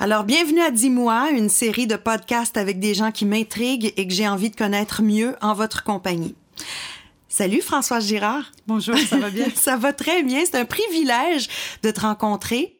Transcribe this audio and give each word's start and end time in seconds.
Alors, 0.00 0.22
bienvenue 0.22 0.60
à 0.60 0.70
Dis-moi, 0.70 1.30
une 1.32 1.48
série 1.48 1.88
de 1.88 1.96
podcasts 1.96 2.56
avec 2.56 2.78
des 2.78 2.94
gens 2.94 3.10
qui 3.10 3.26
m'intriguent 3.26 3.92
et 3.96 4.06
que 4.06 4.14
j'ai 4.14 4.28
envie 4.28 4.48
de 4.48 4.54
connaître 4.54 5.02
mieux 5.02 5.34
en 5.42 5.54
votre 5.54 5.82
compagnie. 5.82 6.36
Salut 7.28 7.60
Françoise 7.60 8.06
Girard. 8.06 8.52
Bonjour, 8.68 8.96
ça 8.96 9.16
va 9.16 9.28
bien? 9.30 9.46
ça 9.56 9.76
va 9.76 9.92
très 9.92 10.22
bien. 10.22 10.44
C'est 10.44 10.56
un 10.56 10.66
privilège 10.66 11.48
de 11.82 11.90
te 11.90 12.00
rencontrer. 12.00 12.78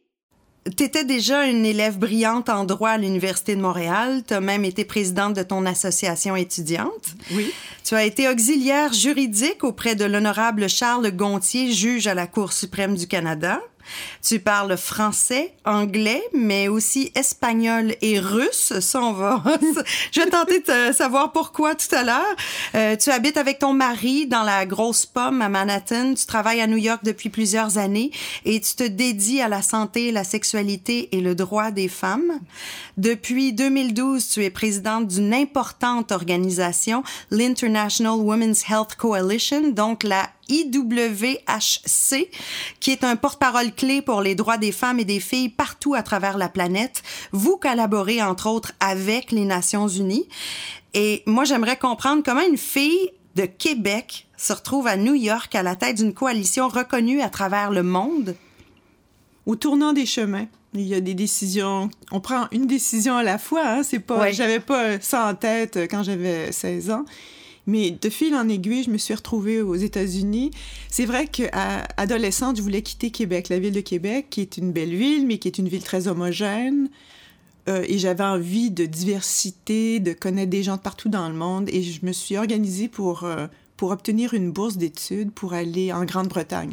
Tu 0.76 0.84
étais 0.84 1.04
déjà 1.04 1.46
une 1.46 1.66
élève 1.66 1.98
brillante 1.98 2.48
en 2.48 2.64
droit 2.64 2.90
à 2.90 2.98
l'Université 2.98 3.56
de 3.56 3.62
Montréal. 3.62 4.22
Tu 4.24 4.34
as 4.34 4.40
même 4.40 4.64
été 4.64 4.84
présidente 4.84 5.34
de 5.34 5.42
ton 5.42 5.66
association 5.66 6.36
étudiante. 6.36 7.16
Oui. 7.32 7.52
Tu 7.82 7.96
as 7.96 8.04
été 8.04 8.28
auxiliaire 8.28 8.92
juridique 8.92 9.64
auprès 9.64 9.96
de 9.96 10.04
l'honorable 10.04 10.68
Charles 10.68 11.10
Gontier, 11.10 11.72
juge 11.72 12.06
à 12.06 12.14
la 12.14 12.28
Cour 12.28 12.52
suprême 12.52 12.94
du 12.94 13.08
Canada. 13.08 13.60
Tu 14.22 14.40
parles 14.40 14.76
français, 14.76 15.54
anglais, 15.64 16.22
mais 16.32 16.68
aussi 16.68 17.12
espagnol 17.14 17.94
et 18.02 18.18
russe. 18.20 18.72
Ça, 18.80 19.02
on 19.02 19.12
va. 19.12 19.42
Je 20.12 20.20
vais 20.20 20.30
tenter 20.30 20.60
de 20.60 20.92
savoir 20.92 21.32
pourquoi 21.32 21.74
tout 21.74 21.94
à 21.94 22.04
l'heure. 22.04 22.36
Euh, 22.74 22.96
tu 22.96 23.10
habites 23.10 23.36
avec 23.36 23.58
ton 23.58 23.72
mari 23.72 24.26
dans 24.26 24.42
la 24.42 24.66
grosse 24.66 25.06
pomme 25.06 25.42
à 25.42 25.48
Manhattan. 25.48 26.14
Tu 26.14 26.26
travailles 26.26 26.60
à 26.60 26.66
New 26.66 26.76
York 26.76 27.00
depuis 27.04 27.28
plusieurs 27.28 27.78
années 27.78 28.10
et 28.44 28.60
tu 28.60 28.74
te 28.74 28.84
dédies 28.84 29.40
à 29.40 29.48
la 29.48 29.62
santé, 29.62 30.12
la 30.12 30.24
sexualité 30.24 31.08
et 31.12 31.20
le 31.20 31.34
droit 31.34 31.70
des 31.70 31.88
femmes. 31.88 32.40
Depuis 32.96 33.52
2012, 33.52 34.28
tu 34.28 34.44
es 34.44 34.50
présidente 34.50 35.06
d'une 35.06 35.32
importante 35.34 36.12
organisation, 36.12 37.02
l'International 37.30 38.18
Women's 38.18 38.64
Health 38.68 38.96
Coalition, 38.96 39.70
donc 39.70 40.02
la 40.02 40.28
IWHC, 40.48 42.30
qui 42.80 42.90
est 42.90 43.04
un 43.04 43.16
porte-parole 43.16 43.72
clé 43.72 44.02
pour 44.02 44.20
les 44.20 44.34
droits 44.34 44.58
des 44.58 44.72
femmes 44.72 45.00
et 45.00 45.04
des 45.04 45.20
filles 45.20 45.48
partout 45.48 45.94
à 45.94 46.02
travers 46.02 46.38
la 46.38 46.48
planète. 46.48 47.02
Vous 47.32 47.56
collaborez, 47.56 48.22
entre 48.22 48.48
autres, 48.48 48.72
avec 48.80 49.32
les 49.32 49.44
Nations 49.44 49.88
Unies. 49.88 50.28
Et 50.94 51.22
moi, 51.26 51.44
j'aimerais 51.44 51.76
comprendre 51.76 52.22
comment 52.24 52.46
une 52.46 52.58
fille 52.58 53.10
de 53.36 53.44
Québec 53.44 54.26
se 54.36 54.52
retrouve 54.52 54.86
à 54.86 54.96
New 54.96 55.14
York 55.14 55.54
à 55.54 55.62
la 55.62 55.76
tête 55.76 55.96
d'une 55.96 56.14
coalition 56.14 56.68
reconnue 56.68 57.20
à 57.20 57.28
travers 57.28 57.70
le 57.70 57.82
monde. 57.82 58.34
Au 59.46 59.56
tournant 59.56 59.92
des 59.92 60.06
chemins, 60.06 60.46
il 60.74 60.86
y 60.86 60.94
a 60.94 61.00
des 61.00 61.14
décisions. 61.14 61.88
On 62.10 62.20
prend 62.20 62.46
une 62.52 62.66
décision 62.66 63.16
à 63.16 63.22
la 63.22 63.38
fois. 63.38 63.66
Hein? 63.66 63.82
C'est 63.82 63.98
pas. 63.98 64.30
J'avais 64.32 64.60
pas 64.60 65.00
ça 65.00 65.26
en 65.26 65.34
tête 65.34 65.78
quand 65.90 66.02
j'avais 66.02 66.52
16 66.52 66.90
ans. 66.90 67.04
Mais 67.68 67.90
de 67.90 68.08
fil 68.08 68.34
en 68.34 68.48
aiguille, 68.48 68.84
je 68.84 68.90
me 68.90 68.96
suis 68.96 69.12
retrouvée 69.14 69.60
aux 69.60 69.74
États-Unis. 69.74 70.50
C'est 70.88 71.04
vrai 71.04 71.26
qu'à 71.26 71.86
adolescente, 71.98 72.56
je 72.56 72.62
voulais 72.62 72.80
quitter 72.80 73.10
Québec, 73.10 73.50
la 73.50 73.58
ville 73.58 73.74
de 73.74 73.82
Québec, 73.82 74.28
qui 74.30 74.40
est 74.40 74.56
une 74.56 74.72
belle 74.72 74.94
ville, 74.94 75.26
mais 75.26 75.36
qui 75.36 75.48
est 75.48 75.58
une 75.58 75.68
ville 75.68 75.82
très 75.82 76.08
homogène. 76.08 76.88
Euh, 77.68 77.84
et 77.86 77.98
j'avais 77.98 78.24
envie 78.24 78.70
de 78.70 78.86
diversité, 78.86 80.00
de 80.00 80.14
connaître 80.14 80.48
des 80.48 80.62
gens 80.62 80.76
de 80.76 80.80
partout 80.80 81.10
dans 81.10 81.28
le 81.28 81.34
monde. 81.34 81.68
Et 81.68 81.82
je 81.82 82.06
me 82.06 82.12
suis 82.12 82.38
organisée 82.38 82.88
pour, 82.88 83.24
euh, 83.24 83.46
pour 83.76 83.90
obtenir 83.90 84.32
une 84.32 84.50
bourse 84.50 84.78
d'études 84.78 85.30
pour 85.30 85.52
aller 85.52 85.92
en 85.92 86.06
Grande-Bretagne, 86.06 86.72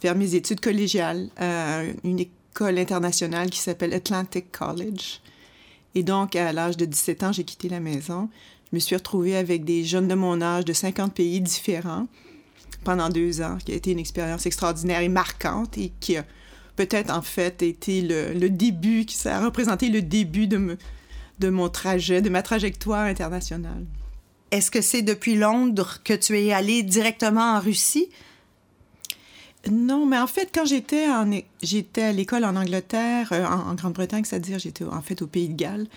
faire 0.00 0.16
mes 0.16 0.34
études 0.34 0.58
collégiales 0.58 1.28
à 1.36 1.82
une 2.02 2.18
école 2.18 2.76
internationale 2.76 3.50
qui 3.50 3.60
s'appelle 3.60 3.94
Atlantic 3.94 4.50
College. 4.50 5.20
Et 5.94 6.02
donc, 6.02 6.34
à 6.34 6.52
l'âge 6.52 6.76
de 6.76 6.86
17 6.86 7.22
ans, 7.22 7.32
j'ai 7.32 7.44
quitté 7.44 7.68
la 7.68 7.78
maison. 7.78 8.28
Je 8.70 8.76
me 8.76 8.80
suis 8.80 8.96
retrouvée 8.96 9.36
avec 9.36 9.64
des 9.64 9.84
jeunes 9.84 10.08
de 10.08 10.14
mon 10.14 10.42
âge 10.42 10.64
de 10.64 10.72
50 10.72 11.14
pays 11.14 11.40
différents 11.40 12.06
pendant 12.84 13.08
deux 13.08 13.40
ans, 13.40 13.58
qui 13.64 13.72
a 13.72 13.74
été 13.74 13.92
une 13.92 13.98
expérience 13.98 14.46
extraordinaire 14.46 15.00
et 15.00 15.08
marquante 15.08 15.78
et 15.78 15.92
qui 16.00 16.16
a 16.16 16.24
peut-être 16.76 17.10
en 17.10 17.22
fait 17.22 17.62
été 17.62 18.02
le, 18.02 18.48
début, 18.48 19.04
qui 19.04 19.16
ça 19.16 19.38
a 19.38 19.44
représenté 19.44 19.88
le 19.88 20.02
début 20.02 20.46
de, 20.46 20.76
de 21.38 21.48
mon 21.48 21.68
trajet, 21.68 22.22
de 22.22 22.28
ma 22.28 22.42
trajectoire 22.42 23.06
internationale. 23.06 23.84
Est-ce 24.50 24.70
que 24.70 24.80
c'est 24.80 25.02
depuis 25.02 25.34
Londres 25.34 25.98
que 26.04 26.14
tu 26.14 26.38
es 26.38 26.52
allée 26.52 26.82
directement 26.82 27.56
en 27.56 27.60
Russie? 27.60 28.08
Non, 29.70 30.06
mais 30.06 30.18
en 30.18 30.26
fait, 30.26 30.50
quand 30.54 30.64
j'étais 30.64 31.06
j'étais 31.62 32.02
à 32.02 32.12
l'école 32.12 32.44
en 32.44 32.54
Angleterre, 32.54 33.28
euh, 33.32 33.44
en, 33.44 33.70
en 33.70 33.74
Grande-Bretagne, 33.74 34.24
c'est-à-dire 34.24 34.58
j'étais 34.58 34.84
en 34.84 35.02
fait 35.02 35.20
au 35.20 35.26
Pays 35.26 35.48
de 35.48 35.56
Galles, 35.56 35.88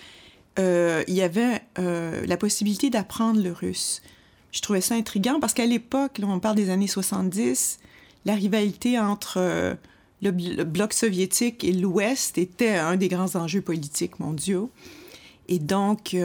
euh, 0.58 1.02
il 1.08 1.14
y 1.14 1.22
avait 1.22 1.62
euh, 1.78 2.24
la 2.26 2.36
possibilité 2.36 2.90
d'apprendre 2.90 3.42
le 3.42 3.52
russe. 3.52 4.02
Je 4.50 4.60
trouvais 4.60 4.82
ça 4.82 4.94
intriguant 4.94 5.40
parce 5.40 5.54
qu'à 5.54 5.64
l'époque, 5.64 6.20
on 6.22 6.40
parle 6.40 6.56
des 6.56 6.68
années 6.68 6.86
70, 6.86 7.78
la 8.26 8.34
rivalité 8.34 8.98
entre 8.98 9.38
euh, 9.38 9.74
le, 10.20 10.30
bloc 10.64 10.92
soviétique 10.92 11.64
et 11.64 11.72
l'Ouest 11.72 12.36
était 12.36 12.74
un 12.74 12.96
des 12.96 13.08
grands 13.08 13.34
enjeux 13.36 13.62
politiques 13.62 14.20
mondiaux. 14.20 14.70
Et 15.48 15.58
donc, 15.58 16.16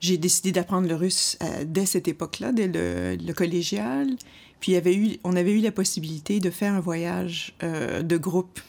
j'ai 0.00 0.18
décidé 0.18 0.52
d'apprendre 0.52 0.86
le 0.86 0.94
russe 0.94 1.38
dès 1.64 1.86
cette 1.86 2.06
époque-là, 2.06 2.52
dès 2.52 2.68
le, 2.68 3.32
collégial. 3.32 4.08
Puis, 4.60 4.76
on 5.24 5.34
avait 5.34 5.52
eu 5.52 5.60
la 5.60 5.72
possibilité 5.72 6.38
de 6.38 6.50
faire 6.50 6.74
un 6.74 6.80
voyage 6.80 7.56
de 7.62 8.16
groupe 8.18 8.60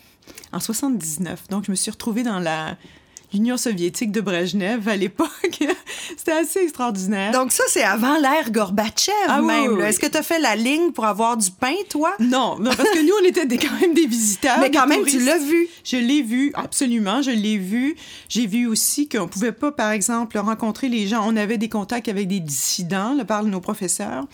en 0.54 0.62
79. 0.62 1.50
Donc, 1.50 1.66
je 1.66 1.72
me 1.72 1.76
suis 1.76 1.92
retrouvée 1.92 2.24
dans 2.24 2.40
la 2.40 2.78
l'Union 3.34 3.58
soviétique 3.58 4.12
de 4.12 4.22
Brejnev 4.22 4.88
à 4.88 4.96
l'époque. 4.96 5.30
C'était 6.18 6.34
assez 6.34 6.60
extraordinaire. 6.60 7.32
Donc 7.32 7.52
ça, 7.52 7.64
c'est 7.68 7.84
avant 7.84 8.18
l'ère 8.18 8.52
Gorbatchev 8.52 9.14
ah, 9.28 9.42
même. 9.42 9.82
Est-ce 9.82 10.00
que 10.00 10.08
tu 10.08 10.18
as 10.18 10.24
fait 10.24 10.40
la 10.40 10.56
ligne 10.56 10.92
pour 10.92 11.06
avoir 11.06 11.36
du 11.36 11.50
pain, 11.52 11.74
toi? 11.90 12.14
Non, 12.20 12.58
parce 12.64 12.90
que 12.90 13.06
nous, 13.06 13.14
on 13.22 13.28
était 13.28 13.46
des, 13.46 13.58
quand 13.58 13.80
même 13.82 13.94
des 13.94 14.06
visiteurs. 14.06 14.60
Mais 14.60 14.72
quand 14.72 14.88
même, 14.88 15.06
tu 15.06 15.20
l'as 15.20 15.40
vu. 15.40 15.68
Je 15.84 15.98
l'ai 15.98 16.22
vu, 16.22 16.52
absolument, 16.54 17.22
je 17.22 17.32
l'ai 17.32 17.58
vu. 17.58 17.96
J'ai 18.30 18.46
vu 18.46 18.68
aussi 18.68 19.10
qu'on 19.10 19.28
pouvait 19.28 19.52
pas, 19.52 19.72
par 19.72 19.92
exemple, 19.92 20.38
rencontrer 20.38 20.90
les 20.90 21.08
gens. 21.08 21.24
On 21.26 21.36
avait 21.36 21.58
des 21.58 21.70
contacts 21.70 22.08
avec 22.08 22.28
des 22.28 22.40
dissidents, 22.40 23.14
là, 23.14 23.26
par 23.26 23.44
nos 23.44 23.62
professeurs. 23.62 24.26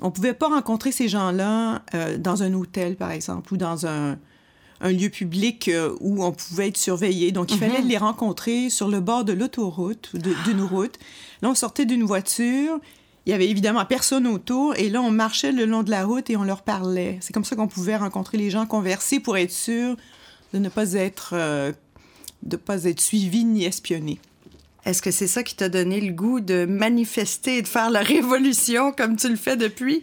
On 0.00 0.10
pouvait 0.10 0.34
pas 0.34 0.48
rencontrer 0.48 0.92
ces 0.92 1.08
gens-là 1.08 1.82
euh, 1.94 2.18
dans 2.18 2.42
un 2.42 2.52
hôtel, 2.54 2.96
par 2.96 3.10
exemple, 3.10 3.52
ou 3.54 3.56
dans 3.56 3.86
un 3.86 4.16
un 4.80 4.92
lieu 4.92 5.08
public 5.08 5.68
euh, 5.68 5.94
où 6.00 6.24
on 6.24 6.32
pouvait 6.32 6.68
être 6.68 6.76
surveillé. 6.76 7.32
Donc, 7.32 7.52
il 7.52 7.58
fallait 7.58 7.82
mhm. 7.82 7.88
les 7.88 7.98
rencontrer 7.98 8.70
sur 8.70 8.88
le 8.88 9.00
bord 9.00 9.24
de 9.24 9.32
l'autoroute, 9.32 10.10
d'une 10.14 10.62
route. 10.62 10.98
Là, 11.42 11.50
on 11.50 11.54
sortait 11.54 11.84
d'une 11.84 12.04
voiture. 12.04 12.78
Il 13.26 13.30
y 13.30 13.32
avait 13.32 13.48
évidemment 13.48 13.84
personne 13.84 14.26
autour. 14.26 14.76
Et 14.76 14.88
là, 14.88 15.02
on 15.02 15.10
marchait 15.10 15.52
le 15.52 15.66
long 15.66 15.82
de 15.82 15.90
la 15.90 16.04
route 16.04 16.30
et 16.30 16.36
on 16.36 16.44
leur 16.44 16.62
parlait. 16.62 17.18
C'est 17.20 17.32
comme 17.32 17.44
ça 17.44 17.56
qu'on 17.56 17.68
pouvait 17.68 17.96
rencontrer 17.96 18.38
les 18.38 18.50
gens, 18.50 18.66
converser 18.66 19.20
pour 19.20 19.36
être 19.36 19.52
sûr 19.52 19.96
de 20.52 20.58
ne 20.58 20.68
pas 20.68 20.94
être, 20.94 21.30
euh, 21.34 21.72
de 22.42 22.56
pas 22.56 22.84
être 22.84 23.00
suivi 23.00 23.44
ni 23.44 23.64
espionné. 23.64 24.18
Est-ce 24.88 25.02
que 25.02 25.10
c'est 25.10 25.26
ça 25.26 25.42
qui 25.42 25.54
t'a 25.54 25.68
donné 25.68 26.00
le 26.00 26.14
goût 26.14 26.40
de 26.40 26.64
manifester 26.64 27.58
et 27.58 27.62
de 27.62 27.68
faire 27.68 27.90
la 27.90 28.00
révolution 28.14 28.90
comme 28.90 29.16
tu 29.16 29.28
le 29.28 29.36
fais 29.36 29.58
depuis? 29.58 30.00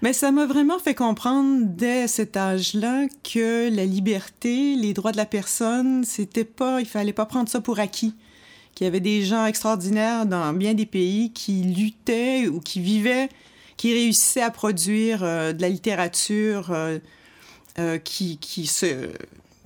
Mais 0.00 0.12
ça 0.12 0.30
m'a 0.30 0.46
vraiment 0.46 0.78
fait 0.78 0.94
comprendre 0.94 1.62
dès 1.64 2.06
cet 2.06 2.36
âge-là 2.36 3.08
que 3.24 3.68
la 3.68 3.84
liberté, 3.84 4.76
les 4.76 4.94
droits 4.94 5.10
de 5.10 5.16
la 5.16 5.26
personne, 5.26 6.04
c'était 6.04 6.44
pas, 6.44 6.80
il 6.80 6.86
fallait 6.86 7.12
pas 7.12 7.26
prendre 7.26 7.48
ça 7.48 7.60
pour 7.60 7.80
acquis. 7.80 8.14
Qu'il 8.76 8.84
y 8.84 8.86
avait 8.86 9.00
des 9.00 9.24
gens 9.24 9.44
extraordinaires 9.44 10.24
dans 10.24 10.52
bien 10.52 10.74
des 10.74 10.86
pays 10.86 11.32
qui 11.32 11.64
luttaient 11.64 12.46
ou 12.46 12.60
qui 12.60 12.78
vivaient, 12.78 13.30
qui 13.76 13.92
réussissaient 13.92 14.42
à 14.42 14.52
produire 14.52 15.24
euh, 15.24 15.52
de 15.52 15.60
la 15.60 15.68
littérature 15.68 16.70
euh, 16.70 17.00
euh, 17.80 17.98
qui, 17.98 18.38
qui 18.38 18.68
se 18.68 19.10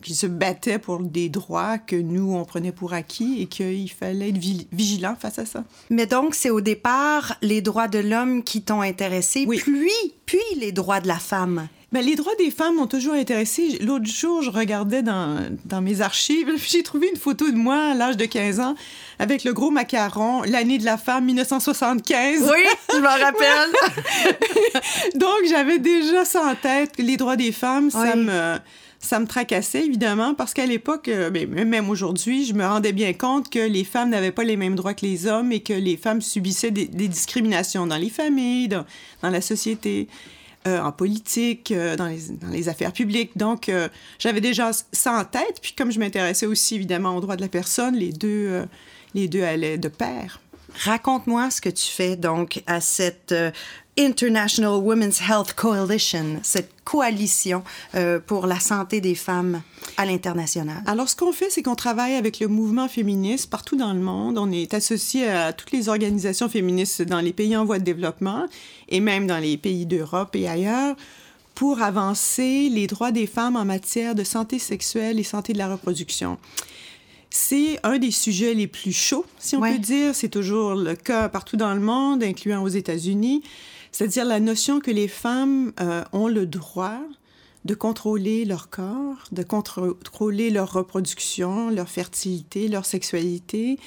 qui 0.02 0.14
se 0.14 0.26
battaient 0.26 0.78
pour 0.78 1.00
des 1.00 1.28
droits 1.28 1.78
que 1.78 1.96
nous, 1.96 2.34
on 2.34 2.44
prenait 2.44 2.72
pour 2.72 2.92
acquis 2.92 3.40
et 3.40 3.46
qu'il 3.46 3.90
fallait 3.90 4.28
être 4.28 4.38
vigilant 4.72 5.16
face 5.18 5.38
à 5.38 5.46
ça. 5.46 5.64
Mais 5.90 6.06
donc, 6.06 6.34
c'est 6.34 6.50
au 6.50 6.60
départ 6.60 7.36
les 7.40 7.62
droits 7.62 7.88
de 7.88 7.98
l'homme 7.98 8.42
qui 8.42 8.62
t'ont 8.62 8.82
intéressé, 8.82 9.44
oui. 9.46 9.60
puis, 9.62 9.90
puis 10.26 10.38
les 10.58 10.72
droits 10.72 11.00
de 11.00 11.08
la 11.08 11.18
femme. 11.18 11.68
Ben, 11.92 12.02
les 12.02 12.16
droits 12.16 12.34
des 12.36 12.50
femmes 12.50 12.76
m'ont 12.76 12.86
toujours 12.86 13.12
intéressé. 13.12 13.78
L'autre 13.82 14.06
jour, 14.06 14.40
je 14.40 14.50
regardais 14.50 15.02
dans, 15.02 15.46
dans 15.66 15.82
mes 15.82 16.00
archives, 16.00 16.50
j'ai 16.66 16.82
trouvé 16.82 17.08
une 17.10 17.18
photo 17.18 17.50
de 17.50 17.56
moi 17.56 17.90
à 17.90 17.94
l'âge 17.94 18.16
de 18.16 18.24
15 18.24 18.60
ans 18.60 18.74
avec 19.18 19.44
le 19.44 19.52
gros 19.52 19.70
macaron, 19.70 20.42
l'année 20.42 20.78
de 20.78 20.86
la 20.86 20.96
femme 20.96 21.26
1975. 21.26 22.50
Oui, 22.50 22.58
je 22.94 22.98
m'en 22.98 23.08
rappelle. 23.08 23.70
Donc, 25.16 25.40
j'avais 25.50 25.78
déjà 25.78 26.24
ça 26.24 26.42
en 26.46 26.54
tête. 26.54 26.92
Les 26.96 27.18
droits 27.18 27.36
des 27.36 27.52
femmes, 27.52 27.90
ça 27.90 28.16
me 28.16 28.56
ça 29.02 29.18
me 29.18 29.26
tracassait 29.26 29.84
évidemment 29.84 30.32
parce 30.32 30.54
qu'à 30.54 30.64
l'époque, 30.64 31.08
euh, 31.08 31.28
ben, 31.28 31.46
même 31.48 31.90
aujourd'hui, 31.90 32.46
je 32.46 32.54
me 32.54 32.64
rendais 32.64 32.92
bien 32.92 33.12
compte 33.12 33.50
que 33.50 33.58
les 33.58 33.84
femmes 33.84 34.10
n'avaient 34.10 34.32
pas 34.32 34.44
les 34.44 34.56
mêmes 34.56 34.76
droits 34.76 34.94
que 34.94 35.04
les 35.04 35.26
hommes 35.26 35.50
et 35.50 35.60
que 35.60 35.72
les 35.72 35.96
femmes 35.96 36.22
subissaient 36.22 36.70
des, 36.70 36.86
discriminations 36.86 37.86
dans 37.86 37.96
les 37.96 38.08
familles, 38.08 38.68
dans, 38.68 38.84
la 39.22 39.40
société. 39.40 40.08
Euh, 40.68 40.80
en 40.80 40.92
politique, 40.92 41.72
euh, 41.72 41.96
dans, 41.96 42.06
les, 42.06 42.68
affaires 42.68 42.92
publiques. 42.92 43.36
Donc, 43.36 43.68
j'avais 44.20 44.40
déjà 44.40 44.70
ça 44.92 45.18
en 45.18 45.24
tête. 45.24 45.58
Puis, 45.60 45.72
comme 45.76 45.90
je 45.90 45.98
m'intéressais 45.98 46.46
aussi 46.46 46.76
évidemment 46.76 47.16
aux 47.16 47.20
droits 47.20 47.34
de 47.34 47.40
la 47.40 47.48
personne, 47.48 47.96
les 47.96 48.12
deux, 48.12 48.62
les 49.12 49.26
deux 49.26 49.42
allaient 49.42 49.76
de 49.76 49.88
pair. 49.88 50.40
Raconte-moi 50.84 51.50
ce 51.50 51.60
que 51.60 51.68
tu 51.68 51.86
fais 51.86 52.16
donc 52.16 52.62
à 52.66 52.80
cette 52.80 53.32
euh, 53.32 53.50
International 53.98 54.80
Women's 54.82 55.20
Health 55.20 55.52
Coalition, 55.52 56.40
cette 56.42 56.70
coalition 56.84 57.62
euh, 57.94 58.18
pour 58.18 58.46
la 58.46 58.58
santé 58.58 59.02
des 59.02 59.14
femmes 59.14 59.60
à 59.98 60.06
l'international. 60.06 60.82
Alors, 60.86 61.10
ce 61.10 61.16
qu'on 61.16 61.32
fait, 61.32 61.50
c'est 61.50 61.62
qu'on 61.62 61.74
travaille 61.74 62.14
avec 62.14 62.40
le 62.40 62.48
mouvement 62.48 62.88
féministe 62.88 63.50
partout 63.50 63.76
dans 63.76 63.92
le 63.92 64.00
monde. 64.00 64.38
On 64.38 64.50
est 64.50 64.72
associé 64.72 65.28
à 65.28 65.52
toutes 65.52 65.72
les 65.72 65.90
organisations 65.90 66.48
féministes 66.48 67.02
dans 67.02 67.20
les 67.20 67.34
pays 67.34 67.54
en 67.54 67.66
voie 67.66 67.78
de 67.78 67.84
développement 67.84 68.46
et 68.88 69.00
même 69.00 69.26
dans 69.26 69.38
les 69.38 69.58
pays 69.58 69.84
d'Europe 69.84 70.34
et 70.36 70.48
ailleurs 70.48 70.96
pour 71.54 71.82
avancer 71.82 72.70
les 72.70 72.86
droits 72.86 73.12
des 73.12 73.26
femmes 73.26 73.56
en 73.56 73.66
matière 73.66 74.14
de 74.14 74.24
santé 74.24 74.58
sexuelle 74.58 75.20
et 75.20 75.22
santé 75.22 75.52
de 75.52 75.58
la 75.58 75.70
reproduction. 75.70 76.38
C'est 77.34 77.80
un 77.82 77.98
des 77.98 78.10
sujets 78.10 78.52
les 78.52 78.66
plus 78.66 78.92
chauds, 78.92 79.24
si 79.38 79.56
on 79.56 79.62
peut 79.62 79.78
dire. 79.78 80.14
C'est 80.14 80.28
toujours 80.28 80.74
le 80.74 80.94
cas 80.94 81.30
partout 81.30 81.56
dans 81.56 81.72
le 81.72 81.80
monde, 81.80 82.22
incluant 82.22 82.62
aux 82.62 82.68
États-Unis. 82.68 83.42
C'est-à-dire 83.90 84.26
la 84.26 84.38
notion 84.38 84.80
que 84.80 84.90
les 84.90 85.08
femmes 85.08 85.72
euh, 85.80 86.04
ont 86.12 86.28
le 86.28 86.44
droit 86.44 87.00
de 87.64 87.74
contrôler 87.74 88.44
leur 88.44 88.68
corps, 88.68 89.24
de 89.32 89.42
contrôler 89.42 90.50
leur 90.50 90.72
reproduction, 90.74 91.70
leur 91.70 91.88
fertilité, 91.88 92.68
leur 92.68 92.84
sexualité, 92.84 93.78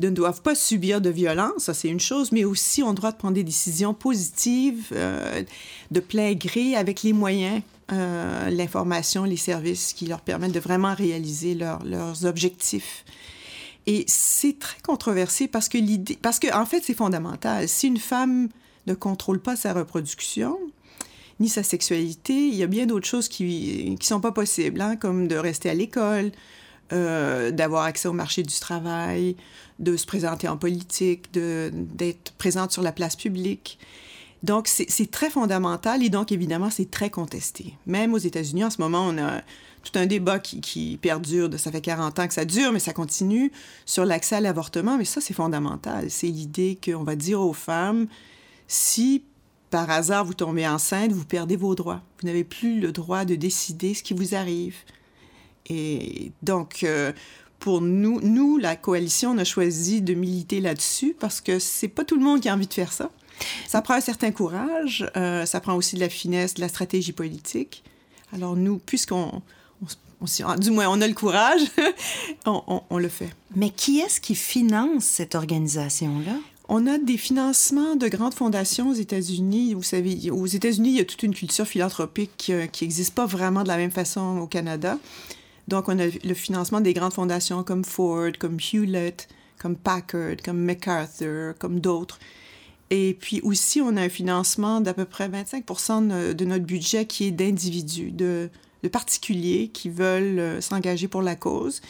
de 0.00 0.08
ne 0.08 0.14
doivent 0.14 0.42
pas 0.42 0.56
subir 0.56 1.00
de 1.00 1.10
violence, 1.10 1.64
ça 1.64 1.74
c'est 1.74 1.88
une 1.88 2.00
chose, 2.00 2.32
mais 2.32 2.44
aussi 2.44 2.82
ont 2.82 2.88
le 2.88 2.94
droit 2.94 3.12
de 3.12 3.18
prendre 3.18 3.34
des 3.34 3.44
décisions 3.44 3.94
positives 3.94 4.88
euh, 4.92 5.42
de 5.90 6.00
plein 6.00 6.32
gré 6.32 6.74
avec 6.74 7.02
les 7.02 7.12
moyens, 7.12 7.62
euh, 7.92 8.50
l'information, 8.50 9.24
les 9.24 9.36
services 9.36 9.92
qui 9.92 10.06
leur 10.06 10.20
permettent 10.20 10.52
de 10.52 10.60
vraiment 10.60 10.94
réaliser 10.94 11.54
leurs 11.54 12.24
objectifs. 12.24 13.04
Et 13.86 14.04
c'est 14.06 14.58
très 14.58 14.80
controversé 14.80 15.48
parce 15.48 15.68
que 15.68 15.78
l'idée, 15.78 16.18
parce 16.20 16.38
que 16.38 16.54
en 16.54 16.66
fait 16.66 16.82
c'est 16.84 16.94
fondamental. 16.94 17.68
Si 17.68 17.88
une 17.88 17.98
femme 17.98 18.48
ne 18.86 18.94
contrôle 18.94 19.40
pas 19.40 19.56
sa 19.56 19.72
reproduction, 19.72 20.58
ni 21.40 21.48
sa 21.48 21.62
sexualité, 21.62 22.34
il 22.34 22.54
y 22.54 22.62
a 22.62 22.66
bien 22.66 22.86
d'autres 22.86 23.08
choses 23.08 23.28
qui 23.28 23.96
ne 23.98 24.04
sont 24.04 24.20
pas 24.20 24.32
possibles, 24.32 24.80
hein, 24.80 24.96
comme 24.96 25.26
de 25.26 25.36
rester 25.36 25.70
à 25.70 25.74
l'école, 25.74 26.30
euh, 26.92 27.50
d'avoir 27.50 27.84
accès 27.84 28.08
au 28.08 28.12
marché 28.12 28.42
du 28.42 28.54
travail, 28.54 29.36
de 29.78 29.96
se 29.96 30.06
présenter 30.06 30.48
en 30.48 30.58
politique, 30.58 31.32
d'être 31.32 32.32
présente 32.32 32.72
sur 32.72 32.82
la 32.82 32.92
place 32.92 33.16
publique. 33.16 33.78
Donc, 34.42 34.68
c'est 34.68 35.10
très 35.10 35.28
fondamental 35.28 36.02
et 36.02 36.08
donc, 36.08 36.32
évidemment, 36.32 36.70
c'est 36.70 36.90
très 36.90 37.10
contesté. 37.10 37.74
Même 37.86 38.14
aux 38.14 38.18
États-Unis, 38.18 38.64
en 38.64 38.70
ce 38.70 38.80
moment, 38.80 39.06
on 39.06 39.18
a 39.18 39.42
tout 39.82 39.98
un 39.98 40.06
débat 40.06 40.38
qui, 40.38 40.98
perdure, 41.00 41.50
ça 41.58 41.70
fait 41.70 41.80
40 41.80 42.18
ans 42.18 42.26
que 42.26 42.34
ça 42.34 42.44
dure, 42.44 42.72
mais 42.72 42.78
ça 42.78 42.92
continue, 42.92 43.52
sur 43.84 44.04
l'accès 44.04 44.36
à 44.36 44.40
l'avortement. 44.40 44.96
Mais 44.96 45.04
ça, 45.04 45.20
c'est 45.20 45.34
fondamental. 45.34 46.10
C'est 46.10 46.28
l'idée 46.28 46.78
qu'on 46.82 47.04
va 47.04 47.16
dire 47.16 47.40
aux 47.40 47.52
femmes, 47.52 48.06
si 48.66 49.24
par 49.70 49.88
hasard 49.90 50.24
vous 50.24 50.34
tombez 50.34 50.66
enceinte, 50.66 51.12
vous 51.12 51.24
perdez 51.24 51.56
vos 51.56 51.74
droits. 51.74 52.02
Vous 52.20 52.26
n'avez 52.26 52.44
plus 52.44 52.80
le 52.80 52.92
droit 52.92 53.24
de 53.24 53.36
décider 53.36 53.94
ce 53.94 54.02
qui 54.02 54.14
vous 54.14 54.34
arrive. 54.34 54.76
Et 55.68 56.32
donc, 56.42 56.82
euh, 56.82 57.12
pour 57.58 57.80
nous, 57.80 58.20
nous, 58.22 58.56
la 58.56 58.74
coalition, 58.74 59.30
on 59.30 59.38
a 59.38 59.44
choisi 59.44 60.02
de 60.02 60.14
militer 60.14 60.60
là-dessus 60.60 61.14
parce 61.18 61.40
que 61.40 61.58
c'est 61.58 61.88
pas 61.88 62.04
tout 62.04 62.16
le 62.16 62.24
monde 62.24 62.40
qui 62.40 62.48
a 62.48 62.54
envie 62.54 62.66
de 62.66 62.74
faire 62.74 62.92
ça. 62.92 63.10
Ça 63.66 63.82
prend 63.82 63.94
un 63.94 64.00
certain 64.00 64.30
courage, 64.30 65.08
euh, 65.16 65.46
ça 65.46 65.60
prend 65.60 65.74
aussi 65.74 65.96
de 65.96 66.00
la 66.00 66.08
finesse, 66.08 66.54
de 66.54 66.60
la 66.60 66.68
stratégie 66.68 67.12
politique. 67.12 67.82
Alors 68.32 68.56
nous, 68.56 68.78
puisqu'on 68.78 69.42
du 70.58 70.70
moins 70.70 70.88
on 70.88 71.00
a 71.00 71.08
le 71.08 71.14
courage, 71.14 71.62
on, 72.46 72.82
on, 72.90 72.98
le 72.98 73.08
fait. 73.08 73.30
Mais 73.56 73.70
qui 73.70 74.00
est-ce 74.00 74.20
qui 74.20 74.34
finance 74.34 75.04
cette 75.04 75.34
organisation-là? 75.34 76.36
On 76.68 76.86
a 76.86 76.98
des 76.98 77.16
financements 77.16 77.96
de 77.96 78.06
grandes 78.06 78.34
fondations 78.34 78.90
aux 78.90 78.94
États-Unis. 78.94 79.74
Vous 79.74 79.82
savez, 79.82 80.30
aux 80.30 80.46
États-Unis, 80.46 80.90
il 80.90 80.96
y 80.98 81.00
a 81.00 81.04
toute 81.04 81.22
une 81.24 81.34
culture 81.34 81.66
philanthropique 81.66 82.46
euh, 82.50 82.66
qui 82.66 82.84
n'existe 82.84 83.14
pas 83.14 83.26
vraiment 83.26 83.64
de 83.64 83.68
la 83.68 83.76
même 83.76 83.90
façon 83.90 84.38
au 84.38 84.46
Canada. 84.46 84.96
Donc, 85.66 85.88
on 85.88 85.98
a 85.98 86.06
le 86.06 86.34
financement 86.34 86.80
des 86.80 86.94
grandes 86.94 87.12
fondations 87.12 87.64
comme 87.64 87.84
Ford, 87.84 88.30
comme 88.38 88.58
Hewlett, 88.60 89.26
comme 89.58 89.74
Packard, 89.74 90.36
comme 90.44 90.58
MacArthur, 90.58 91.54
comme 91.58 91.80
d'autres. 91.80 92.20
Et 92.90 93.16
puis 93.18 93.40
aussi, 93.42 93.80
on 93.80 93.96
a 93.96 94.02
un 94.02 94.08
financement 94.08 94.80
d'à 94.80 94.94
peu 94.94 95.04
près 95.04 95.28
25% 95.28 96.34
de, 96.34 96.44
notre 96.44 96.64
budget 96.64 97.06
qui 97.06 97.24
est 97.26 97.30
d'individus, 97.30 98.10
de, 98.10 98.50
de 98.82 98.88
particuliers 98.88 99.70
qui 99.72 99.88
veulent 99.88 100.38
euh, 100.38 100.60
s'engager 100.60 101.06
pour 101.06 101.22
la 101.22 101.36
cause. 101.36 101.80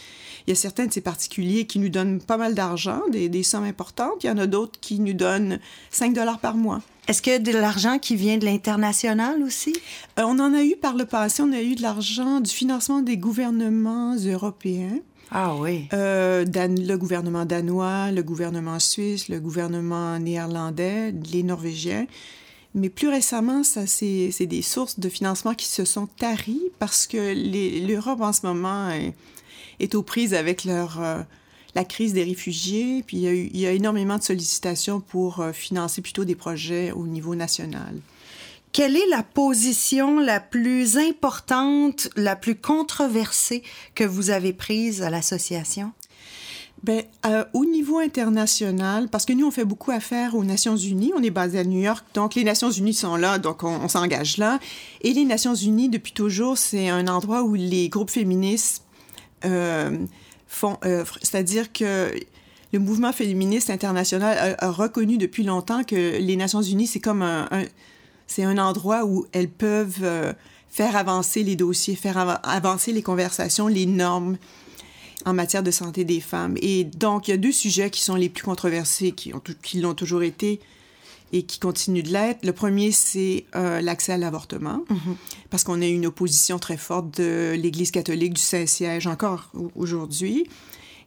Il 0.46 0.50
y 0.50 0.52
a 0.52 0.56
certains 0.56 0.86
de 0.86 0.92
ces 0.92 1.00
particuliers 1.00 1.66
qui 1.66 1.78
nous 1.78 1.88
donnent 1.88 2.20
pas 2.20 2.36
mal 2.36 2.54
d'argent, 2.54 3.00
des, 3.10 3.28
des, 3.30 3.42
sommes 3.42 3.64
importantes. 3.64 4.24
Il 4.24 4.26
y 4.26 4.30
en 4.30 4.38
a 4.38 4.46
d'autres 4.46 4.78
qui 4.80 5.00
nous 5.00 5.14
donnent 5.14 5.58
5 5.90 6.12
dollars 6.12 6.38
par 6.38 6.56
mois. 6.56 6.82
Est-ce 7.08 7.22
qu'il 7.22 7.32
y 7.32 7.36
a 7.36 7.38
de 7.38 7.52
l'argent 7.52 7.98
qui 7.98 8.14
vient 8.14 8.36
de 8.36 8.44
l'international 8.44 9.42
aussi? 9.42 9.74
Euh, 10.18 10.22
on 10.26 10.38
en 10.38 10.52
a 10.54 10.62
eu 10.62 10.76
par 10.76 10.94
le 10.94 11.06
passé. 11.06 11.42
On 11.42 11.52
a 11.52 11.62
eu 11.62 11.74
de 11.74 11.82
l'argent 11.82 12.40
du 12.40 12.50
financement 12.50 13.00
des 13.00 13.16
gouvernements 13.16 14.16
européens. 14.16 14.98
Ah 15.30 15.54
oui. 15.54 15.88
Euh, 15.92 16.44
le 16.44 16.96
gouvernement 16.96 17.44
danois, 17.44 18.10
le 18.10 18.22
gouvernement 18.22 18.78
suisse, 18.80 19.28
le 19.28 19.38
gouvernement 19.38 20.18
néerlandais, 20.18 21.12
les 21.32 21.42
Norvégiens. 21.42 22.06
Mais 22.74 22.88
plus 22.88 23.08
récemment, 23.08 23.62
ça, 23.62 23.86
c'est, 23.86 24.30
des 24.46 24.62
sources 24.62 24.98
de 24.98 25.08
financement 25.08 25.54
qui 25.54 25.66
se 25.66 25.84
sont 25.84 26.06
taries 26.06 26.70
parce 26.78 27.06
que 27.06 27.34
l'Europe 27.86 28.20
en 28.20 28.32
ce 28.32 28.46
moment 28.46 28.90
est, 29.78 29.94
aux 29.94 30.02
prises 30.02 30.34
avec 30.34 30.64
leur, 30.64 31.00
euh, 31.00 31.20
la 31.74 31.84
crise 31.84 32.12
des 32.12 32.24
réfugiés. 32.24 33.04
Puis 33.06 33.18
il 33.18 33.22
y, 33.22 33.28
a 33.28 33.32
il 33.32 33.56
y 33.56 33.66
a 33.66 33.72
énormément 33.72 34.18
de 34.18 34.22
sollicitations 34.22 35.00
pour 35.00 35.40
euh, 35.40 35.52
financer 35.52 36.02
plutôt 36.02 36.24
des 36.24 36.36
projets 36.36 36.92
au 36.92 37.06
niveau 37.06 37.34
national. 37.34 37.96
Quelle 38.72 38.96
est 38.96 39.08
la 39.08 39.24
position 39.24 40.20
la 40.20 40.38
plus 40.38 40.96
importante, 40.96 42.08
la 42.14 42.36
plus 42.36 42.54
controversée 42.54 43.62
que 43.94 44.04
vous 44.04 44.30
avez 44.30 44.52
prise 44.52 45.02
à 45.02 45.10
l'association? 45.10 45.92
Bien, 46.82 47.02
euh, 47.26 47.44
au 47.52 47.66
niveau 47.66 47.98
international, 47.98 49.08
parce 49.10 49.26
que 49.26 49.32
nous, 49.34 49.46
on 49.46 49.50
fait 49.50 49.66
beaucoup 49.66 49.90
affaire 49.90 50.34
aux 50.34 50.44
Nations 50.44 50.76
Unies, 50.76 51.12
on 51.14 51.22
est 51.22 51.30
basé 51.30 51.58
à 51.58 51.64
New 51.64 51.80
York, 51.80 52.06
donc 52.14 52.34
les 52.34 52.44
Nations 52.44 52.70
Unies 52.70 52.94
sont 52.94 53.16
là, 53.16 53.38
donc 53.38 53.64
on, 53.64 53.88
s'engage 53.88 54.38
là. 54.38 54.58
Et 55.02 55.12
les 55.12 55.24
Nations 55.24 55.54
Unies, 55.54 55.90
depuis 55.90 56.12
toujours, 56.12 56.56
c'est 56.56 56.88
un 56.88 57.06
endroit 57.08 57.42
où 57.42 57.54
les 57.54 57.90
groupes 57.90 58.08
féministes 58.08 58.84
euh, 59.44 59.98
font 60.46 60.78
œuvre. 60.84 61.18
C'est-à-dire 61.20 61.70
que 61.70 62.14
le 62.72 62.78
mouvement 62.78 63.12
féministe 63.12 63.68
international 63.68 64.56
a, 64.58 64.70
reconnu 64.70 65.18
depuis 65.18 65.42
longtemps 65.42 65.82
que 65.84 66.18
les 66.18 66.36
Nations 66.36 66.62
Unies, 66.62 66.86
c'est 66.86 67.00
comme 67.00 67.22
un, 67.22 67.48
c'est 68.30 68.44
un 68.44 68.58
endroit 68.58 69.04
où 69.04 69.26
elles 69.32 69.50
peuvent 69.50 70.02
euh, 70.02 70.32
faire 70.68 70.94
avancer 70.94 71.42
les 71.42 71.56
dossiers, 71.56 71.96
faire 71.96 72.16
avancer 72.44 72.92
les 72.92 73.02
conversations, 73.02 73.66
les 73.66 73.86
normes 73.86 74.38
en 75.24 75.34
matière 75.34 75.64
de 75.64 75.72
santé 75.72 76.04
des 76.04 76.20
femmes. 76.20 76.56
Et 76.62 76.84
donc, 76.84 77.26
il 77.26 77.32
y 77.32 77.34
a 77.34 77.36
deux 77.36 77.50
sujets 77.50 77.90
qui 77.90 78.00
sont 78.00 78.14
les 78.14 78.28
plus 78.28 78.44
controversés, 78.44 79.10
qui, 79.10 79.34
ont, 79.34 79.42
qui 79.62 79.80
l'ont 79.80 79.94
toujours 79.94 80.22
été 80.22 80.60
et 81.32 81.42
qui 81.42 81.58
continuent 81.58 82.04
de 82.04 82.10
l'être. 82.10 82.46
Le 82.46 82.52
premier, 82.52 82.92
c'est 82.92 83.46
euh, 83.56 83.80
l'accès 83.80 84.12
à 84.12 84.16
l'avortement, 84.16 84.84
mm-hmm. 84.88 85.16
parce 85.50 85.64
qu'on 85.64 85.82
a 85.82 85.86
une 85.86 86.06
opposition 86.06 86.60
très 86.60 86.76
forte 86.76 87.18
de 87.20 87.56
l'Église 87.58 87.90
catholique, 87.90 88.34
du 88.34 88.40
Saint-Siège, 88.40 89.08
encore 89.08 89.50
aujourd'hui. 89.74 90.46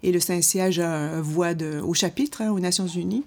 Et 0.04 0.12
le 0.12 0.20
Saint-Siège 0.20 0.80
a 0.80 1.22
voix 1.22 1.54
de, 1.54 1.80
au 1.80 1.94
chapitre 1.94 2.42
hein, 2.42 2.52
aux 2.52 2.60
Nations 2.60 2.88
Unies. 2.88 3.24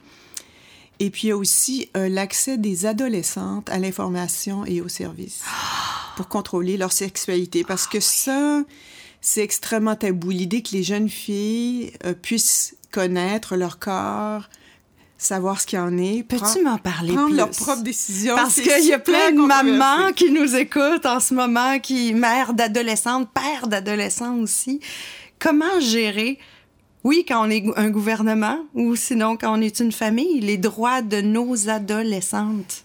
Et 0.99 1.11
puis, 1.11 1.25
il 1.25 1.29
y 1.29 1.33
a 1.33 1.37
aussi 1.37 1.91
euh, 1.97 2.09
l'accès 2.09 2.57
des 2.57 2.87
adolescentes 2.87 3.69
à 3.71 3.79
l'information 3.79 4.65
et 4.65 4.81
aux 4.81 4.89
services 4.89 5.43
pour 6.17 6.29
contrôler 6.29 6.77
leur 6.77 6.93
sexualité. 6.93 7.65
Parce 7.65 7.87
que 7.87 8.01
ça, 8.01 8.63
c'est 9.21 9.43
extrêmement 9.43 9.95
tabou. 9.95 10.31
L'idée 10.31 10.63
que 10.63 10.73
les 10.73 10.83
jeunes 10.83 11.11
filles 11.11 11.93
euh, 12.05 12.15
puissent 12.15 12.77
connaître 12.91 13.57
leur 13.57 13.79
corps, 13.79 14.49
savoir 15.19 15.61
ce 15.61 15.67
qu'il 15.67 15.79
en 15.79 15.97
est. 15.99 16.23
Peux-tu 16.23 16.63
m'en 16.63 16.79
parler 16.79 17.13
prendre 17.13 17.29
plus? 17.29 17.37
leurs 17.37 17.51
propres 17.51 17.83
décisions. 17.83 18.37
Parce 18.37 18.61
qu'il 18.61 18.87
y 18.87 18.93
a 18.93 18.99
plein 18.99 19.33
de 19.33 19.41
mamans 19.41 20.13
qui 20.15 20.31
nous 20.31 20.57
écoutent 20.57 21.07
en 21.07 21.21
ce 21.21 21.35
moment, 21.35 21.79
qui 21.79 22.15
mères 22.15 22.55
d'adolescentes, 22.55 23.29
pères 23.33 23.67
d'adolescents 23.67 24.39
aussi. 24.39 24.81
Comment 25.39 25.81
gérer, 25.81 26.39
oui, 27.07 27.25
quand 27.27 27.47
on 27.47 27.51
est 27.51 27.65
un 27.77 27.91
gouvernement 27.91 28.59
ou 28.75 28.97
sinon 28.97 29.37
quand 29.37 29.57
on 29.57 29.61
est 29.61 29.79
une 29.79 29.93
famille, 29.93 30.41
les 30.41 30.57
droits 30.57 31.03
de 31.03 31.21
nos 31.21 31.69
adolescentes? 31.69 32.83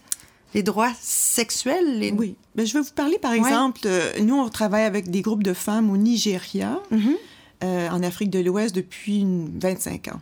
Les 0.54 0.62
droits 0.62 0.92
sexuels? 1.00 2.14
Oui. 2.16 2.36
Ben, 2.54 2.64
je 2.64 2.72
vais 2.72 2.80
vous 2.80 2.92
parler, 2.94 3.18
par 3.18 3.32
exemple, 3.32 3.80
euh, 3.86 4.12
nous, 4.22 4.36
on 4.36 4.48
travaille 4.48 4.84
avec 4.84 5.10
des 5.10 5.22
groupes 5.22 5.42
de 5.42 5.52
femmes 5.52 5.90
au 5.90 5.96
Nigeria, 5.96 6.78
mm-hmm. 6.92 7.16
euh, 7.64 7.88
en 7.88 8.00
Afrique 8.04 8.30
de 8.30 8.38
l'Ouest, 8.38 8.72
depuis 8.76 9.26
25 9.26 10.08
ans. 10.08 10.20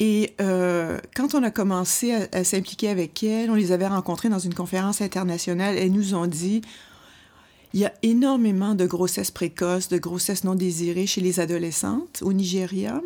Et 0.00 0.34
euh, 0.40 0.98
quand 1.14 1.36
on 1.36 1.44
a 1.44 1.52
commencé 1.52 2.12
à, 2.32 2.42
s'impliquer 2.42 2.88
avec 2.88 3.22
elles, 3.22 3.52
on 3.52 3.54
les 3.54 3.70
avait 3.70 3.86
rencontrées 3.86 4.30
dans 4.30 4.40
une 4.40 4.54
conférence 4.54 5.00
internationale, 5.00 5.76
elles 5.78 5.92
nous 5.92 6.14
ont 6.16 6.26
dit 6.26 6.60
il 7.74 7.80
y 7.80 7.84
a 7.86 7.92
énormément 8.02 8.74
de 8.74 8.86
grossesses 8.86 9.30
précoces, 9.30 9.88
de 9.88 9.98
grossesses 9.98 10.44
non 10.44 10.54
désirées 10.54 11.06
chez 11.06 11.20
les 11.20 11.40
adolescentes 11.40 12.22
au 12.22 12.32
Nigeria. 12.32 13.00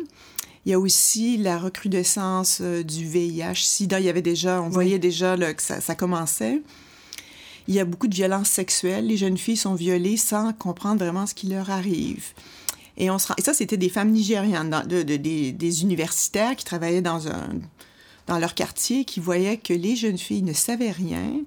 Il 0.65 0.71
y 0.71 0.73
a 0.73 0.79
aussi 0.79 1.37
la 1.37 1.57
recrudescence 1.57 2.59
euh, 2.61 2.83
du 2.83 3.05
VIH, 3.05 3.63
SIDA. 3.63 4.01
Il 4.01 4.05
y 4.05 4.09
avait 4.09 4.21
déjà, 4.21 4.61
on 4.61 4.67
voyait 4.67 4.99
déjà 4.99 5.37
que 5.53 5.61
ça, 5.61 5.79
ça, 5.79 5.95
commençait. 5.95 6.61
Il 7.69 7.75
y 7.75 7.79
a 7.79 7.85
beaucoup 7.85 8.09
de 8.09 8.15
violences 8.15 8.49
sexuelles. 8.49 9.07
Les 9.07 9.15
jeunes 9.15 9.37
filles 9.37 9.55
sont 9.55 9.75
violées 9.75 10.17
sans 10.17 10.51
comprendre 10.51 10.99
vraiment 10.99 11.25
ce 11.25 11.33
qui 11.33 11.47
leur 11.47 11.69
arrive. 11.69 12.33
Et, 12.97 13.09
on 13.09 13.17
se... 13.17 13.31
et 13.37 13.41
ça, 13.41 13.53
c'était 13.53 13.77
des 13.77 13.89
femmes 13.89 14.11
nigérianes, 14.11 14.69
dans, 14.69 14.85
de, 14.85 15.03
des, 15.03 15.53
des, 15.53 15.81
universitaires 15.83 16.55
qui 16.57 16.65
travaillaient 16.65 17.01
dans, 17.01 17.29
un, 17.29 17.49
dans 18.25 18.39
leur 18.39 18.53
quartier, 18.53 19.05
qui 19.05 19.21
voyaient 19.21 19.57
que 19.57 19.73
les 19.73 19.95
jeunes 19.95 20.17
filles 20.17 20.43
ne 20.43 20.53
savaient 20.53 20.91
rien, 20.91 21.41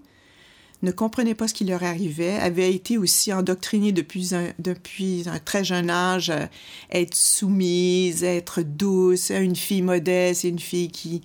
ne 0.82 0.90
comprenaient 0.90 1.34
pas 1.34 1.48
ce 1.48 1.54
qui 1.54 1.64
leur 1.64 1.82
arrivait, 1.82 2.36
avaient 2.36 2.74
été 2.74 2.96
aussi 2.96 3.32
endoctrinées 3.32 3.92
depuis 3.92 4.34
un, 4.34 4.52
depuis 4.58 5.24
un 5.26 5.38
très 5.38 5.62
jeune 5.64 5.90
âge 5.90 6.30
à 6.30 6.48
être 6.90 7.14
soumise, 7.14 8.24
être 8.24 8.62
douce, 8.62 9.30
une 9.30 9.56
fille 9.56 9.82
modeste, 9.82 10.44
une 10.44 10.58
fille 10.58 10.90
qui 10.90 11.22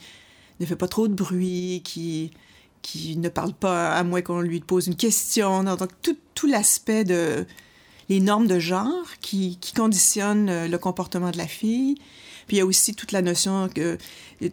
ne 0.59 0.65
fait 0.65 0.75
pas 0.75 0.88
trop 0.88 1.07
de 1.07 1.13
bruit, 1.13 1.81
qui, 1.83 2.31
qui 2.81 3.17
ne 3.17 3.29
parle 3.29 3.53
pas 3.53 3.93
à 3.93 4.03
moins 4.03 4.21
qu'on 4.21 4.41
lui 4.41 4.59
pose 4.59 4.88
une 4.88 4.95
question. 4.95 5.63
Donc, 5.63 5.89
tout, 6.01 6.17
tout 6.33 6.47
l'aspect 6.47 7.03
de 7.03 7.45
les 8.09 8.19
normes 8.19 8.47
de 8.47 8.59
genre 8.59 9.05
qui, 9.21 9.57
qui 9.59 9.74
conditionnent 9.74 10.67
le 10.67 10.77
comportement 10.77 11.31
de 11.31 11.38
la 11.38 11.47
fille. 11.47 11.95
Puis 12.47 12.57
il 12.57 12.59
y 12.59 12.61
a 12.61 12.65
aussi 12.65 12.93
toute 12.93 13.11
la 13.11 13.21
notion 13.21 13.69
que 13.73 13.97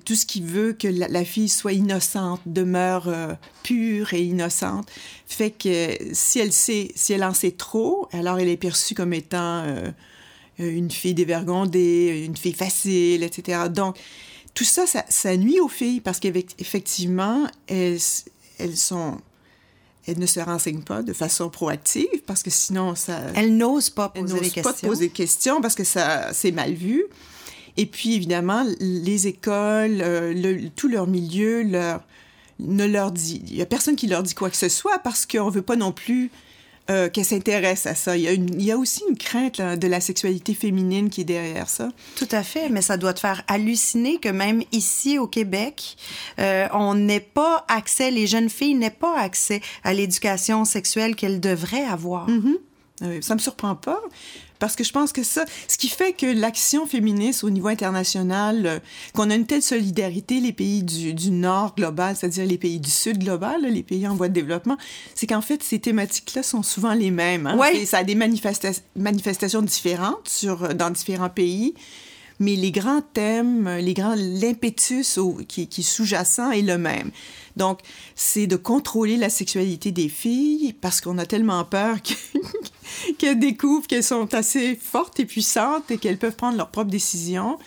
tout 0.05 0.15
ce 0.15 0.27
qui 0.27 0.41
veut 0.41 0.73
que 0.73 0.89
la, 0.89 1.25
fille 1.25 1.49
soit 1.49 1.73
innocente, 1.73 2.41
demeure 2.47 3.09
euh, 3.09 3.35
pure 3.63 4.15
et 4.15 4.23
innocente, 4.23 4.89
fait 5.27 5.51
que 5.51 5.97
si 6.13 6.39
elle 6.39 6.53
sait, 6.53 6.93
si 6.95 7.13
elle 7.13 7.25
en 7.25 7.35
sait 7.35 7.51
trop, 7.51 8.09
alors 8.13 8.39
elle 8.39 8.49
est 8.49 8.57
perçue 8.57 8.95
comme 8.95 9.13
étant 9.13 9.65
euh, 9.65 9.91
une 10.59 10.91
fille 10.91 11.15
dévergondée, 11.15 12.25
une 12.25 12.37
fille 12.37 12.53
facile, 12.53 13.23
etc. 13.23 13.65
Donc, 13.71 13.99
tout 14.55 14.65
ça, 14.65 14.85
ça, 14.87 15.37
nuit 15.37 15.61
aux 15.61 15.69
filles 15.69 16.01
parce 16.01 16.21
qu'effectivement, 16.21 17.47
elles, 17.67 17.99
elles 18.59 18.77
sont 18.77 19.19
elles 20.07 20.19
ne 20.19 20.27
se 20.27 20.41
renseignent 20.41 20.83
pas 20.83 21.03
de 21.03 21.13
façon 21.13 21.49
proactive 21.49 22.23
parce 22.27 22.43
que 22.43 22.51
sinon 22.51 22.97
ça. 22.97 23.21
Elles 23.35 23.57
n'osent 23.57 23.91
pas 23.91 24.09
poser 24.09 24.41
des 24.41 24.51
questions. 24.51 24.63
pas 24.63 24.73
poser 24.75 25.09
de 25.09 25.13
questions 25.13 25.61
parce 25.61 25.77
que 25.77 25.85
ça 25.85 26.33
c'est 26.33 26.51
mal 26.51 26.75
vu. 26.75 27.05
Et 27.77 27.87
puis, 27.87 28.15
évidemment, 28.15 28.65
les 28.81 29.27
écoles, 29.27 30.01
euh, 30.03 30.33
le, 30.35 30.69
tout 30.71 30.89
leur 30.89 31.07
milieu 31.07 31.63
leur, 31.63 32.03
ne 32.59 32.87
leur 32.87 33.13
dit... 33.13 33.43
Il 33.49 33.57
n'y 33.57 33.63
a 33.63 33.67
personne 33.67 33.97
qui 33.97 34.07
leur 34.07 34.23
dit 34.23 34.35
quoi 34.35 34.51
que 34.51 34.57
ce 34.57 34.69
soit 34.69 34.99
parce 34.99 35.27
qu'on 35.27 35.47
ne 35.47 35.51
veut 35.51 35.63
pas 35.63 35.77
non 35.77 35.93
plus 35.93 36.31
euh, 36.91 37.09
qu'elles 37.09 37.25
s'intéressent 37.25 37.93
à 37.93 37.95
ça. 37.95 38.17
Il 38.17 38.23
y, 38.25 38.29
a 38.29 38.33
il 38.33 38.63
y, 38.63 38.73
a 38.73 38.77
aussi 38.77 39.05
une 39.09 39.17
crainte 39.17 39.61
de 39.61 39.87
la 39.87 40.01
sexualité 40.01 40.53
féminine 40.53 41.11
qui 41.11 41.21
est 41.21 41.25
derrière 41.25 41.69
ça. 41.69 41.91
Tout 42.17 42.29
à 42.33 42.43
fait, 42.43 42.69
mais 42.71 42.83
ça 42.83 42.97
doit 42.97 43.15
te 43.15 43.21
faire 43.21 43.45
halluciner 43.47 44.19
que 44.19 44.29
même 44.29 44.63
ici 44.73 45.17
au 45.17 45.29
Québec, 45.29 45.97
euh, 46.41 46.67
on 46.73 46.97
n'ait 46.97 47.21
pas 47.21 47.65
accès, 47.69 48.11
les 48.11 48.27
jeunes 48.27 48.51
filles 48.51 48.75
n'aient 48.75 48.91
pas 48.91 49.17
accès 49.17 49.61
à 49.85 49.95
l'éducation 49.95 50.65
sexuelle 50.65 51.15
qu'elles 51.15 51.41
devraient 51.41 51.85
avoir. 51.85 52.29
Mm 52.29 52.59
-hmm. 53.01 53.23
Ça 53.23 53.35
me 53.35 53.41
surprend 53.41 53.75
pas. 53.75 54.01
Parce 54.63 54.77
que 54.77 54.85
je 54.85 54.93
pense 54.93 55.13
que 55.13 55.25
ça, 55.25 55.45
ce 55.67 55.77
qui 55.77 55.89
fait 55.89 56.13
que 56.13 56.25
l'action 56.25 56.87
féministe 56.87 57.43
au 57.43 57.51
niveau 57.51 57.67
international, 57.67 58.65
euh, 58.65 58.79
qu'on 59.13 59.29
a 59.29 59.35
une 59.35 59.45
telle 59.45 59.61
solidarité, 59.61 60.39
les 60.39 60.53
pays 60.53 60.85
du, 60.85 61.15
du 61.15 61.33
Nord 61.33 61.75
global, 61.75 62.15
c'est-à-dire 62.15 62.47
les 62.47 62.59
pays 62.59 62.79
du 62.79 62.89
Sud 62.89 63.19
global, 63.19 63.63
là, 63.63 63.69
les 63.69 63.83
pays 63.83 64.07
en 64.07 64.15
voie 64.15 64.29
de 64.29 64.35
développement, 64.35 64.77
c'est 65.17 65.27
qu'en 65.27 65.41
fait, 65.41 65.65
ces 65.65 65.81
thématiques-là 65.81 66.45
sont 66.45 66.63
souvent 66.63 66.95
les 66.95 67.11
mêmes. 67.11 67.49
Hein? 67.49 67.59
Ouais. 67.59 67.85
Ça 67.87 67.99
a 67.99 68.05
des 68.05 68.15
manifesta 68.15 68.71
manifestations 68.95 69.63
différentes 69.63 70.29
sur, 70.29 70.77
dans 70.77 70.91
différents 70.91 71.29
pays 71.29 71.75
mais 72.43 72.57
les 72.57 72.73
grands 72.73 73.03
thèmes, 73.03 73.69
les 73.77 73.95
grands 73.95 74.17
l'impetus 74.17 75.19
qui, 75.49 75.69
qui 75.69 75.83
sous-jacent 75.83 76.51
est 76.53 76.63
le 76.63 76.77
même. 76.77 77.11
Donc, 77.57 77.81
c'est 78.15 78.47
de 78.47 78.57
contrôler 78.57 79.17
la 79.17 79.31
sexualité 79.31 79.93
des 79.93 80.09
filles 80.09 80.75
parce 80.81 81.01
qu'on 81.01 81.19
a 81.19 81.27
tellement 81.27 81.65
peur 81.65 81.97
qu'elles 83.19 83.39
découvrent 83.39 83.87
qu'elles 83.87 84.05
sont 84.05 84.35
assez 84.35 84.75
fortes 84.75 85.21
et 85.21 85.27
puissantes 85.27 85.91
et 85.91 85.99
qu'elles 85.99 86.19
peuvent 86.19 86.37
prendre 86.37 86.57
leurs 86.57 86.71
propres 86.71 86.91
décisions. 86.91 87.59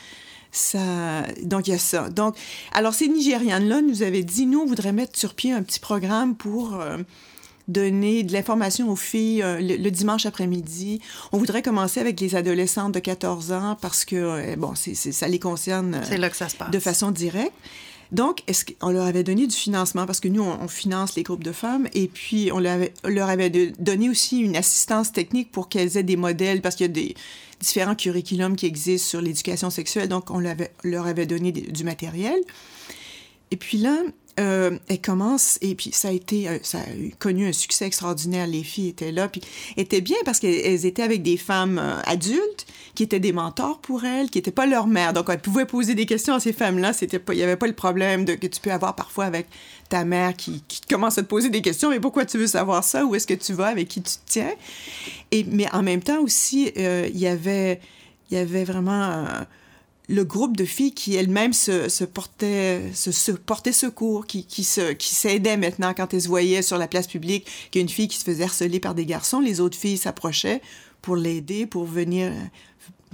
Ça, 0.52 1.24
donc, 1.44 1.68
il 1.68 1.72
y 1.72 1.74
a 1.74 1.80
ça. 1.80 2.10
Donc, 2.10 2.36
alors, 2.74 2.94
ces 2.94 3.08
Nigérianes-là 3.08 3.82
nous 3.82 4.04
avaient 4.04 4.24
dit, 4.24 4.46
nous, 4.46 4.60
on 4.60 4.66
voudrait 4.66 4.94
mettre 4.94 5.18
sur 5.18 5.34
pied 5.34 5.52
un 5.52 5.64
petit 5.64 5.80
programme 5.80 6.36
pour 6.36 6.76
euh, 6.76 6.98
donner 7.68 8.24
de 8.24 8.34
l'information 8.34 8.90
aux 8.92 8.96
filles 8.96 9.42
euh, 9.42 9.60
le, 9.60 9.76
le, 9.78 9.92
dimanche 9.92 10.26
après-midi. 10.26 11.02
On 11.32 11.38
voudrait 11.38 11.62
commencer 11.62 12.00
avec 12.00 12.20
les 12.20 12.36
adolescentes 12.36 12.94
de 12.94 13.00
14 13.00 13.52
ans 13.52 13.78
parce 13.82 14.06
que, 14.06 14.16
euh, 14.16 14.56
bon, 14.56 14.74
c'est, 14.76 14.96
ça 14.96 15.28
les 15.28 15.40
concerne 15.40 16.02
C'est 16.04 16.18
là 16.18 16.30
que 16.30 16.38
ça 16.38 16.50
se 16.50 16.56
passe. 16.56 16.72
de 16.72 16.80
façon 16.80 17.12
directe. 17.12 17.54
Donc, 18.12 18.44
est-ce 18.46 18.66
qu'on 18.66 18.92
leur 18.92 19.06
avait 19.06 19.24
donné 19.24 19.48
du 19.48 19.56
financement? 19.56 20.06
Parce 20.06 20.20
que 20.20 20.28
nous, 20.28 20.44
on, 20.44 20.60
on 20.62 20.68
finance 20.68 21.16
les 21.16 21.24
groupes 21.24 21.44
de 21.44 21.52
femmes 21.52 21.88
et 21.94 22.08
puis 22.08 22.52
on 22.54 22.60
leur 22.60 22.74
avait, 22.74 22.94
leur 23.04 23.30
avait 23.30 23.50
de, 23.50 23.72
donné 23.80 24.10
aussi 24.10 24.40
une 24.40 24.56
assistance 24.56 25.12
technique 25.12 25.52
pour 25.52 25.70
qu'elles 25.70 25.98
aient 25.98 26.04
des 26.04 26.16
modèles 26.18 26.62
parce 26.62 26.76
qu'il 26.76 26.86
y 26.86 26.90
a 26.90 26.94
des 26.94 27.16
différents 27.60 27.96
curriculums 27.96 28.56
qui 28.56 28.68
existent 28.68 29.08
sur 29.10 29.22
l'éducation 29.22 29.72
sexuelle. 29.72 30.08
Donc, 30.08 30.30
on 30.30 30.40
leur 30.84 31.08
avait 31.08 31.26
donné 31.26 31.52
des, 31.52 31.62
du 31.62 31.84
matériel. 31.84 32.40
Et 33.50 33.58
puis 33.58 33.80
là, 33.80 33.98
euh, 34.38 34.78
elle 34.90 35.00
commence 35.00 35.58
et 35.62 35.76
puis 35.76 35.92
ça 35.94 36.10
a 36.10 36.12
été 36.12 36.50
euh, 36.50 36.58
ça 36.62 36.80
a 36.80 36.82
connu 37.20 37.48
un 37.48 37.54
succès 37.54 37.86
extraordinaire. 37.86 38.48
Les 38.48 38.64
filles 38.64 38.90
étaient 38.90 39.14
là 39.14 39.30
puis 39.30 39.42
étaient 39.78 40.02
bien 40.02 40.18
parce 40.26 40.40
qu'elles 40.40 40.86
étaient 40.86 41.04
avec 41.04 41.24
des 41.24 41.38
femmes 41.38 41.80
euh, 41.80 42.02
adultes 42.06 42.66
qui 42.96 43.04
étaient 43.04 43.22
des 43.22 43.32
mentors 43.32 43.80
pour 43.80 44.04
elles 44.04 44.30
qui 44.30 44.38
n'étaient 44.38 44.52
pas 44.52 44.66
leur 44.66 44.88
mère. 44.88 45.14
Donc 45.14 45.28
elles 45.30 45.40
pouvaient 45.40 45.66
poser 45.66 45.96
des 45.96 46.06
questions 46.06 46.34
à 46.34 46.42
ces 46.42 46.52
femmes 46.52 46.80
là 46.80 46.92
c'était 46.92 47.22
il 47.30 47.38
y 47.38 47.44
avait 47.44 47.56
pas 47.56 47.68
le 47.68 47.74
problème 47.74 48.26
de 48.26 48.36
que 48.36 48.48
tu 48.48 48.60
peux 48.60 48.72
avoir 48.72 48.96
parfois 48.96 49.24
avec 49.24 49.48
ta 49.88 50.04
mère 50.04 50.34
qui, 50.36 50.62
qui 50.68 50.82
commence 50.82 51.18
à 51.18 51.24
te 51.24 51.28
poser 51.28 51.50
des 51.50 51.62
questions. 51.62 51.90
Mais 51.90 52.02
pourquoi 52.02 52.26
tu 52.26 52.38
veux 52.38 52.48
savoir 52.48 52.84
ça? 52.84 53.06
Où 53.06 53.16
est-ce 53.16 53.28
que 53.28 53.34
tu 53.36 53.54
vas? 53.54 53.68
Avec 53.68 53.88
qui 53.88 54.02
tu 54.02 54.12
te 54.16 54.26
tiens? 54.26 54.54
Et 55.32 55.46
mais 55.46 55.74
en 55.74 55.82
même 55.82 56.04
temps 56.04 56.20
aussi 56.20 56.74
euh, 56.78 57.08
il 57.14 57.20
y 57.20 57.28
avait 57.28 57.80
il 58.30 58.38
y 58.38 58.40
avait 58.40 58.66
vraiment 58.66 59.26
le 60.08 60.24
groupe 60.24 60.56
de 60.56 60.66
filles 60.66 60.94
qui 60.94 61.16
elles-mêmes 61.16 61.54
se, 61.54 61.90
se, 61.90 62.04
portaient, 62.04 62.92
se, 62.94 63.12
se 63.12 63.32
portaient 63.32 63.72
secours, 63.72 64.26
qui, 64.26 64.46
qui, 64.46 64.64
se, 64.64 64.94
qui 64.94 65.14
s'aidaient 65.14 65.58
maintenant 65.58 65.94
quand 65.94 66.14
elles 66.14 66.22
se 66.22 66.28
voyaient 66.28 66.62
sur 66.62 66.78
la 66.78 66.88
place 66.88 67.08
publique 67.08 67.46
qu'il 67.72 67.80
y 67.80 67.82
a 67.82 67.84
une 67.84 67.90
fille 67.90 68.08
qui 68.08 68.18
se 68.18 68.24
faisait 68.24 68.44
harceler 68.44 68.80
par 68.80 68.96
des 68.96 69.06
garçons. 69.06 69.40
Les 69.40 69.60
autres 69.60 69.78
filles 69.78 69.98
s'approchaient 69.98 70.62
pour 71.02 71.16
l'aider, 71.16 71.66
pour 71.66 71.86
venir 71.86 72.32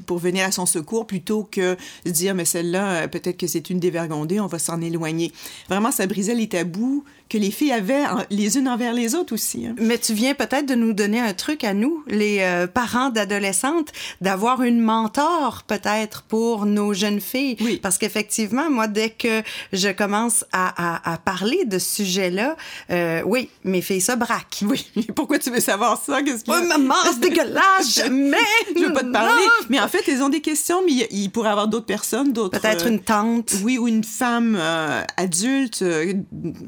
pour 0.06 0.18
venir 0.18 0.46
à 0.46 0.52
son 0.52 0.66
secours 0.66 1.06
plutôt 1.06 1.44
que 1.44 1.78
de 2.06 2.12
dire 2.12 2.34
mais 2.34 2.46
celle-là 2.46 3.08
peut-être 3.08 3.38
que 3.38 3.46
c'est 3.46 3.70
une 3.70 3.80
dévergondée 3.80 4.40
on 4.40 4.48
va 4.48 4.58
s'en 4.58 4.82
éloigner 4.82 5.32
vraiment 5.70 5.92
ça 5.92 6.08
brisait 6.08 6.34
les 6.34 6.50
tabous 6.50 7.04
que 7.32 7.38
les 7.38 7.50
filles 7.50 7.72
avaient 7.72 8.04
les 8.30 8.58
unes 8.58 8.68
envers 8.68 8.92
les 8.94 9.16
autres 9.16 9.34
aussi. 9.34 9.66
Hein. 9.66 9.74
Mais 9.80 9.98
tu 9.98 10.14
viens 10.14 10.34
peut-être 10.34 10.66
de 10.66 10.76
nous 10.76 10.92
donner 10.92 11.22
un 11.22 11.34
truc 11.34 11.64
à 11.64 11.74
nous, 11.74 12.04
les 12.08 12.40
euh, 12.42 12.68
parents 12.68 13.10
d'adolescentes, 13.10 13.88
d'avoir 14.20 14.64
une 14.64 14.82
mentor 14.82 15.64
peut-être 15.66 16.24
pour 16.24 16.66
nos 16.66 16.94
jeunes 16.94 17.22
filles. 17.22 17.56
Oui. 17.62 17.80
Parce 17.82 17.98
qu'effectivement, 17.98 18.70
moi, 18.70 18.88
dès 18.88 19.12
que 19.12 19.44
je 19.72 19.88
commence 19.88 20.44
à, 20.52 20.98
à, 20.98 21.14
à 21.14 21.18
parler 21.20 21.64
de 21.64 21.80
ce 21.80 22.04
sujet-là, 22.04 22.58
euh, 22.90 23.22
oui, 23.26 23.48
mes 23.64 23.82
filles 23.82 24.02
se 24.02 24.12
braquent. 24.12 24.64
Oui. 24.64 24.92
Pourquoi 25.16 25.40
tu 25.40 25.52
veux 25.52 25.62
savoir 25.62 26.02
ça? 26.04 26.22
Qu'est-ce 26.24 26.44
que... 26.44 26.52
Oh, 26.52 26.68
maman, 26.68 26.96
c'est 27.06 27.22
dégueulasse! 27.22 28.10
mais... 28.12 28.38
Je 28.76 28.88
veux 28.88 28.94
pas 28.94 29.04
te 29.04 29.12
parler. 29.12 29.30
Non. 29.30 29.68
Mais 29.70 29.80
en 29.80 29.88
fait, 29.88 30.04
ils 30.10 30.22
ont 30.22 30.30
des 30.30 30.42
questions, 30.42 30.82
mais 30.86 31.08
il 31.12 31.30
pourrait 31.30 31.48
y 31.48 31.52
avoir 31.52 31.70
d'autres 31.70 31.86
personnes, 31.86 32.34
d'autres... 32.34 32.60
Peut-être 32.60 32.88
une 32.88 33.00
tante. 33.00 33.54
Oui, 33.64 33.78
ou 33.78 33.88
une 33.88 34.04
femme 34.04 34.58
euh, 34.60 35.02
adulte 35.16 35.82
euh, 35.82 36.14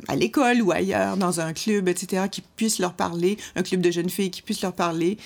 à 0.08 0.16
l'école 0.16 0.53
ou 0.62 0.72
ailleurs, 0.72 1.18
dans 1.18 1.40
un 1.40 1.54
club, 1.54 1.88
etc., 1.88 2.24
qui 2.30 2.42
puissent 2.42 2.80
leur 2.80 2.94
parler, 2.94 3.38
un 3.56 3.64
club 3.64 3.82
de 3.82 3.92
jeunes 3.92 4.10
filles 4.10 4.32
qui 4.32 4.42
puissent 4.42 4.62
leur 4.62 4.74
parler. 4.74 5.18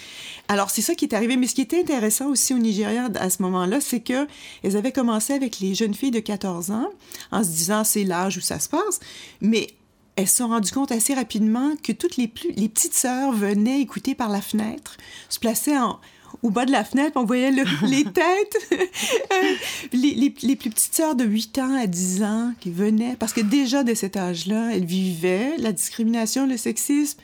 Alors, 0.48 0.70
c'est 0.70 0.82
ça 0.82 0.96
qui 0.96 1.06
est 1.06 1.14
arrivé. 1.14 1.38
Mais 1.38 1.48
ce 1.48 1.56
qui 1.56 1.62
était 1.62 1.80
intéressant 1.80 2.28
aussi 2.28 2.54
au 2.54 2.58
Nigeria 2.58 3.10
à 3.16 3.30
ce 3.30 3.42
moment-là, 3.44 3.82
c'est 3.82 4.02
que 4.02 4.28
elles 4.64 4.78
avaient 4.78 4.92
commencé 4.92 5.34
avec 5.34 5.60
les 5.60 5.76
jeunes 5.76 5.94
filles 5.94 6.12
de 6.12 6.20
14 6.20 6.72
ans, 6.72 6.90
en 7.32 7.44
se 7.44 7.50
disant, 7.50 7.84
c'est 7.84 8.04
l'âge 8.04 8.38
où 8.38 8.42
ça 8.42 8.60
se 8.60 8.70
passe. 8.70 9.00
Mais 9.42 9.68
elles 10.18 10.28
se 10.28 10.38
sont 10.38 10.48
rendues 10.48 10.72
compte 10.72 10.92
assez 10.92 11.14
rapidement 11.14 11.76
que 11.82 11.92
toutes 11.92 12.18
les, 12.18 12.28
plus, 12.28 12.52
les 12.56 12.70
petites 12.70 12.96
sœurs 12.96 13.32
venaient 13.32 13.82
écouter 13.82 14.16
par 14.16 14.30
la 14.30 14.42
fenêtre, 14.42 14.98
se 15.30 15.40
plaçaient 15.40 15.78
en, 15.78 16.00
au 16.44 16.50
bas 16.50 16.66
de 16.66 16.72
la 16.72 16.84
fenêtre, 16.84 17.14
on 17.16 17.26
voyait 17.26 17.52
le, 17.52 17.64
les 17.88 18.04
têtes. 18.04 18.58
les, 19.94 20.14
les, 20.14 20.34
les, 20.42 20.56
plus 20.56 20.70
petites 20.70 20.96
sœurs 20.96 21.16
de 21.16 21.24
8 21.24 21.60
ans 21.60 21.76
à 21.76 21.88
10 21.88 22.24
ans 22.24 22.54
qui 22.60 22.72
venaient, 22.72 23.16
parce 23.18 23.34
que 23.34 23.42
déjà 23.42 23.84
de 23.84 23.94
cet 23.94 24.18
âge-là, 24.18 24.70
elles 24.74 24.86
vivaient 24.86 25.58
la 25.58 25.72
discrimination, 25.72 26.46
le 26.46 26.58
sexisme, 26.58 27.20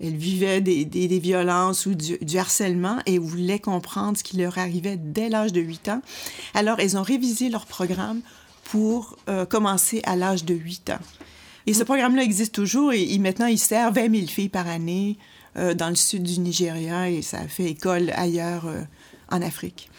elles 0.00 0.16
vivaient 0.16 0.60
des, 0.60 0.84
des, 0.84 1.08
des 1.08 1.18
violences 1.18 1.86
ou 1.86 1.94
du, 1.94 2.18
du, 2.18 2.38
harcèlement 2.38 2.98
et 3.06 3.18
voulaient 3.18 3.58
comprendre 3.58 4.16
ce 4.16 4.22
qui 4.22 4.36
leur 4.36 4.58
arrivait 4.58 4.96
dès 4.96 5.28
l'âge 5.28 5.52
de 5.52 5.60
8 5.60 5.88
ans. 5.88 6.02
Alors, 6.54 6.78
elles 6.78 6.96
ont 6.96 7.02
révisé 7.02 7.48
leur 7.48 7.66
programme 7.66 8.20
pour 8.64 9.16
euh, 9.28 9.46
commencer 9.46 10.00
à 10.04 10.14
l'âge 10.14 10.44
de 10.44 10.54
8 10.54 10.90
ans. 10.90 11.00
Et 11.66 11.74
ce 11.74 11.82
programme-là 11.82 12.22
existe 12.22 12.54
toujours 12.54 12.92
et, 12.92 13.12
et 13.12 13.18
maintenant, 13.18 13.46
il 13.46 13.58
sert 13.58 13.92
20 13.92 14.14
000 14.14 14.26
filles 14.26 14.48
par 14.48 14.68
année 14.68 15.18
euh, 15.58 15.74
dans 15.74 15.88
le 15.88 15.96
sud 15.96 16.22
du 16.22 16.40
Nigeria 16.40 17.10
et 17.10 17.22
ça 17.22 17.40
a 17.40 17.48
fait 17.48 17.64
école 17.64 18.10
ailleurs 18.14 18.66
euh, 18.66 18.82
en 19.30 19.42
Afrique. 19.42 19.90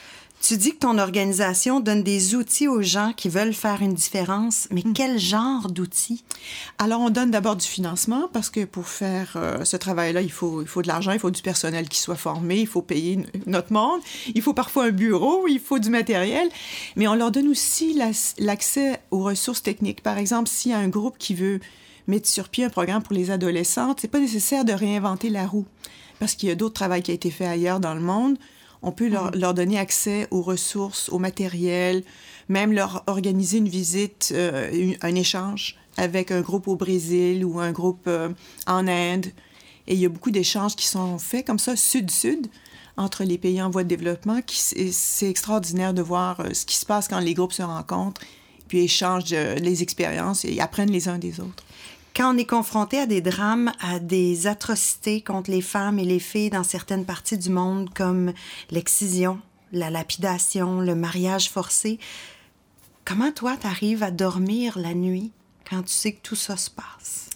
Tu 0.41 0.55
dis 0.55 0.71
que 0.71 0.77
ton 0.77 0.97
organisation 0.97 1.81
donne 1.81 2.01
des 2.01 2.33
outils 2.33 2.69
aux 2.69 2.81
gens 2.81 3.11
qui 3.15 3.27
veulent 3.27 3.53
faire 3.53 3.81
une 3.81 3.93
différence, 3.93 4.69
mais 4.71 4.81
hmm. 4.85 4.93
quel 4.93 5.19
genre 5.19 5.69
d'outils? 5.69 6.23
Alors, 6.77 7.01
on 7.01 7.09
donne 7.09 7.29
d'abord 7.29 7.57
du 7.57 7.67
financement 7.67 8.29
parce 8.31 8.49
que 8.49 8.63
pour 8.63 8.87
faire 8.87 9.33
euh, 9.35 9.65
ce 9.65 9.75
travail-là, 9.75 10.21
il 10.21 10.31
faut, 10.31 10.61
il 10.61 10.67
faut 10.67 10.81
de 10.81 10.87
l'argent, 10.87 11.11
il 11.11 11.19
faut 11.19 11.29
du 11.29 11.41
personnel 11.41 11.89
qui 11.89 11.99
soit 11.99 12.15
formé, 12.15 12.61
il 12.61 12.67
faut 12.67 12.81
payer 12.81 13.19
notre 13.47 13.73
monde, 13.73 13.99
il 14.33 14.41
faut 14.41 14.53
parfois 14.53 14.85
un 14.85 14.91
bureau, 14.91 15.45
il 15.49 15.59
faut 15.59 15.77
du 15.77 15.89
matériel, 15.89 16.47
mais 16.95 17.07
on 17.09 17.15
leur 17.15 17.31
donne 17.31 17.49
aussi 17.49 17.99
l'accès 18.37 19.01
aux 19.11 19.23
ressources 19.23 19.61
techniques. 19.61 20.01
Par 20.01 20.17
exemple, 20.17 20.47
s'il 20.47 20.71
y 20.71 20.73
a 20.73 20.79
un 20.79 20.87
groupe 20.87 21.17
qui 21.17 21.35
veut 21.35 21.59
mettre 22.09 22.27
sur 22.27 22.49
pied 22.49 22.65
un 22.65 22.69
programme 22.69 23.03
pour 23.03 23.13
les 23.13 23.31
adolescentes, 23.31 23.99
c'est 24.01 24.07
pas 24.07 24.19
nécessaire 24.19 24.65
de 24.65 24.73
réinventer 24.73 25.29
la 25.29 25.47
roue 25.47 25.65
parce 26.19 26.35
qu'il 26.35 26.49
y 26.49 26.51
a 26.51 26.55
d'autres 26.55 26.73
travaux 26.73 27.01
qui 27.01 27.11
ont 27.11 27.15
été 27.15 27.31
faits 27.31 27.47
ailleurs 27.47 27.79
dans 27.79 27.93
le 27.93 28.01
monde 28.01 28.37
on 28.81 28.91
peut 28.91 29.09
leur, 29.09 29.31
leur, 29.31 29.53
donner 29.53 29.77
accès 29.77 30.27
aux 30.31 30.41
ressources, 30.41 31.09
au 31.09 31.19
matériel, 31.19 32.03
même 32.47 32.71
leur 32.71 33.03
organiser 33.07 33.57
une 33.57 33.67
visite, 33.67 34.31
euh, 34.33 34.93
un 35.01 35.15
échange 35.15 35.75
avec 35.97 36.31
un 36.31 36.41
groupe 36.41 36.67
au 36.67 36.75
Brésil 36.75 37.43
ou 37.43 37.59
un 37.59 37.71
groupe 37.71 38.07
euh, 38.07 38.29
en 38.67 38.87
Inde. 38.87 39.27
Et 39.87 39.95
il 39.95 39.99
y 39.99 40.05
a 40.05 40.09
beaucoup 40.09 40.31
d'échanges 40.31 40.75
qui 40.75 40.87
sont 40.87 41.17
faits 41.17 41.45
comme 41.45 41.59
ça, 41.59 41.75
sud-sud, 41.75 42.47
entre 42.95 43.23
les 43.23 43.37
pays 43.37 43.61
en 43.61 43.69
voie 43.69 43.83
de 43.83 43.89
développement. 43.89 44.39
C'est 44.47 45.29
extraordinaire 45.29 45.93
de 45.93 46.01
voir 46.01 46.39
euh, 46.39 46.53
ce 46.53 46.65
qui 46.65 46.75
se 46.75 46.85
passe 46.85 47.07
quand 47.07 47.19
les 47.19 47.33
groupes 47.33 47.53
se 47.53 47.63
rencontrent, 47.63 48.21
puis 48.67 48.79
échangent 48.79 49.31
les 49.31 49.81
expériences 49.81 50.45
et 50.45 50.59
apprennent 50.59 50.91
les 50.91 51.09
uns 51.09 51.17
des 51.17 51.39
autres 51.39 51.65
quand 52.15 52.33
on 52.33 52.37
est 52.37 52.45
confronté 52.45 52.99
à 52.99 53.05
des 53.05 53.21
drames, 53.21 53.71
à 53.79 53.99
des 53.99 54.47
atrocités 54.47 55.21
contre 55.21 55.51
les 55.51 55.61
femmes 55.61 55.99
et 55.99 56.05
les 56.05 56.19
filles 56.19 56.49
dans 56.49 56.63
certaines 56.63 57.05
parties 57.05 57.37
du 57.37 57.49
monde, 57.49 57.89
comme 57.93 58.33
l'excision, 58.71 59.39
la 59.71 59.89
lapidation, 59.89 60.81
le 60.81 60.95
mariage 60.95 61.49
forcé, 61.49 61.99
comment 63.05 63.31
toi 63.31 63.55
t'arrives 63.57 64.03
à 64.03 64.11
dormir 64.11 64.77
la 64.77 64.93
nuit 64.93 65.31
quand 65.69 65.83
tu 65.83 65.93
sais 65.93 66.13
que 66.13 66.21
tout 66.21 66.35
ça 66.35 66.57
se 66.57 66.69
passe? 66.69 67.29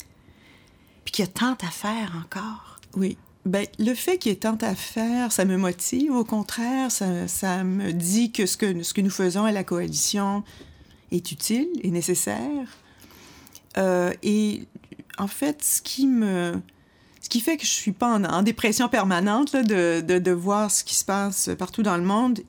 Puis 1.06 1.14
qu'il 1.14 1.26
y 1.26 1.28
a 1.28 1.32
tant 1.32 1.58
à 1.66 1.72
faire 1.72 2.14
encore? 2.24 2.80
Oui. 2.96 3.18
Ben, 3.46 3.68
le 3.78 3.94
fait 3.94 4.18
qu'il 4.18 4.32
y 4.32 4.34
ait 4.34 4.40
tant 4.40 4.58
à 4.62 4.74
faire, 4.74 5.32
ça 5.34 5.44
me 5.44 5.58
motive. 5.58 6.14
Au 6.14 6.24
contraire, 6.24 6.90
ça, 6.92 7.28
ça 7.28 7.64
me 7.66 7.92
dit 7.92 8.32
que 8.32 8.46
ce, 8.46 8.56
que 8.56 8.84
ce 8.84 8.94
que 8.94 9.02
nous 9.02 9.10
faisons 9.10 9.44
à 9.44 9.52
la 9.52 9.66
coalition 9.66 10.44
est 11.12 11.32
utile 11.32 11.68
et 11.82 11.92
nécessaire. 11.92 12.68
Euh, 13.78 14.14
et 14.24 14.68
en 15.18 15.28
fait, 15.28 15.64
ce 15.64 15.82
qui 15.82 16.08
me... 16.08 16.54
Ce 17.22 17.30
qui 17.30 17.40
fait 17.40 17.56
que 17.56 17.66
je 17.66 17.72
suis 17.72 17.94
pas 17.94 18.20
en, 18.20 18.44
dépression 18.44 18.90
permanente 18.90 19.56
de, 19.56 20.02
de, 20.02 20.20
de, 20.20 20.32
voir 20.32 20.70
ce 20.70 20.84
qui 20.84 20.94
se 20.94 21.06
passe 21.06 21.50
partout 21.58 21.82
dans 21.82 21.96
le 21.96 22.04
monde, 22.04 22.42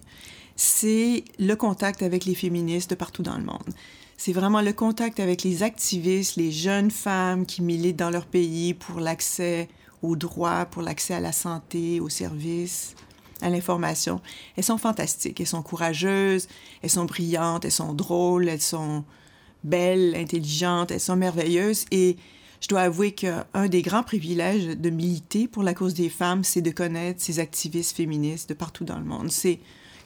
c'est 0.57 1.23
le 1.39 1.55
contact 1.55 2.03
avec 2.03 2.25
les 2.25 2.35
féministes 2.35 2.91
de 2.91 2.97
partout 2.97 3.23
dans 3.23 3.37
le 3.37 3.45
monde. 3.45 3.73
C'est 4.17 4.33
vraiment 4.33 4.63
le 4.63 4.73
contact 4.73 5.21
avec 5.21 5.45
les 5.45 5.63
activistes, 5.63 6.37
les 6.37 6.51
jeunes 6.51 6.91
femmes 6.91 7.47
qui 7.47 7.63
militent 7.63 7.97
dans 7.97 8.11
leur 8.11 8.27
pays 8.27 8.75
pour 8.75 8.99
l'accès 8.99 9.69
aux 10.03 10.17
droits, 10.17 10.67
pour 10.67 10.83
l'accès 10.83 11.15
à 11.15 11.21
la 11.21 11.33
santé, 11.33 12.01
aux 12.01 12.09
services, 12.09 12.95
à 13.43 13.51
l'information. 13.51 14.21
Elles 14.57 14.65
sont 14.65 14.79
fantastiques, 14.79 15.41
elles 15.41 15.47
sont 15.47 15.63
courageuses, 15.63 16.49
elles 16.83 16.91
sont 16.91 17.05
brillantes, 17.05 17.65
elles 17.65 17.73
sont 17.73 17.95
drôles, 17.95 18.49
elles 18.49 18.61
sont 18.61 19.05
belles, 19.65 20.15
intelligentes, 20.17 20.91
elles 20.91 21.01
sont 21.01 21.17
merveilleuses. 21.17 21.87
Et 21.91 22.17
je 22.61 22.69
dois 22.69 22.83
avouer 22.83 23.13
qu'un 23.13 23.45
des 23.69 23.83
grands 23.83 24.03
privilèges 24.03 24.67
de 24.67 24.91
militer 24.91 25.49
pour 25.49 25.63
la 25.63 25.75
cause 25.75 25.95
des 25.95 26.09
femmes, 26.09 26.45
c'est 26.45 26.63
de 26.63 26.71
connaître 26.71 27.21
ces 27.21 27.39
activistes 27.41 27.97
féministes 27.97 28.49
de 28.49 28.55
partout 28.55 28.85
dans 28.85 28.99
le 28.99 29.05
monde. 29.05 29.31
C'est, 29.31 29.59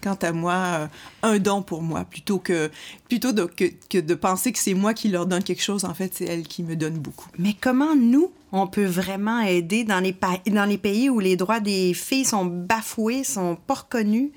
quant 0.02 0.18
à 0.22 0.32
moi, 0.32 0.54
euh, 0.54 0.86
un 1.22 1.38
don 1.38 1.62
pour 1.62 1.82
moi, 1.82 2.04
plutôt 2.04 2.38
que, 2.38 2.70
plutôt 3.08 3.32
que, 3.32 3.64
que 3.88 3.98
de 3.98 4.14
penser 4.14 4.52
que 4.52 4.58
c'est 4.58 4.74
moi 4.74 4.94
qui 4.94 5.08
leur 5.08 5.26
donne 5.26 5.42
quelque 5.42 5.62
chose. 5.62 5.84
En 5.84 5.94
fait, 5.94 6.14
c'est 6.14 6.24
elles 6.24 6.48
qui 6.48 6.62
me 6.62 6.74
donnent 6.74 6.98
beaucoup. 6.98 7.28
Mais 7.38 7.54
comment 7.60 7.94
nous, 7.94 8.32
on 8.52 8.66
peut 8.66 8.86
vraiment 8.86 9.40
aider 9.40 9.84
dans 9.84 10.00
les, 10.00 10.16
dans 10.46 10.64
les 10.64 10.78
pays 10.78 11.10
où 11.10 11.20
les 11.20 11.36
droits 11.36 11.60
des 11.60 11.94
filles 11.94 12.24
sont 12.24 12.44
bafoués, 12.44 13.22
sont 13.24 13.56
pas 13.66 13.74
reconnus? 13.74 14.30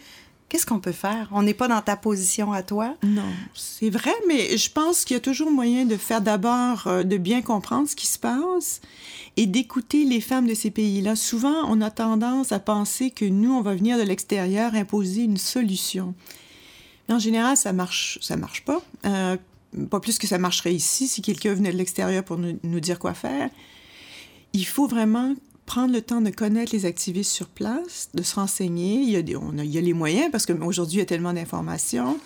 Qu'est-ce 0.52 0.66
qu'on 0.66 0.82
peut 0.82 0.92
faire? 0.92 1.30
On 1.32 1.44
n'est 1.44 1.54
pas 1.54 1.70
dans 1.70 1.80
ta 1.80 1.96
position 1.96 2.52
à 2.52 2.62
toi? 2.62 2.98
Non, 3.04 3.24
c'est 3.54 3.90
vrai, 3.90 4.12
mais 4.28 4.58
je 4.58 4.70
pense 4.70 5.06
qu'il 5.06 5.14
y 5.14 5.18
a 5.18 5.22
toujours 5.22 5.50
moyen 5.50 5.86
de 5.86 5.96
faire 5.96 6.20
d'abord, 6.20 6.88
euh, 6.88 7.04
de 7.04 7.16
bien 7.16 7.42
comprendre 7.42 7.88
ce 7.88 7.96
qui 7.96 8.06
se 8.06 8.20
passe 8.20 8.82
et 9.38 9.46
d'écouter 9.46 10.04
les 10.04 10.20
femmes 10.20 10.48
de 10.48 10.54
ces 10.54 10.70
pays-là. 10.70 11.16
Souvent, 11.16 11.64
on 11.70 11.80
a 11.80 11.90
tendance 11.90 12.52
à 12.52 12.60
penser 12.60 13.12
que 13.12 13.24
nous, 13.24 13.54
on 13.54 13.62
va 13.62 13.76
venir 13.76 13.98
de 13.98 14.04
l'extérieur 14.04 14.76
imposer 14.76 15.22
une 15.22 15.38
solution. 15.38 16.14
Mais 17.08 17.16
en 17.16 17.20
général, 17.20 17.56
ça 17.56 17.72
marche, 17.72 18.20
ça 18.22 18.36
marche 18.36 18.66
pas. 18.66 18.82
Euh, 19.06 19.38
pas 19.90 20.02
plus 20.02 20.18
que 20.18 20.28
ça 20.28 20.38
marcherait 20.38 20.74
ici 20.74 21.08
si 21.08 21.22
quelqu'un 21.22 21.54
venait 21.54 21.72
de 21.72 21.78
l'extérieur 21.78 22.26
pour 22.26 22.38
nous, 22.38 22.60
nous 22.64 22.82
dire 22.82 23.00
quoi 23.00 23.14
faire. 23.14 23.50
Il 24.52 24.66
faut 24.66 24.88
vraiment 24.88 25.34
prendre 25.66 25.94
le 25.94 26.02
temps 26.02 26.22
de 26.22 26.30
connaître 26.30 26.74
les 26.74 26.86
activistes 26.86 27.32
sur 27.32 27.48
place, 27.48 28.10
de 28.14 28.24
se 28.24 28.36
renseigner. 28.36 28.96
Il 29.02 29.10
y 29.10 29.36
a, 29.36 29.40
on 29.40 29.58
a, 29.58 29.64
il 29.64 29.72
y 29.72 29.78
a 29.78 29.82
les 29.82 29.94
moyens 29.94 30.30
parce 30.32 30.46
qu'aujourd'hui, 30.46 30.98
il 30.98 31.00
y 31.00 31.04
a 31.04 31.06
tellement 31.06 31.34
d'informations. 31.34 32.18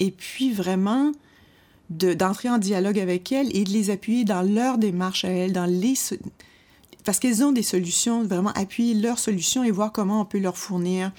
Et 0.00 0.10
puis 0.10 0.52
vraiment 0.52 1.12
d'entrer 1.90 2.50
en 2.50 2.58
dialogue 2.58 2.98
avec 2.98 3.32
elles 3.32 3.54
et 3.56 3.64
de 3.64 3.70
les 3.70 3.90
appuyer 3.90 4.24
dans 4.24 4.42
leur 4.42 4.78
démarche 4.78 5.24
à 5.24 5.28
elles, 5.28 5.52
dans 5.52 5.64
les... 5.64 5.94
Parce 7.04 7.18
qu'elles 7.18 7.42
ont 7.42 7.52
des 7.52 7.62
solutions, 7.62 8.22
vraiment 8.24 8.52
appuyer 8.52 8.94
leurs 8.94 9.18
solutions 9.18 9.64
et 9.64 9.70
voir 9.70 9.92
comment 9.92 10.20
on 10.20 10.24
peut 10.26 10.38
leur 10.38 10.58
fournir 10.58 11.12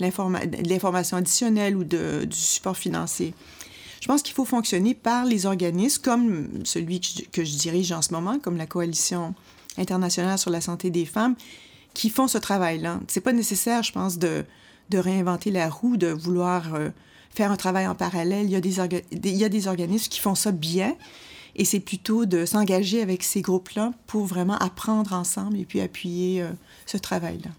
l'information 0.00 1.18
additionnelle 1.18 1.76
ou 1.76 1.84
de, 1.84 2.24
du 2.24 2.36
support 2.36 2.76
financier. 2.76 3.34
Je 4.00 4.06
pense 4.06 4.22
qu'il 4.22 4.34
faut 4.34 4.44
fonctionner 4.44 4.94
par 4.94 5.24
les 5.24 5.46
organismes 5.46 6.02
comme 6.02 6.48
celui 6.64 7.00
que 7.32 7.44
je 7.44 7.56
dirige 7.56 7.92
en 7.92 8.02
ce 8.02 8.12
moment, 8.12 8.38
comme 8.38 8.56
la 8.56 8.66
coalition 8.66 9.34
internationale 9.78 10.38
sur 10.38 10.50
la 10.50 10.60
santé 10.60 10.90
des 10.90 11.04
femmes 11.04 11.34
qui 11.94 12.10
font 12.10 12.28
ce 12.28 12.38
travail-là. 12.38 13.00
C'est 13.08 13.20
pas 13.20 13.32
nécessaire, 13.32 13.82
je 13.82 13.92
pense, 13.92 14.18
de, 14.18 14.44
de 14.90 14.98
réinventer 14.98 15.50
la 15.50 15.68
roue, 15.68 15.96
de 15.96 16.08
vouloir 16.08 16.74
euh, 16.74 16.90
faire 17.30 17.50
un 17.50 17.56
travail 17.56 17.86
en 17.86 17.94
parallèle. 17.94 18.46
Il 18.46 18.50
y, 18.50 18.56
a 18.56 18.60
des 18.60 18.78
il 19.12 19.36
y 19.36 19.44
a 19.44 19.48
des 19.48 19.68
organismes 19.68 20.08
qui 20.08 20.20
font 20.20 20.34
ça 20.34 20.52
bien. 20.52 20.96
Et 21.56 21.64
c'est 21.64 21.80
plutôt 21.80 22.26
de 22.26 22.46
s'engager 22.46 23.00
avec 23.00 23.22
ces 23.22 23.40
groupes-là 23.40 23.92
pour 24.08 24.26
vraiment 24.26 24.58
apprendre 24.58 25.12
ensemble 25.12 25.56
et 25.56 25.64
puis 25.64 25.80
appuyer 25.80 26.42
euh, 26.42 26.50
ce 26.84 26.96
travail-là. 26.96 27.50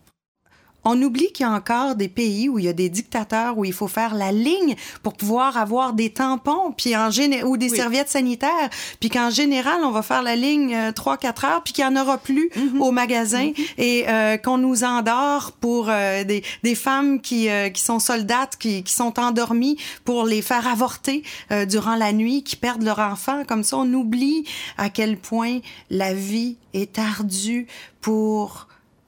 On 0.86 1.02
oublie 1.02 1.32
qu'il 1.32 1.46
y 1.46 1.50
a 1.50 1.52
encore 1.52 1.96
des 1.96 2.08
pays 2.08 2.48
où 2.48 2.60
il 2.60 2.66
y 2.66 2.68
a 2.70 2.74
des 2.74 2.90
dictateurs 2.90 3.58
où 3.58 3.66
il 3.66 3.74
faut 3.74 3.88
faire 3.88 4.14
la 4.14 4.32
ligne 4.32 4.76
pour 5.02 5.14
pouvoir 5.14 5.58
avoir 5.58 5.94
des 5.94 6.12
tampons 6.12 6.72
puis 6.78 6.96
en 6.96 7.10
ou 7.46 7.58
des 7.58 7.70
serviettes 7.70 8.10
sanitaires, 8.10 8.70
puis 9.00 9.10
qu'en 9.10 9.30
général, 9.30 9.82
on 9.84 9.92
va 9.92 10.02
faire 10.02 10.22
la 10.22 10.36
ligne 10.36 10.76
3-4 10.76 10.76
euh, 10.76 11.48
heures 11.48 11.64
puis 11.64 11.74
qu'il 11.74 11.88
n'y 11.88 11.98
en 11.98 12.02
aura 12.02 12.18
plus 12.18 12.50
mhm. 12.56 12.82
au 12.82 12.92
magasin 12.92 13.48
mhm. 13.48 13.66
et 13.78 14.06
euh, 14.08 14.38
qu'on 14.38 14.58
nous 14.58 14.84
endort 14.84 15.54
pour 15.60 15.88
euh, 15.90 16.24
des, 16.24 16.44
des, 16.64 16.76
femmes 16.76 17.20
qui, 17.20 17.48
qui 17.74 17.82
sont 17.82 18.00
soldates, 18.00 18.58
qui, 18.58 18.84
qui, 18.84 18.94
sont 18.94 19.20
endormies 19.20 19.78
pour 20.04 20.26
les 20.26 20.42
faire 20.42 20.68
avorter 20.68 21.24
durant 21.68 21.96
la 21.96 22.12
nuit, 22.14 22.44
qui 22.44 22.56
perdent 22.56 22.84
leur 22.84 23.00
enfant. 23.00 23.44
Comme 23.46 23.64
ça, 23.64 23.78
on 23.78 23.92
oublie 23.94 24.46
à 24.78 24.90
quel 24.90 25.18
point 25.18 25.60
la 25.90 26.14
vie 26.14 26.58
est 26.74 27.00
ardue 27.00 27.68
pour 28.02 28.68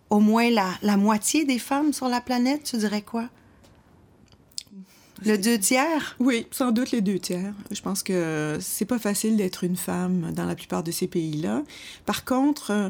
au 0.10 0.20
moins 0.20 0.50
la, 0.50 0.70
la 0.82 0.98
moitié 0.98 1.46
des 1.46 1.60
femmes 1.60 1.93
sur 1.93 2.08
la 2.08 2.22
planète, 2.22 2.63
tu 2.63 2.78
dirais 2.78 3.02
quoi? 3.02 3.30
Le 5.26 5.38
deux 5.38 5.58
tiers? 5.58 6.15
Oui, 6.20 6.46
sans 6.52 6.72
doute 6.72 6.91
les 6.91 7.02
deux 7.02 7.17
tiers. 7.17 7.54
Je 7.72 7.82
pense 7.82 8.04
que 8.04 8.58
c'est 8.62 8.86
pas 8.86 9.00
facile 9.00 9.36
d'être 9.36 9.63
une 9.63 9.76
femme 9.76 10.32
dans 10.34 10.46
la 10.46 10.56
plupart 10.56 10.84
de 10.84 10.91
ces 10.91 11.08
pays-là. 11.08 11.63
Par 12.06 12.24
contre, 12.24 12.72
euh, 12.72 12.89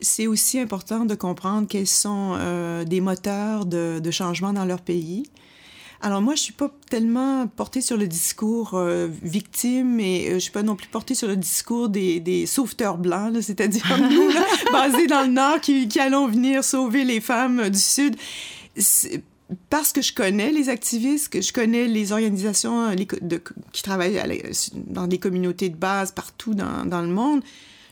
c'est 0.00 0.26
aussi 0.26 0.58
important 0.58 1.04
de 1.04 1.14
comprendre 1.14 1.68
quels 1.68 1.86
sont 1.86 2.34
euh, 2.36 2.84
des 2.84 3.00
moteurs 3.00 3.66
de, 3.66 4.00
de, 4.02 4.10
changement 4.10 4.52
dans 4.52 4.64
leur 4.64 4.80
pays. 4.80 5.24
Alors 6.00 6.22
moi, 6.22 6.36
je 6.36 6.42
suis 6.42 6.52
pas 6.52 6.70
tellement 6.88 7.48
portée 7.48 7.80
sur 7.80 7.96
le 7.96 8.06
discours 8.06 8.74
euh, 8.74 9.08
victime 9.22 9.98
et 9.98 10.28
euh, 10.28 10.34
je 10.34 10.38
suis 10.38 10.52
pas 10.52 10.62
non 10.62 10.76
plus 10.76 10.86
portée 10.86 11.14
sur 11.14 11.26
le 11.26 11.36
discours 11.36 11.88
des, 11.88 12.20
des 12.20 12.46
sauveteurs 12.46 12.98
blancs, 12.98 13.42
c'est-à-dire 13.42 13.84
nous, 14.10 14.30
basés 14.72 15.08
dans 15.08 15.22
le 15.22 15.32
Nord, 15.32 15.60
qui, 15.60 15.88
qui, 15.88 15.98
allons 15.98 16.28
venir 16.28 16.62
sauver 16.62 17.04
les 17.04 17.20
femmes 17.20 17.68
du 17.68 17.78
Sud. 17.78 18.16
Parce 19.70 19.92
que 19.92 20.02
je 20.02 20.12
connais 20.12 20.52
les 20.52 20.68
activistes, 20.68 21.30
que 21.30 21.40
je 21.40 21.52
connais 21.52 21.88
les 21.88 22.12
organisations 22.12 22.90
les, 22.90 23.08
de, 23.20 23.42
qui 23.72 23.82
travaillent 23.82 24.22
dans 24.74 25.08
des 25.08 25.18
communautés 25.18 25.68
de 25.68 25.76
base 25.76 26.12
partout 26.12 26.54
dans, 26.54 26.84
dans 26.84 27.02
le 27.02 27.08
monde, 27.08 27.42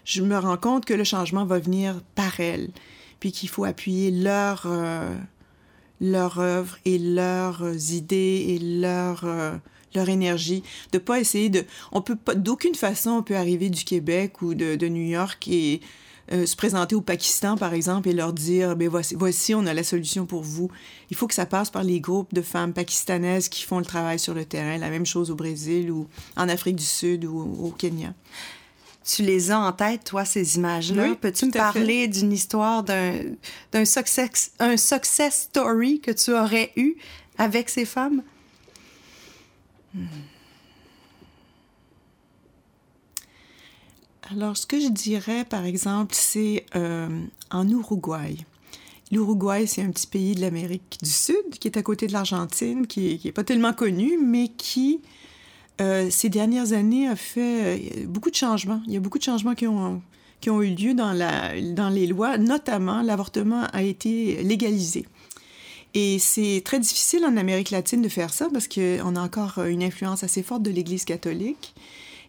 je 0.04 0.22
me 0.22 0.38
rends 0.38 0.56
compte 0.56 0.84
que 0.84 0.94
le 0.94 1.02
changement 1.02 1.44
va 1.44 1.58
venir 1.58 2.00
par 2.14 2.38
elles, 2.38 2.70
puis 3.18 3.32
qu'il 3.32 3.48
faut 3.48 3.64
appuyer 3.64 4.10
leur... 4.12 4.62
Euh, 4.66 5.12
leur 6.00 6.38
œuvre 6.38 6.76
et 6.85 6.98
leurs 6.98 7.92
idées 7.92 8.46
et 8.48 8.59
leur, 8.59 9.24
euh, 9.24 9.52
leur 9.94 10.09
énergie. 10.09 10.62
De 10.92 10.98
pas 10.98 11.20
essayer 11.20 11.48
de... 11.48 11.64
On 11.92 12.02
peut 12.02 12.16
pas... 12.16 12.35
D'aucune 12.35 12.74
façon, 12.74 13.11
on 13.11 13.22
peut 13.22 13.37
arriver 13.37 13.70
du 13.70 13.85
Québec 13.85 14.42
ou 14.42 14.54
de, 14.54 14.76
de 14.76 14.88
New 14.88 15.06
York 15.06 15.46
et 15.48 15.80
euh, 16.32 16.44
se 16.44 16.56
présenter 16.56 16.96
au 16.96 17.00
Pakistan, 17.00 17.56
par 17.56 17.72
exemple, 17.72 18.09
et 18.09 18.12
leur 18.12 18.32
dire, 18.32 18.74
ben 18.74 18.88
voici, 18.88 19.14
voici, 19.14 19.54
on 19.54 19.64
a 19.66 19.74
la 19.74 19.85
solution 19.85 20.26
pour 20.26 20.42
vous. 20.42 20.70
Il 21.11 21.16
faut 21.16 21.28
que 21.28 21.35
ça 21.35 21.46
passe 21.46 21.70
par 21.70 21.85
les 21.85 22.00
groupes 22.00 22.35
de 22.35 22.42
femmes 22.42 22.72
pakistanaises 22.72 23.48
qui 23.48 23.62
font 23.62 23.78
le 23.78 23.85
travail 23.85 24.18
sur 24.18 24.35
le 24.35 24.44
terrain. 24.44 24.76
La 24.78 24.90
même 24.90 25.06
chose 25.06 25.30
au 25.30 25.37
Brésil 25.37 25.90
ou 25.90 26.09
en 26.37 26.48
Afrique 26.48 26.76
du 26.76 26.85
Sud 26.85 27.24
ou 27.24 27.38
au 27.62 27.70
Kenya. 27.70 28.12
Tu 29.06 29.22
les 29.22 29.52
as 29.52 29.60
en 29.60 29.72
tête, 29.72 30.02
toi, 30.04 30.24
ces 30.24 30.56
images-là? 30.56 31.14
Peux-tu 31.20 31.46
me 31.46 31.52
parler 31.52 32.08
d'une 32.08 32.32
histoire 32.32 32.82
d'un 32.82 33.84
success, 33.84 34.50
un 34.58 34.76
success 34.76 35.42
story 35.42 36.00
que 36.00 36.10
tu 36.10 36.32
aurais 36.32 36.72
eu 36.76 36.96
avec 37.38 37.68
ces 37.68 37.84
femmes? 37.84 38.22
Hmm. 39.94 40.06
Alors, 44.32 44.56
ce 44.56 44.66
que 44.66 44.80
je 44.80 44.88
dirais, 44.88 45.44
par 45.44 45.64
exemple, 45.64 46.14
c'est 46.16 46.66
euh, 46.74 47.08
en 47.52 47.68
Uruguay. 47.68 48.36
L'Uruguay, 49.12 49.66
c'est 49.66 49.82
un 49.82 49.90
petit 49.92 50.08
pays 50.08 50.34
de 50.34 50.40
l'Amérique 50.40 50.98
du 51.00 51.10
Sud 51.10 51.58
qui 51.60 51.68
est 51.68 51.76
à 51.76 51.82
côté 51.82 52.08
de 52.08 52.12
l'Argentine, 52.12 52.88
qui 52.88 53.20
n'est 53.24 53.32
pas 53.32 53.44
tellement 53.44 53.72
connu, 53.72 54.18
mais 54.18 54.48
qui, 54.48 55.00
euh, 55.80 56.08
ces 56.10 56.28
dernières 56.28 56.72
années, 56.72 57.08
a 57.08 57.16
fait 57.16 57.78
euh, 57.78 58.06
beaucoup 58.06 58.30
de 58.30 58.34
changements. 58.34 58.80
Il 58.86 58.92
y 58.92 58.96
a 58.96 59.00
beaucoup 59.00 59.18
de 59.18 59.22
changements 59.22 59.54
qui 59.54 59.66
ont, 59.66 60.02
qui 60.40 60.50
ont 60.50 60.62
eu 60.62 60.74
lieu 60.74 60.94
dans, 60.94 61.12
la, 61.12 61.60
dans 61.60 61.90
les 61.90 62.06
lois, 62.06 62.38
notamment 62.38 63.02
l'avortement 63.02 63.64
a 63.72 63.82
été 63.82 64.42
légalisé. 64.42 65.06
Et 65.94 66.18
c'est 66.18 66.62
très 66.64 66.78
difficile 66.78 67.24
en 67.24 67.36
Amérique 67.36 67.70
latine 67.70 68.02
de 68.02 68.08
faire 68.08 68.32
ça 68.32 68.48
parce 68.52 68.68
qu'on 68.68 69.16
a 69.16 69.20
encore 69.20 69.62
une 69.64 69.82
influence 69.82 70.24
assez 70.24 70.42
forte 70.42 70.62
de 70.62 70.70
l'Église 70.70 71.04
catholique. 71.04 71.74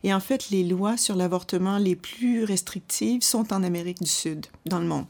Et 0.03 0.13
en 0.13 0.19
fait, 0.19 0.49
les 0.51 0.63
lois 0.63 0.95
sur 0.95 1.15
l'avortement 1.15 1.77
les 1.77 1.95
plus 1.95 2.43
restrictives 2.43 3.23
sont 3.23 3.51
en 3.51 3.63
Amérique 3.63 4.01
du 4.01 4.09
Sud, 4.09 4.45
dans 4.65 4.79
le 4.79 4.85
monde. 4.85 5.05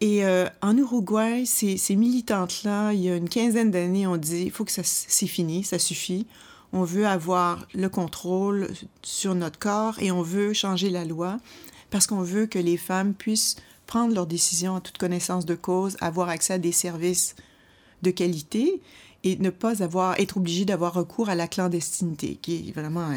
Et 0.00 0.24
euh, 0.24 0.48
en 0.62 0.76
Uruguay, 0.76 1.44
ces, 1.44 1.76
ces 1.76 1.96
militantes-là, 1.96 2.92
il 2.92 3.00
y 3.02 3.10
a 3.10 3.16
une 3.16 3.28
quinzaine 3.28 3.70
d'années, 3.70 4.06
ont 4.06 4.16
dit 4.16 4.42
il 4.44 4.50
faut 4.50 4.64
que 4.64 4.72
ça 4.72 4.82
c'est 4.82 5.26
fini, 5.26 5.62
ça 5.62 5.78
suffit. 5.78 6.26
On 6.72 6.84
veut 6.84 7.06
avoir 7.06 7.66
le 7.74 7.88
contrôle 7.88 8.68
sur 9.02 9.34
notre 9.34 9.58
corps 9.58 9.98
et 10.00 10.10
on 10.12 10.22
veut 10.22 10.52
changer 10.52 10.90
la 10.90 11.04
loi 11.04 11.38
parce 11.90 12.06
qu'on 12.06 12.22
veut 12.22 12.46
que 12.46 12.58
les 12.58 12.76
femmes 12.76 13.14
puissent 13.14 13.56
prendre 13.86 14.14
leurs 14.14 14.26
décisions 14.26 14.74
en 14.74 14.80
toute 14.80 14.98
connaissance 14.98 15.44
de 15.46 15.56
cause, 15.56 15.96
avoir 16.00 16.28
accès 16.28 16.54
à 16.54 16.58
des 16.58 16.72
services 16.72 17.34
de 18.02 18.10
qualité 18.10 18.80
et 19.24 19.36
ne 19.36 19.50
pas 19.50 19.82
avoir 19.82 20.18
être 20.20 20.36
obligé 20.36 20.64
d'avoir 20.64 20.94
recours 20.94 21.28
à 21.28 21.34
la 21.34 21.48
clandestinité, 21.48 22.38
qui 22.40 22.68
est 22.68 22.72
vraiment 22.72 23.10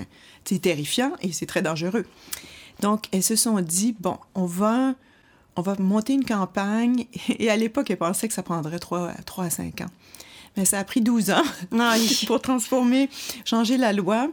c'est 0.43 0.59
terrifiant 0.59 1.13
et 1.21 1.31
c'est 1.31 1.45
très 1.45 1.61
dangereux. 1.61 2.05
Donc, 2.81 3.05
elles 3.11 3.23
se 3.23 3.35
sont 3.35 3.61
dit, 3.61 3.95
bon, 3.99 4.17
on 4.35 4.45
va, 4.45 4.95
on 5.55 5.61
va 5.61 5.75
monter 5.79 6.13
une 6.13 6.25
campagne. 6.25 7.05
Et 7.39 7.49
à 7.49 7.55
l'époque, 7.55 7.91
elles 7.91 7.97
pensaient 7.97 8.27
que 8.27 8.33
ça 8.33 8.43
prendrait 8.43 8.79
3, 8.79 9.13
3 9.25 9.45
à 9.45 9.49
5 9.49 9.81
ans. 9.81 9.91
Mais 10.57 10.65
ça 10.65 10.79
a 10.79 10.83
pris 10.83 11.01
12 11.01 11.31
ans 11.31 11.43
pour 12.27 12.41
transformer, 12.41 13.09
changer 13.45 13.77
la 13.77 13.93
loi. 13.93 14.29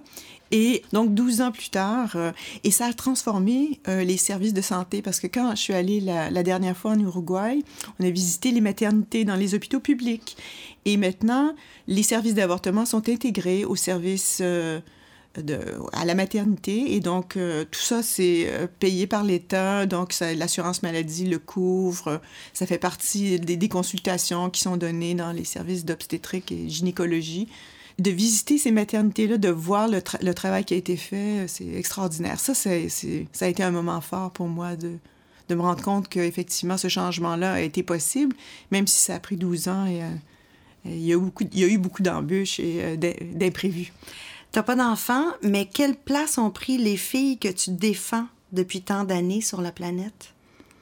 Et 0.52 0.83
donc, 0.92 1.14
12 1.14 1.42
ans 1.42 1.52
plus 1.52 1.70
tard, 1.70 2.12
euh, 2.16 2.33
et 2.64 2.72
ça 2.72 2.87
a 2.87 2.92
transformé 2.92 3.80
euh, 3.87 4.02
les 4.02 4.16
services 4.16 4.52
de 4.52 4.61
santé 4.61 5.00
parce 5.00 5.20
que 5.20 5.28
quand 5.28 5.50
je 5.52 5.61
suis 5.61 5.74
allée 5.74 6.00
la, 6.00 6.28
la, 6.28 6.42
dernière 6.42 6.76
fois 6.76 6.90
en 6.90 6.98
Uruguay, 6.98 7.61
on 8.00 8.04
a 8.04 8.11
visité 8.11 8.50
les 8.50 8.61
maternités 8.61 9.24
dans 9.24 9.37
les 9.37 9.54
hôpitaux 9.54 9.78
publics. 9.78 10.37
Et 10.87 10.96
maintenant, 10.96 11.54
les 11.87 12.02
services 12.02 12.35
d'avortement 12.35 12.85
sont 12.85 13.09
intégrés 13.09 13.64
aux 13.64 13.76
services 13.76 14.38
euh, 14.40 14.80
à 15.93 16.05
la 16.05 16.14
maternité. 16.14 16.95
Et 16.95 17.01
donc, 17.01 17.37
euh, 17.37 17.64
tout 17.71 17.81
ça, 17.81 18.03
c'est 18.03 18.47
euh, 18.49 18.66
payé 18.79 19.07
par 19.07 19.25
l'État. 19.25 19.87
Donc, 19.87 20.14
l'assurance 20.21 20.83
maladie 20.83 21.27
le 21.27 21.38
couvre. 21.38 22.21
Ça 22.53 22.66
fait 22.66 22.79
partie 22.79 23.38
des, 23.38 23.69
consultations 23.69 24.51
qui 24.51 24.61
sont 24.61 24.77
données 24.77 25.14
dans 25.14 25.33
les 25.33 25.45
services 25.45 25.85
d'obstétrique 25.85 26.51
et 26.51 26.69
gynécologie. 26.69 27.49
De 27.99 28.11
visiter 28.11 28.59
ces 28.59 28.73
maternités-là, 28.73 29.37
de 29.37 29.51
voir 29.51 29.87
le, 29.87 30.01
tra 30.01 30.19
le, 30.23 30.35
travail 30.35 30.64
qui 30.64 30.75
a 30.75 30.77
été 30.77 30.97
fait, 30.97 31.47
c'est 31.49 31.69
extraordinaire. 31.69 32.40
Ça, 32.40 32.55
c'est 32.55 32.88
ça 32.88 33.45
a 33.45 33.49
été 33.49 33.62
un 33.62 33.71
moment 33.71 34.01
fort 34.01 34.31
pour 34.31 34.49
moi 34.49 34.75
de, 34.75 34.95
de 35.49 35.55
me 35.55 35.61
rendre 35.61 35.83
compte 35.83 36.09
qu'effectivement, 36.09 36.79
ce 36.79 36.88
changement-là 36.88 37.55
a 37.55 37.61
été 37.61 37.83
possible, 37.83 38.35
même 38.71 38.87
si 38.87 38.99
ça 38.99 39.16
a 39.16 39.21
pris 39.21 39.37
12 39.37 39.69
ans 39.69 39.87
et 39.87 40.01
il 40.85 41.05
y 41.05 41.12
a, 41.12 41.19
beaucoup, 41.19 41.45
il 41.53 41.59
y 41.59 41.64
a 41.64 41.69
eu 41.69 41.79
beaucoup 41.79 42.03
d'embûches 42.03 42.59
et 42.61 42.79
euh, 42.81 42.97
d'imprévus. 42.97 43.93
T'as 44.52 44.64
pas 44.64 44.74
d'enfants, 44.74 45.26
mais 45.42 45.66
quelle 45.66 45.94
place 45.94 46.36
ont 46.36 46.50
pris 46.50 46.76
les 46.76 46.96
filles 46.96 47.38
que 47.38 47.48
tu 47.48 47.70
défends 47.70 48.26
depuis 48.52 48.82
tant 48.82 49.04
d'années 49.04 49.42
sur 49.42 49.60
la 49.60 49.70
planète? 49.70 50.34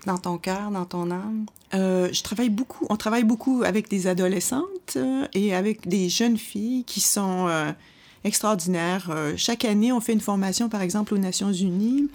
Dans 0.06 0.16
ton 0.16 0.38
cœur, 0.38 0.70
dans 0.70 0.86
ton 0.86 1.10
âme? 1.10 1.44
Euh, 1.74 2.08
je 2.10 2.22
travaille 2.22 2.48
beaucoup, 2.48 2.86
on 2.88 2.96
travaille 2.96 3.24
beaucoup 3.24 3.62
avec 3.62 3.90
des 3.90 4.06
adolescentes 4.06 4.96
euh, 4.96 5.26
et 5.34 5.54
avec 5.54 5.86
des 5.86 6.08
jeunes 6.08 6.38
filles 6.38 6.84
qui 6.84 7.02
sont 7.02 7.46
euh, 7.48 7.70
extraordinaires. 8.24 9.10
Chaque 9.36 9.66
année, 9.66 9.92
on 9.92 10.00
fait 10.00 10.14
une 10.14 10.22
formation, 10.22 10.70
par 10.70 10.80
exemple, 10.80 11.12
aux 11.12 11.18
Nations 11.18 11.52
Unies. 11.52 12.08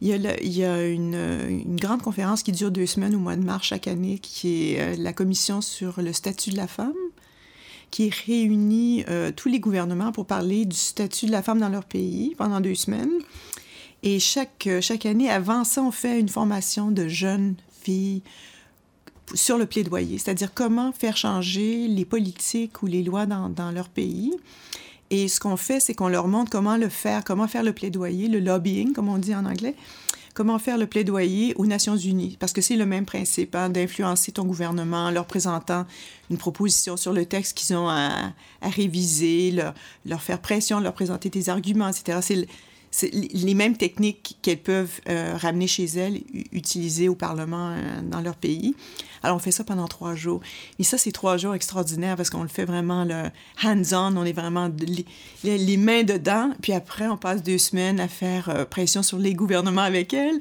Il 0.00 0.08
y 0.08 0.64
a, 0.64 0.86
une, 0.86 1.76
grande 1.76 2.00
conférence 2.00 2.42
qui 2.42 2.52
dure 2.52 2.70
deux 2.70 2.86
semaines 2.86 3.14
au 3.14 3.18
mois 3.18 3.36
de 3.36 3.44
mars 3.44 3.66
chaque 3.66 3.88
année, 3.88 4.20
qui 4.20 4.72
est 4.72 4.96
la 4.96 5.12
commission 5.12 5.60
sur 5.60 6.00
le 6.00 6.14
statut 6.14 6.50
de 6.50 6.56
la 6.56 6.68
femme 6.68 6.94
qui 7.90 8.10
réunit 8.10 9.04
euh, 9.08 9.32
tous 9.34 9.48
les 9.48 9.60
gouvernements 9.60 10.12
pour 10.12 10.26
parler 10.26 10.64
du 10.64 10.76
statut 10.76 11.26
de 11.26 11.32
la 11.32 11.42
femme 11.42 11.58
dans 11.58 11.68
leur 11.68 11.84
pays 11.84 12.34
pendant 12.36 12.60
deux 12.60 12.74
semaines. 12.74 13.10
Et 14.02 14.20
chaque, 14.20 14.66
euh, 14.66 14.80
chaque 14.80 15.06
année, 15.06 15.30
avant 15.30 15.64
ça, 15.64 15.82
on 15.82 15.90
fait 15.90 16.20
une 16.20 16.28
formation 16.28 16.90
de 16.90 17.08
jeunes 17.08 17.56
filles 17.82 18.22
sur 19.34 19.58
le 19.58 19.66
plaidoyer, 19.66 20.18
c'est-à-dire 20.18 20.54
comment 20.54 20.92
faire 20.92 21.16
changer 21.16 21.86
les 21.88 22.04
politiques 22.04 22.82
ou 22.82 22.86
les 22.86 23.02
lois 23.02 23.26
dans, 23.26 23.48
dans 23.48 23.70
leur 23.70 23.88
pays. 23.88 24.32
Et 25.10 25.28
ce 25.28 25.40
qu'on 25.40 25.56
fait, 25.56 25.80
c'est 25.80 25.94
qu'on 25.94 26.08
leur 26.08 26.28
montre 26.28 26.50
comment 26.50 26.76
le 26.76 26.88
faire, 26.88 27.24
comment 27.24 27.48
faire 27.48 27.62
le 27.62 27.72
plaidoyer, 27.72 28.28
le 28.28 28.40
lobbying, 28.40 28.92
comme 28.92 29.08
on 29.08 29.18
dit 29.18 29.34
en 29.34 29.44
anglais, 29.46 29.74
comment 30.38 30.60
faire 30.60 30.78
le 30.78 30.86
plaidoyer 30.86 31.52
aux 31.56 31.66
Nations 31.66 31.96
Unies, 31.96 32.36
parce 32.38 32.52
que 32.52 32.60
c'est 32.60 32.76
le 32.76 32.86
même 32.86 33.04
principe, 33.04 33.56
hein, 33.56 33.70
d'influencer 33.70 34.30
ton 34.30 34.44
gouvernement 34.44 35.06
en 35.06 35.10
leur 35.10 35.26
présentant 35.26 35.84
une 36.30 36.36
proposition 36.36 36.96
sur 36.96 37.12
le 37.12 37.26
texte 37.26 37.58
qu'ils 37.58 37.74
ont 37.76 37.88
à, 37.88 38.32
réviser, 38.62 39.50
leur, 39.50 39.74
leur, 40.06 40.22
faire 40.22 40.40
pression, 40.40 40.78
leur 40.78 40.92
présenter 40.92 41.28
des 41.28 41.48
arguments, 41.48 41.88
etc. 41.88 42.46
Les 43.12 43.54
mêmes 43.54 43.76
techniques 43.76 44.38
qu'elles 44.42 44.62
peuvent 44.62 45.00
euh, 45.08 45.36
ramener 45.36 45.66
chez 45.66 45.84
elles, 45.84 46.20
utiliser 46.52 47.08
au 47.08 47.14
Parlement 47.14 47.70
euh, 47.70 48.00
dans 48.02 48.20
leur 48.20 48.34
pays. 48.34 48.74
Alors, 49.22 49.36
on 49.36 49.40
fait 49.40 49.50
ça 49.50 49.64
pendant 49.64 49.88
trois 49.88 50.14
jours. 50.14 50.40
Et 50.78 50.84
ça, 50.84 50.98
c'est 50.98 51.12
trois 51.12 51.36
jours 51.36 51.54
extraordinaires 51.54 52.16
parce 52.16 52.30
qu'on 52.30 52.42
le 52.42 52.48
fait 52.48 52.64
vraiment 52.64 53.06
hands-on, 53.62 54.16
on 54.16 54.24
est 54.24 54.32
vraiment 54.32 54.70
les, 55.42 55.76
mains 55.76 56.02
dedans. 56.02 56.52
Puis 56.62 56.72
après, 56.72 57.08
on 57.08 57.16
passe 57.16 57.42
deux 57.42 57.58
semaines 57.58 58.00
à 58.00 58.08
faire 58.08 58.48
euh, 58.48 58.64
pression 58.64 59.02
sur 59.02 59.18
les 59.18 59.34
gouvernements 59.34 59.82
avec 59.82 60.14
elles. 60.14 60.40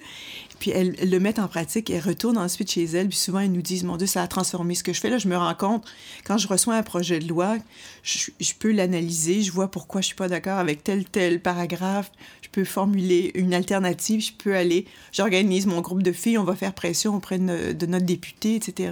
Puis 0.59 0.71
elles, 0.71 0.95
elles, 0.99 1.11
le 1.11 1.19
mettent 1.19 1.39
en 1.39 1.47
pratique, 1.47 1.89
elles 1.89 2.01
retournent 2.01 2.37
ensuite 2.37 2.71
chez 2.71 2.85
elles, 2.85 3.09
puis 3.09 3.17
souvent 3.17 3.39
elles 3.39 3.51
nous 3.51 3.61
disent, 3.61 3.83
mon 3.83 3.95
Dieu, 3.95 4.07
ça 4.07 4.23
a 4.23 4.27
transformé 4.27 4.73
ce 4.73 4.83
que 4.83 4.91
je 4.91 4.99
fais. 4.99 5.09
Là, 5.09 5.19
je 5.19 5.27
me 5.27 5.37
rends 5.37 5.53
compte, 5.53 5.85
quand 6.25 6.39
je 6.39 6.47
reçois 6.47 6.75
un 6.75 6.83
projet 6.83 7.19
de 7.19 7.27
loi, 7.27 7.57
je, 8.01 8.31
je 8.39 8.53
peux 8.57 8.71
l'analyser, 8.71 9.43
je 9.43 9.51
vois 9.51 9.69
pourquoi 9.69 10.01
je 10.01 10.07
suis 10.07 10.15
pas 10.15 10.27
d'accord 10.27 10.57
avec 10.57 10.83
tel, 10.83 11.05
tel 11.05 11.41
paragraphe, 11.41 12.11
je 12.47 12.51
peux 12.51 12.63
formuler 12.63 13.31
une 13.35 13.53
alternative, 13.53 14.21
je 14.21 14.33
peux 14.33 14.55
aller, 14.55 14.85
j'organise 15.11 15.65
mon 15.65 15.81
groupe 15.81 16.01
de 16.01 16.11
filles, 16.11 16.37
on 16.37 16.43
va 16.43 16.55
faire 16.55 16.73
pression 16.73 17.15
auprès 17.15 17.37
de, 17.37 17.73
de 17.73 17.85
notre 17.85 18.05
député, 18.05 18.55
etc. 18.55 18.91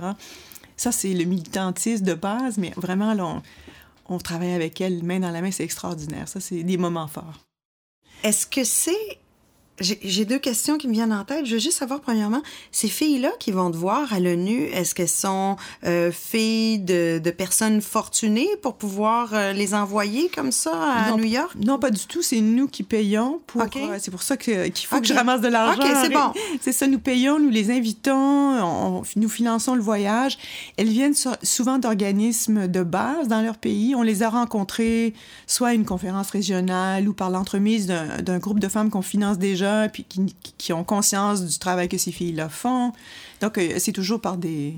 Ça, 0.77 0.91
c'est 0.91 1.13
le 1.13 1.23
militantisme 1.23 2.03
de 2.03 2.13
base, 2.13 2.57
mais 2.57 2.73
vraiment, 2.75 3.13
là, 3.13 3.41
on, 4.09 4.17
travaille 4.17 4.53
avec 4.53 4.81
elles 4.81 5.03
main 5.03 5.19
dans 5.19 5.31
la 5.31 5.41
main, 5.41 5.51
c'est 5.51 5.63
extraordinaire. 5.63 6.27
Ça, 6.27 6.39
c'est 6.39 6.63
des 6.63 6.77
moments 6.77 7.07
forts. 7.07 7.45
Est-ce 8.23 8.45
que 8.45 8.63
c'est 8.63 9.19
j'ai 9.81 10.23
deux 10.23 10.39
questions 10.39 10.77
qui 10.77 10.87
me 10.87 10.93
viennent 10.93 11.11
en 11.11 11.25
tête. 11.25 11.45
Je 11.45 11.53
veux 11.53 11.59
juste 11.59 11.77
savoir, 11.77 11.99
premièrement, 11.99 12.41
ces 12.71 12.87
filles-là 12.87 13.31
qui 13.39 13.51
vont 13.51 13.69
te 13.71 13.75
voir 13.75 14.13
à 14.13 14.19
l'ONU, 14.21 14.63
est-ce 14.67 14.95
qu'elles 14.95 15.09
sont 15.09 15.57
euh, 15.83 16.11
filles 16.11 16.79
de, 16.79 17.19
de, 17.21 17.31
personnes 17.31 17.81
fortunées 17.81 18.47
pour 18.61 18.75
pouvoir 18.75 19.33
euh, 19.33 19.51
les 19.51 19.73
envoyer 19.73 20.29
comme 20.29 20.53
ça 20.53 20.71
à 20.71 21.09
non, 21.09 21.17
New 21.17 21.25
York? 21.25 21.51
Non, 21.61 21.77
pas 21.77 21.91
du 21.91 22.05
tout. 22.05 22.21
C'est 22.21 22.39
nous 22.39 22.67
qui 22.67 22.83
payons. 22.83 23.41
pour. 23.47 23.63
Okay. 23.63 23.83
Euh, 23.83 23.97
c'est 23.99 24.11
pour 24.11 24.23
ça 24.23 24.37
qu'il 24.37 24.71
qu 24.71 24.87
faut 24.87 24.95
okay. 24.95 25.01
que 25.01 25.07
je 25.09 25.13
ramasse 25.13 25.41
de 25.41 25.49
l'argent. 25.49 25.81
OK, 25.81 25.89
c'est 26.01 26.09
bon. 26.09 26.31
C'est 26.61 26.71
ça, 26.71 26.87
nous 26.87 26.99
payons, 26.99 27.39
nous 27.39 27.49
les 27.49 27.69
invitons, 27.69 28.13
on, 28.15 29.01
nous 29.15 29.29
finançons 29.29 29.75
le 29.75 29.81
voyage. 29.81 30.37
Elles 30.77 30.87
viennent 30.87 31.13
souvent 31.43 31.77
d'organismes 31.77 32.67
de 32.67 32.81
base 32.81 33.27
dans 33.27 33.41
leur 33.41 33.57
pays. 33.57 33.93
On 33.93 34.01
les 34.01 34.23
a 34.23 34.29
rencontrées 34.29 35.13
soit 35.47 35.69
à 35.69 35.73
une 35.73 35.85
conférence 35.85 36.29
régionale 36.31 37.07
ou 37.07 37.13
par 37.13 37.29
l'entremise 37.29 37.87
d'un 37.87 38.39
groupe 38.39 38.59
de 38.59 38.67
femmes 38.67 38.89
qu'on 38.89 39.01
finance 39.01 39.37
déjà 39.37 39.64
puis 39.91 40.03
qui, 40.03 40.35
qui, 40.57 40.73
ont 40.73 40.83
conscience 40.83 41.43
du 41.43 41.57
travail 41.59 41.89
que 41.89 41.97
ces 41.97 42.11
filles-là 42.11 42.49
font. 42.49 42.93
Donc, 43.41 43.57
euh, 43.57 43.75
c'est 43.79 43.91
toujours 43.91 44.21
par 44.21 44.37
des, 44.37 44.73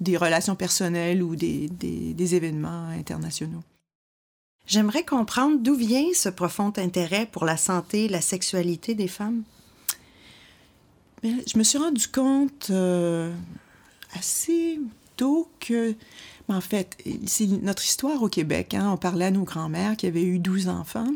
des 0.00 0.16
relations 0.16 0.56
personnelles 0.56 1.22
ou 1.22 1.36
des, 1.36 1.68
des, 1.68 2.14
des 2.14 2.34
événements 2.34 2.88
internationaux. 2.88 3.62
J'aimerais 4.66 5.04
comprendre 5.04 5.58
d'où 5.60 5.74
vient 5.74 6.06
ce 6.14 6.28
profond 6.28 6.72
intérêt 6.76 7.26
pour 7.26 7.44
la 7.44 7.56
santé 7.56 8.06
et 8.06 8.08
la 8.08 8.22
sexualité 8.22 8.94
des 8.94 9.08
femmes. 9.08 9.42
Mais 11.22 11.34
je 11.46 11.58
me 11.58 11.64
suis 11.64 11.78
rendu 11.78 12.08
compte 12.08 12.68
euh, 12.70 13.32
assez 14.14 14.80
tôt 15.16 15.48
que, 15.60 15.94
en 16.48 16.60
fait, 16.60 16.96
c'est 17.26 17.46
notre 17.46 17.84
histoire 17.84 18.22
au 18.22 18.28
Québec. 18.28 18.74
Hein. 18.74 18.90
On 18.92 18.96
parlait 18.96 19.26
à 19.26 19.30
nos 19.30 19.44
grands-mères 19.44 19.96
qui 19.96 20.06
avaient 20.06 20.24
eu 20.24 20.38
12 20.38 20.68
enfants. 20.68 21.08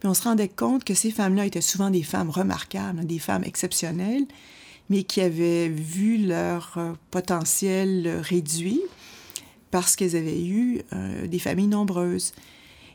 Puis 0.00 0.08
on 0.08 0.14
se 0.14 0.22
rendait 0.22 0.48
compte 0.48 0.84
que 0.84 0.94
ces 0.94 1.10
femmes-là 1.10 1.46
étaient 1.46 1.60
souvent 1.60 1.90
des 1.90 2.02
femmes 2.02 2.30
remarquables, 2.30 3.04
des 3.04 3.18
femmes 3.18 3.44
exceptionnelles, 3.44 4.26
mais 4.90 5.02
qui 5.02 5.20
avaient 5.20 5.68
vu 5.68 6.18
leur 6.18 6.74
euh, 6.76 6.92
potentiel 7.10 8.20
réduit 8.22 8.80
parce 9.70 9.96
qu'elles 9.96 10.16
avaient 10.16 10.44
eu 10.44 10.82
euh, 10.92 11.26
des 11.26 11.38
familles 11.38 11.66
nombreuses. 11.66 12.32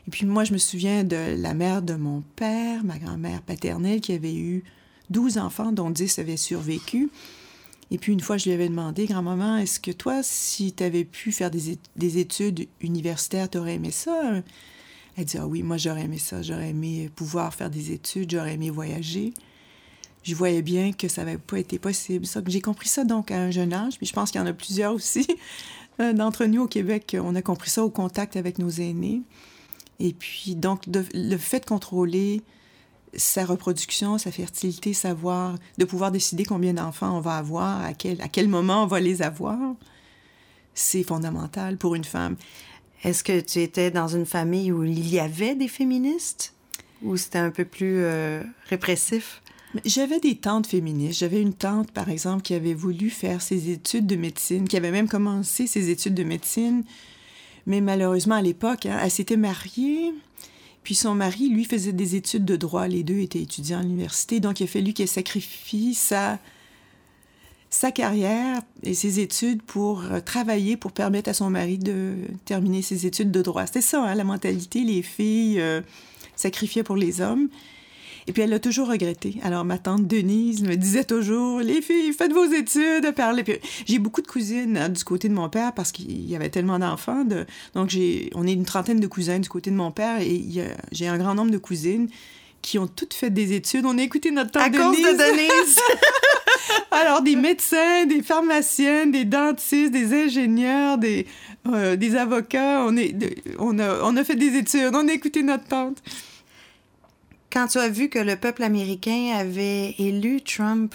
Et 0.06 0.10
puis 0.10 0.26
moi, 0.26 0.44
je 0.44 0.52
me 0.52 0.58
souviens 0.58 1.04
de 1.04 1.36
la 1.38 1.54
mère 1.54 1.82
de 1.82 1.94
mon 1.94 2.22
père, 2.36 2.84
ma 2.84 2.98
grand-mère 2.98 3.42
paternelle, 3.42 4.00
qui 4.00 4.12
avait 4.12 4.34
eu 4.34 4.64
12 5.10 5.38
enfants, 5.38 5.72
dont 5.72 5.90
10 5.90 6.18
avaient 6.18 6.36
survécu. 6.36 7.10
Et 7.90 7.98
puis 7.98 8.12
une 8.12 8.20
fois, 8.20 8.38
je 8.38 8.46
lui 8.46 8.52
avais 8.52 8.68
demandé, 8.68 9.06
grand-maman, 9.06 9.58
est-ce 9.58 9.78
que 9.78 9.92
toi, 9.92 10.22
si 10.22 10.72
tu 10.72 10.82
avais 10.82 11.04
pu 11.04 11.32
faire 11.32 11.50
des 11.50 12.18
études 12.18 12.66
universitaires, 12.80 13.48
tu 13.48 13.58
aurais 13.58 13.74
aimé 13.74 13.90
ça? 13.90 14.42
Elle 15.16 15.24
dit, 15.24 15.38
ah 15.38 15.46
oui, 15.46 15.62
moi 15.62 15.76
j'aurais 15.76 16.02
aimé 16.02 16.18
ça, 16.18 16.42
j'aurais 16.42 16.70
aimé 16.70 17.10
pouvoir 17.14 17.54
faire 17.54 17.70
des 17.70 17.92
études, 17.92 18.30
j'aurais 18.30 18.54
aimé 18.54 18.70
voyager. 18.70 19.32
Je 20.22 20.34
voyais 20.34 20.62
bien 20.62 20.92
que 20.92 21.06
ça 21.06 21.24
n'avait 21.24 21.38
pas 21.38 21.58
été 21.58 21.78
possible. 21.78 22.26
J'ai 22.46 22.60
compris 22.60 22.88
ça 22.88 23.04
donc 23.04 23.30
à 23.30 23.36
un 23.36 23.50
jeune 23.50 23.72
âge, 23.72 23.98
puis 23.98 24.06
je 24.06 24.12
pense 24.12 24.30
qu'il 24.30 24.40
y 24.40 24.44
en 24.44 24.46
a 24.46 24.52
plusieurs 24.52 24.92
aussi. 24.92 25.26
Euh, 26.00 26.12
d'entre 26.12 26.46
nous 26.46 26.62
au 26.62 26.66
Québec, 26.66 27.16
on 27.22 27.36
a 27.36 27.40
compris 27.40 27.70
ça 27.70 27.84
au 27.84 27.88
contact 27.88 28.34
avec 28.34 28.58
nos 28.58 28.68
aînés. 28.68 29.22
Et 30.00 30.12
puis, 30.12 30.56
donc, 30.56 30.82
le 30.88 31.36
fait 31.36 31.60
de 31.60 31.66
contrôler 31.66 32.42
sa 33.16 33.44
reproduction, 33.44 34.18
sa 34.18 34.32
fertilité, 34.32 34.92
savoir, 34.92 35.56
de 35.78 35.84
pouvoir 35.84 36.10
décider 36.10 36.44
combien 36.44 36.74
d'enfants 36.74 37.16
on 37.16 37.20
va 37.20 37.36
avoir, 37.36 37.82
à 37.82 37.94
quel, 37.94 38.20
à 38.20 38.28
quel 38.28 38.48
moment 38.48 38.82
on 38.84 38.86
va 38.86 39.00
les 39.00 39.22
avoir, 39.22 39.58
c'est 40.74 41.04
fondamental 41.04 41.76
pour 41.76 41.94
une 41.94 42.04
femme. 42.04 42.36
Est-ce 43.04 43.22
que 43.22 43.38
tu 43.40 43.60
étais 43.60 43.90
dans 43.90 44.08
une 44.08 44.24
famille 44.24 44.72
où 44.72 44.82
il 44.82 45.12
y 45.12 45.20
avait 45.20 45.54
des 45.54 45.68
féministes? 45.68 46.54
Ou 47.02 47.18
c'était 47.18 47.38
un 47.38 47.50
peu 47.50 47.66
plus 47.66 47.98
euh, 47.98 48.42
répressif? 48.70 49.42
J'avais 49.84 50.20
des 50.20 50.36
tantes 50.36 50.66
féministes. 50.66 51.20
J'avais 51.20 51.42
une 51.42 51.52
tante, 51.52 51.90
par 51.90 52.08
exemple, 52.08 52.42
qui 52.42 52.54
avait 52.54 52.72
voulu 52.72 53.10
faire 53.10 53.42
ses 53.42 53.70
études 53.70 54.06
de 54.06 54.16
médecine, 54.16 54.66
qui 54.66 54.78
avait 54.78 54.90
même 54.90 55.08
commencé 55.08 55.66
ses 55.66 55.90
études 55.90 56.14
de 56.14 56.24
médecine. 56.24 56.84
Mais 57.66 57.82
malheureusement, 57.82 58.36
à 58.36 58.42
l'époque, 58.42 58.86
hein, 58.86 58.98
elle 59.02 59.10
s'était 59.10 59.36
mariée. 59.36 60.14
Puis 60.82 60.94
son 60.94 61.14
mari, 61.14 61.50
lui, 61.50 61.64
faisait 61.64 61.92
des 61.92 62.14
études 62.14 62.46
de 62.46 62.56
droit. 62.56 62.88
Les 62.88 63.02
deux 63.02 63.18
étaient 63.18 63.42
étudiants 63.42 63.80
à 63.80 63.82
l'université. 63.82 64.40
Donc, 64.40 64.60
il 64.60 64.64
a 64.64 64.66
fallu 64.66 64.94
qu'elle 64.94 65.08
sacrifie 65.08 65.94
sa 65.94 66.38
sa 67.74 67.90
carrière 67.90 68.60
et 68.84 68.94
ses 68.94 69.18
études 69.18 69.60
pour 69.60 70.04
euh, 70.04 70.20
travailler, 70.20 70.76
pour 70.76 70.92
permettre 70.92 71.28
à 71.28 71.34
son 71.34 71.50
mari 71.50 71.76
de 71.76 72.14
terminer 72.44 72.82
ses 72.82 73.04
études 73.04 73.32
de 73.32 73.42
droit. 73.42 73.66
C'était 73.66 73.80
ça, 73.80 74.00
hein, 74.00 74.14
la 74.14 74.22
mentalité, 74.22 74.84
les 74.84 75.02
filles 75.02 75.60
euh, 75.60 75.80
sacrifiaient 76.36 76.84
pour 76.84 76.94
les 76.94 77.20
hommes. 77.20 77.48
Et 78.28 78.32
puis 78.32 78.42
elle 78.42 78.50
l'a 78.50 78.60
toujours 78.60 78.88
regretté. 78.88 79.38
Alors 79.42 79.64
ma 79.64 79.78
tante 79.78 80.06
Denise 80.06 80.62
me 80.62 80.76
disait 80.76 81.02
toujours 81.02 81.60
les 81.60 81.82
filles 81.82 82.12
faites 82.12 82.32
vos 82.32 82.46
études, 82.46 83.12
parlez. 83.12 83.44
J'ai 83.86 83.98
beaucoup 83.98 84.22
de 84.22 84.28
cousines 84.28 84.78
hein, 84.78 84.88
du 84.88 85.02
côté 85.02 85.28
de 85.28 85.34
mon 85.34 85.48
père 85.48 85.74
parce 85.74 85.90
qu'il 85.90 86.30
y 86.30 86.36
avait 86.36 86.50
tellement 86.50 86.78
d'enfants. 86.78 87.24
De... 87.24 87.44
Donc 87.74 87.90
j'ai 87.90 88.30
on 88.34 88.46
est 88.46 88.52
une 88.52 88.64
trentaine 88.64 89.00
de 89.00 89.06
cousins 89.08 89.40
du 89.40 89.48
côté 89.48 89.70
de 89.70 89.76
mon 89.76 89.90
père 89.90 90.20
et 90.20 90.42
j'ai 90.92 91.08
un 91.08 91.18
grand 91.18 91.34
nombre 91.34 91.50
de 91.50 91.58
cousines 91.58 92.08
qui 92.62 92.78
ont 92.78 92.86
toutes 92.86 93.12
fait 93.12 93.30
des 93.30 93.52
études. 93.52 93.84
On 93.84 93.98
a 93.98 94.02
écouté 94.02 94.30
notre 94.30 94.52
tante 94.52 94.72
Denise. 94.72 94.80
À 94.80 94.84
cause 94.84 94.96
de 95.02 95.18
Denise. 95.18 95.78
Alors, 96.90 97.22
des 97.22 97.36
médecins, 97.36 98.06
des 98.06 98.22
pharmaciennes, 98.22 99.10
des 99.10 99.24
dentistes, 99.24 99.92
des 99.92 100.24
ingénieurs, 100.24 100.98
des, 100.98 101.26
euh, 101.66 101.96
des 101.96 102.16
avocats. 102.16 102.84
On, 102.86 102.96
est, 102.96 103.14
on, 103.58 103.78
a, 103.78 104.02
on 104.02 104.16
a 104.16 104.24
fait 104.24 104.36
des 104.36 104.56
études, 104.56 104.94
on 104.94 105.08
a 105.08 105.12
écouté 105.12 105.42
notre 105.42 105.64
tante. 105.64 106.02
Quand 107.52 107.68
tu 107.68 107.78
as 107.78 107.88
vu 107.88 108.08
que 108.08 108.18
le 108.18 108.36
peuple 108.36 108.62
américain 108.62 109.32
avait 109.36 109.94
élu 109.98 110.42
Trump, 110.42 110.94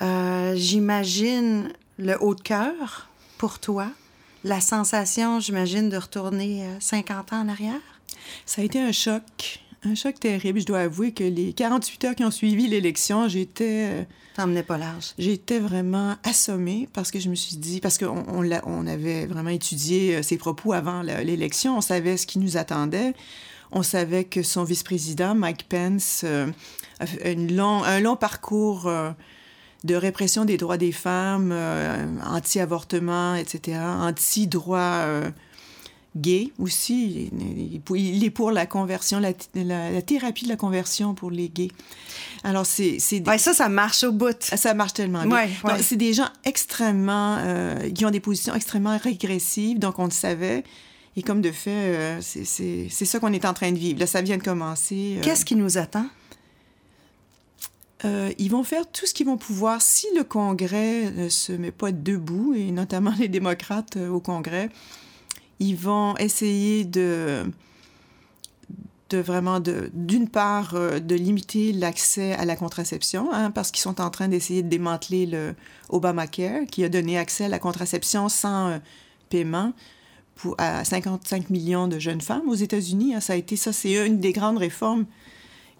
euh, 0.00 0.54
j'imagine 0.56 1.72
le 1.98 2.16
haut 2.20 2.34
de 2.34 2.40
cœur 2.40 3.08
pour 3.36 3.58
toi, 3.58 3.88
la 4.44 4.60
sensation, 4.60 5.40
j'imagine, 5.40 5.90
de 5.90 5.96
retourner 5.96 6.64
50 6.80 7.32
euh, 7.32 7.36
ans 7.36 7.40
en 7.40 7.48
arrière? 7.48 7.80
Ça 8.46 8.62
a 8.62 8.64
été 8.64 8.80
un 8.80 8.92
choc, 8.92 9.60
un 9.84 9.94
choc 9.94 10.18
terrible. 10.18 10.60
Je 10.60 10.66
dois 10.66 10.80
avouer 10.80 11.12
que 11.12 11.24
les 11.24 11.52
48 11.52 12.04
heures 12.04 12.14
qui 12.14 12.24
ont 12.24 12.30
suivi 12.30 12.66
l'élection, 12.68 13.28
j'étais 13.28 14.06
pas 14.66 14.78
large. 14.78 15.14
J'étais 15.18 15.58
vraiment 15.58 16.14
assommée 16.22 16.88
parce 16.92 17.10
que 17.10 17.18
je 17.18 17.28
me 17.28 17.34
suis 17.34 17.56
dit, 17.56 17.80
parce 17.80 17.98
qu'on 17.98 18.24
on, 18.28 18.48
on 18.66 18.86
avait 18.86 19.26
vraiment 19.26 19.50
étudié 19.50 20.16
euh, 20.16 20.22
ses 20.22 20.38
propos 20.38 20.72
avant 20.72 21.02
l'élection, 21.02 21.76
on 21.76 21.80
savait 21.80 22.16
ce 22.16 22.26
qui 22.26 22.38
nous 22.38 22.56
attendait. 22.56 23.14
On 23.72 23.82
savait 23.82 24.24
que 24.24 24.42
son 24.42 24.64
vice-président, 24.64 25.34
Mike 25.34 25.68
Pence, 25.68 26.22
euh, 26.24 26.46
a 27.00 27.06
fait 27.06 27.32
une 27.32 27.54
long, 27.54 27.82
un 27.82 28.00
long 28.00 28.16
parcours 28.16 28.86
euh, 28.86 29.10
de 29.84 29.94
répression 29.94 30.44
des 30.44 30.56
droits 30.56 30.78
des 30.78 30.92
femmes, 30.92 31.52
anti-avortement, 32.24 33.34
etc., 33.34 33.78
anti-droit 33.78 35.04
gay 36.16 36.52
aussi. 36.58 37.30
Il 37.90 38.24
est 38.24 38.30
pour 38.30 38.50
la 38.50 38.66
conversion, 38.66 39.20
la, 39.20 39.32
thérapie 40.02 40.44
de 40.44 40.48
la 40.48 40.56
conversion 40.56 41.14
pour 41.14 41.30
les 41.30 41.48
gays. 41.48 41.70
Alors, 42.44 42.66
c'est... 42.66 42.98
ça, 42.98 43.54
ça 43.54 43.68
marche 43.68 44.04
au 44.04 44.12
bout. 44.12 44.36
Ça 44.40 44.74
marche 44.74 44.94
tellement 44.94 45.24
bien. 45.24 45.48
C'est 45.80 45.96
des 45.96 46.12
gens 46.12 46.28
extrêmement... 46.44 47.38
Euh, 47.40 47.90
qui 47.90 48.04
ont 48.04 48.10
des 48.10 48.20
positions 48.20 48.54
extrêmement 48.54 48.96
régressives, 48.96 49.78
donc 49.78 49.98
on 49.98 50.04
le 50.04 50.10
savait. 50.10 50.64
Et 51.16 51.22
comme 51.22 51.40
de 51.40 51.50
fait, 51.50 51.70
euh, 51.70 52.20
c'est 52.20 52.88
ça 52.88 53.18
qu'on 53.18 53.32
est 53.32 53.44
en 53.44 53.54
train 53.54 53.72
de 53.72 53.78
vivre. 53.78 53.98
Là, 54.00 54.06
ça 54.06 54.22
vient 54.22 54.36
de 54.36 54.42
commencer. 54.42 55.16
Euh. 55.18 55.20
Qu'est-ce 55.22 55.44
qui 55.44 55.56
nous 55.56 55.78
attend? 55.78 56.06
ils 58.38 58.48
vont 58.48 58.62
faire 58.62 58.88
tout 58.88 59.06
ce 59.06 59.12
qu'ils 59.12 59.26
vont 59.26 59.36
pouvoir. 59.36 59.82
Si 59.82 60.06
le 60.16 60.22
Congrès 60.22 61.10
ne 61.10 61.28
se 61.28 61.52
met 61.52 61.72
pas 61.72 61.90
debout, 61.90 62.54
et 62.54 62.70
notamment 62.70 63.12
les 63.18 63.26
démocrates 63.26 63.96
au 63.96 64.20
Congrès, 64.20 64.70
ils 65.60 65.76
vont 65.76 66.16
essayer 66.16 66.84
de 66.84 67.44
vraiment, 69.16 69.60
d'une 69.60 70.28
part, 70.28 70.74
euh, 70.74 70.98
de 71.00 71.14
limiter 71.14 71.72
l'accès 71.72 72.32
à 72.32 72.44
la 72.44 72.56
contraception, 72.56 73.32
hein, 73.32 73.50
parce 73.50 73.70
qu'ils 73.70 73.82
sont 73.82 74.00
en 74.00 74.10
train 74.10 74.28
d'essayer 74.28 74.62
de 74.62 74.68
démanteler 74.68 75.26
le 75.26 75.54
Obamacare, 75.88 76.66
qui 76.70 76.84
a 76.84 76.88
donné 76.88 77.18
accès 77.18 77.44
à 77.44 77.48
la 77.48 77.58
contraception 77.58 78.28
sans 78.28 78.68
euh, 78.68 78.78
paiement 79.30 79.72
à 80.58 80.84
55 80.84 81.50
millions 81.50 81.88
de 81.88 81.98
jeunes 81.98 82.20
femmes 82.20 82.48
aux 82.48 82.54
États-Unis. 82.54 83.14
Hein. 83.14 83.20
ça 83.20 83.32
a 83.32 83.36
été 83.36 83.56
ça, 83.56 83.72
c'est 83.72 84.06
une 84.06 84.20
des 84.20 84.32
grandes 84.32 84.58
réformes 84.58 85.04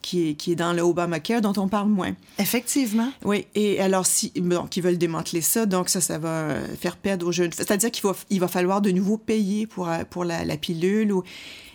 qui 0.03 0.31
est, 0.31 0.35
qui 0.35 0.53
est 0.53 0.57
dans 0.57 0.73
le 0.73 0.83
Obamacare, 0.83 1.41
dont 1.41 1.55
on 1.57 1.69
parle 1.69 1.89
moins. 1.89 2.15
Effectivement. 2.39 3.11
Oui, 3.25 3.47
et 3.55 3.81
alors, 3.81 4.07
si, 4.07 4.31
donc, 4.37 4.77
ils 4.77 4.83
veulent 4.83 4.99
démanteler 4.99 5.41
ça, 5.41 5.67
donc 5.67 5.89
ça, 5.89 6.01
ça 6.01 6.19
va 6.19 6.55
faire 6.81 6.97
perdre 6.97 7.27
aux 7.27 7.33
jeunes. 7.33 7.53
C'est-à-dire 7.53 7.91
qu'il 7.91 8.05
va, 8.05 8.15
il 8.31 8.41
va 8.41 8.49
falloir 8.49 8.81
de 8.81 8.91
nouveau 8.91 9.17
payer 9.17 9.67
pour, 9.67 9.89
pour 10.11 10.25
la, 10.25 10.45
la 10.45 10.57
pilule. 10.57 11.13
Ou... 11.13 11.23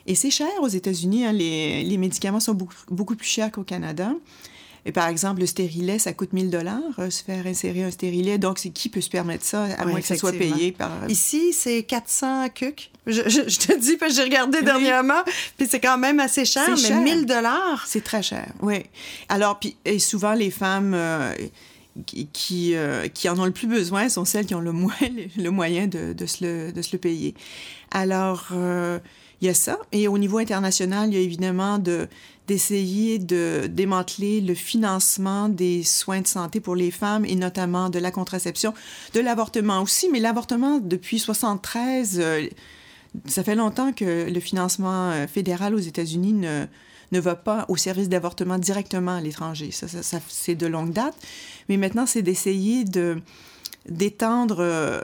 Et 0.05 0.15
c'est 0.15 0.31
cher 0.31 0.49
aux 0.61 0.67
États-Unis, 0.67 1.25
hein, 1.25 1.31
les, 1.31 1.83
les, 1.83 1.97
médicaments 1.97 2.39
sont 2.39 2.53
beaucoup, 2.53 2.75
beaucoup 2.89 3.15
plus 3.15 3.27
chers 3.27 3.51
qu'au 3.51 3.63
Canada. 3.63 4.13
Et 4.85 4.91
par 4.91 5.07
exemple, 5.07 5.39
le 5.39 5.45
stérilet, 5.45 5.97
ça 5.97 6.13
coûte 6.13 6.33
1000 6.33 6.49
dollars, 6.49 6.81
euh, 6.99 7.09
se 7.09 7.23
faire 7.23 7.47
insérer 7.47 7.83
un 7.83 7.91
stérilet. 7.91 8.37
Donc, 8.37 8.59
c'est 8.59 8.69
qui 8.69 8.89
peut 8.89 9.01
se 9.01 9.09
permettre 9.09 9.45
ça, 9.45 9.63
à 9.77 9.85
moins 9.85 10.01
que 10.01 10.07
ça 10.07 10.17
soit 10.17 10.33
payé 10.33 10.73
par... 10.73 10.91
Euh, 11.03 11.07
Ici, 11.07 11.53
c'est 11.53 11.83
400 11.83 12.49
cucs. 12.49 12.91
Je, 13.07 13.21
te 13.21 13.77
dis, 13.79 13.97
parce 13.97 14.11
que 14.11 14.17
j'ai 14.17 14.23
regardé 14.23 14.61
dernièrement, 14.61 15.23
puis 15.57 15.67
c'est 15.69 15.79
quand 15.79 15.97
même 15.97 16.19
assez 16.19 16.45
cher, 16.45 16.67
mais 16.69 17.01
1000 17.01 17.25
dollars. 17.25 17.85
C'est 17.87 18.03
très 18.03 18.23
cher, 18.23 18.47
oui. 18.61 18.83
Alors, 19.29 19.59
puis, 19.59 19.75
et 19.85 19.99
souvent, 19.99 20.33
les 20.33 20.51
femmes... 20.51 20.93
Euh, 20.93 21.33
qui, 22.07 22.27
qui, 23.13 23.29
en 23.29 23.37
ont 23.37 23.45
le 23.45 23.51
plus 23.51 23.67
besoin 23.67 24.09
sont 24.09 24.25
celles 24.25 24.47
qui 24.47 24.55
ont 24.55 24.61
le, 24.61 24.71
moins, 24.71 24.95
le 25.37 25.49
moyen 25.49 25.85
de, 25.85 26.13
de, 26.13 26.25
se, 26.25 26.43
le, 26.43 26.71
de 26.71 26.81
se 26.81 26.89
le 26.93 26.97
payer. 26.97 27.35
Alors, 27.91 28.47
il 28.51 29.45
y 29.45 29.49
a 29.49 29.53
ça. 29.53 29.77
Et 29.91 30.07
au 30.07 30.17
niveau 30.17 30.39
international, 30.39 31.09
il 31.09 31.13
y 31.13 31.17
a 31.17 31.21
évidemment 31.21 31.77
de, 31.77 32.07
d'essayer 32.47 33.19
de 33.19 33.67
démanteler 33.67 34.41
le 34.41 34.53
financement 34.53 35.49
des 35.49 35.83
soins 35.83 36.21
de 36.21 36.27
santé 36.27 36.59
pour 36.59 36.75
les 36.75 36.91
femmes 36.91 37.25
et 37.25 37.35
notamment 37.35 37.89
de 37.89 37.99
la 37.99 38.11
contraception, 38.11 38.73
de 39.13 39.19
l'avortement 39.21 39.81
aussi. 39.81 40.09
Mais 40.09 40.19
l'avortement, 40.19 40.79
depuis 40.79 41.19
73, 41.19 42.19
euh, 42.19 42.47
ça 43.25 43.43
fait 43.43 43.55
longtemps 43.55 43.93
que 43.93 44.29
le 44.29 44.39
financement 44.39 45.11
euh, 45.11 45.27
fédéral 45.27 45.73
aux 45.73 45.79
États-Unis 45.79 46.33
ne, 46.33 46.65
ne 47.13 47.19
va 47.19 47.35
pas 47.35 47.65
au 47.69 47.77
service 47.77 48.09
d'avortement 48.09 48.57
directement 48.57 49.15
à 49.15 49.21
l'étranger. 49.21 49.71
Ça, 49.71 49.87
ça, 49.87 50.19
c'est 50.27 50.55
de 50.55 50.67
longue 50.67 50.91
date. 50.91 51.15
Mais 51.69 51.77
maintenant, 51.77 52.05
c'est 52.05 52.23
d'essayer 52.23 52.83
de 52.83 53.21
d'étendre 53.89 54.57
euh, 54.59 55.01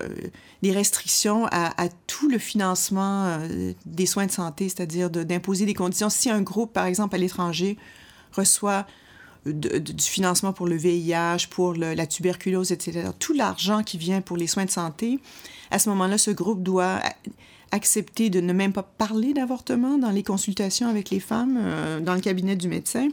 des 0.61 0.71
restrictions 0.71 1.47
à, 1.51 1.89
tout 2.07 2.29
le 2.29 2.37
financement 2.37 3.25
euh, 3.25 3.73
des 3.85 4.05
soins 4.05 4.25
de 4.25 4.31
santé, 4.31 4.69
c'est-à-dire 4.69 5.09
d'imposer 5.09 5.65
des 5.65 5.73
conditions. 5.73 6.09
Si 6.09 6.29
un 6.29 6.41
groupe, 6.41 6.73
par 6.73 6.85
exemple, 6.85 7.15
à 7.15 7.17
l'étranger, 7.17 7.77
reçoit 8.31 8.85
du 9.45 10.03
financement 10.03 10.51
pour 10.51 10.67
le 10.67 10.75
VIH, 10.75 11.47
pour 11.49 11.73
la 11.73 12.05
tuberculose, 12.05 12.71
etc. 12.71 13.09
Tout 13.19 13.33
l'argent 13.33 13.83
qui 13.83 13.97
vient 13.97 14.21
pour 14.21 14.35
les 14.35 14.47
soins 14.47 14.65
de 14.65 14.69
santé, 14.69 15.19
à 15.71 15.79
ce 15.79 15.89
moment-là, 15.89 16.17
ce 16.17 16.31
groupe 16.31 16.61
doit 16.61 16.99
accepter 17.71 18.29
de 18.29 18.41
ne 18.41 18.53
même 18.53 18.73
pas 18.73 18.83
parler 18.83 19.33
d'avortement 19.33 19.97
dans 19.97 20.11
les 20.11 20.23
consultations 20.23 20.89
avec 20.89 21.09
les 21.09 21.19
femmes, 21.19 21.57
euh, 21.59 21.99
dans 21.99 22.15
le 22.15 22.21
cabinet 22.21 22.55
du 22.55 22.67
médecin 22.67 23.09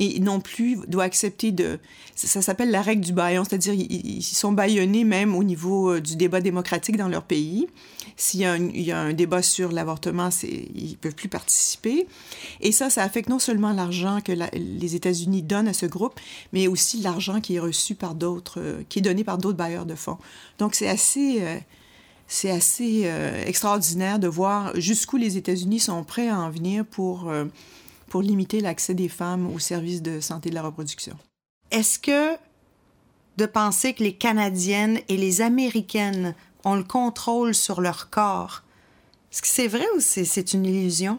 et 0.00 0.18
non 0.18 0.40
plus 0.40 0.78
doit 0.88 1.04
accepter 1.04 1.52
de... 1.52 1.78
Ça, 2.16 2.40
s'appelle 2.40 2.70
la 2.70 2.80
règle 2.80 3.04
du 3.04 3.12
baillon, 3.12 3.44
c'est-à-dire 3.44 3.74
ils, 3.74 4.22
sont 4.22 4.52
baillonnés 4.52 5.04
même 5.04 5.36
au 5.36 5.44
niveau 5.44 5.92
euh, 5.92 6.00
du 6.00 6.16
débat 6.16 6.40
démocratique 6.40 6.96
dans 6.96 7.08
leur 7.08 7.22
pays. 7.22 7.68
S'il 8.16 8.40
y, 8.40 8.82
y, 8.82 8.92
a 8.92 8.98
un 8.98 9.12
débat 9.12 9.42
sur 9.42 9.72
l'avortement, 9.72 10.30
ils 10.42 10.90
ne 10.90 10.96
peuvent 10.96 11.14
plus 11.14 11.28
participer. 11.28 12.06
Et 12.60 12.72
ça, 12.72 12.88
ça 12.88 13.02
affecte 13.02 13.28
non 13.28 13.38
seulement 13.38 13.72
l'argent 13.72 14.20
que 14.24 14.32
les 14.32 14.94
États-Unis 14.96 15.42
donnent 15.42 15.68
à 15.68 15.74
ce 15.74 15.86
groupe, 15.86 16.18
mais 16.54 16.66
aussi 16.66 17.02
l'argent 17.02 17.40
qui 17.40 17.56
est 17.56 17.60
reçu 17.60 17.94
par 17.94 18.14
d'autres, 18.14 18.60
euh, 18.60 18.82
qui 18.88 19.00
est 19.00 19.02
donné 19.02 19.22
par 19.22 19.36
d'autres 19.36 19.58
bailleurs 19.58 19.86
de 19.86 19.94
fonds. 19.94 20.18
Donc 20.58 20.74
c'est 20.74 20.88
assez... 20.88 21.38
Euh, 21.42 21.58
c'est 22.32 22.52
assez 22.52 23.10
extraordinaire 23.44 24.20
de 24.20 24.28
voir 24.28 24.70
jusqu'où 24.80 25.16
les 25.16 25.36
États-Unis 25.36 25.80
sont 25.80 26.04
prêts 26.04 26.28
à 26.28 26.38
en 26.38 26.48
venir 26.48 26.84
pour 26.86 27.28
pour 28.10 28.20
limiter 28.20 28.60
l'accès 28.60 28.92
des 28.92 29.08
femmes 29.08 29.50
aux 29.50 29.58
services 29.58 30.02
de 30.02 30.20
santé 30.20 30.50
de 30.50 30.54
la 30.54 30.62
reproduction. 30.62 31.16
Est-ce 31.70 31.98
que 31.98 32.36
de 33.38 33.46
penser 33.46 33.94
que 33.94 34.02
les 34.02 34.12
Canadiennes 34.12 34.98
et 35.08 35.16
les 35.16 35.40
Américaines 35.40 36.34
ont 36.64 36.74
le 36.74 36.84
contrôle 36.84 37.54
sur 37.54 37.80
leur 37.80 38.10
corps, 38.10 38.62
est-ce 39.32 39.42
que 39.42 39.48
c'est 39.48 39.68
vrai 39.68 39.86
ou 39.96 40.00
c'est 40.00 40.52
une 40.52 40.66
illusion? 40.66 41.18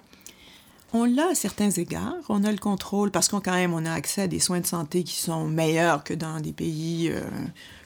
On 0.94 1.06
l'a 1.06 1.30
à 1.30 1.36
certains 1.36 1.72
égards. 1.72 2.18
On 2.28 2.44
a 2.44 2.52
le 2.52 2.58
contrôle 2.58 3.10
parce 3.10 3.30
qu'on 3.30 3.40
quand 3.40 3.54
même 3.54 3.74
on 3.74 3.86
a 3.86 3.94
accès 3.94 4.24
à 4.24 4.28
des 4.28 4.40
soins 4.40 4.60
de 4.60 4.68
santé 4.68 5.06
qui 5.06 5.16
sont 5.16 5.48
meilleurs 5.48 6.04
que 6.04 6.14
dans 6.14 6.42
des 6.42 6.52
pays 6.52 7.10
euh, 7.10 7.22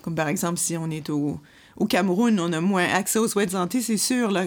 comme 0.02 0.15
par 0.15 0.28
exemple 0.28 0.58
si 0.58 0.76
on 0.76 0.89
est 0.89 1.12
au, 1.12 1.39
Cameroun, 1.88 2.39
on 2.39 2.52
a 2.54 2.62
moins 2.62 2.86
accès 2.86 3.20
aux 3.20 3.28
soins 3.28 3.46
de 3.46 3.52
santé, 3.52 3.82
c'est 3.82 3.98
sûr. 3.98 4.32
Là, 4.32 4.46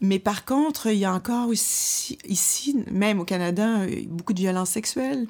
mais 0.00 0.18
par 0.18 0.44
contre, 0.44 0.88
il 0.88 0.98
y 0.98 1.04
a 1.04 1.12
encore 1.12 1.48
aussi, 1.48 2.18
ici, 2.26 2.76
même 2.90 3.20
au 3.20 3.24
Canada, 3.24 3.80
beaucoup 4.08 4.32
de 4.32 4.40
violences 4.40 4.70
sexuelles. 4.70 5.26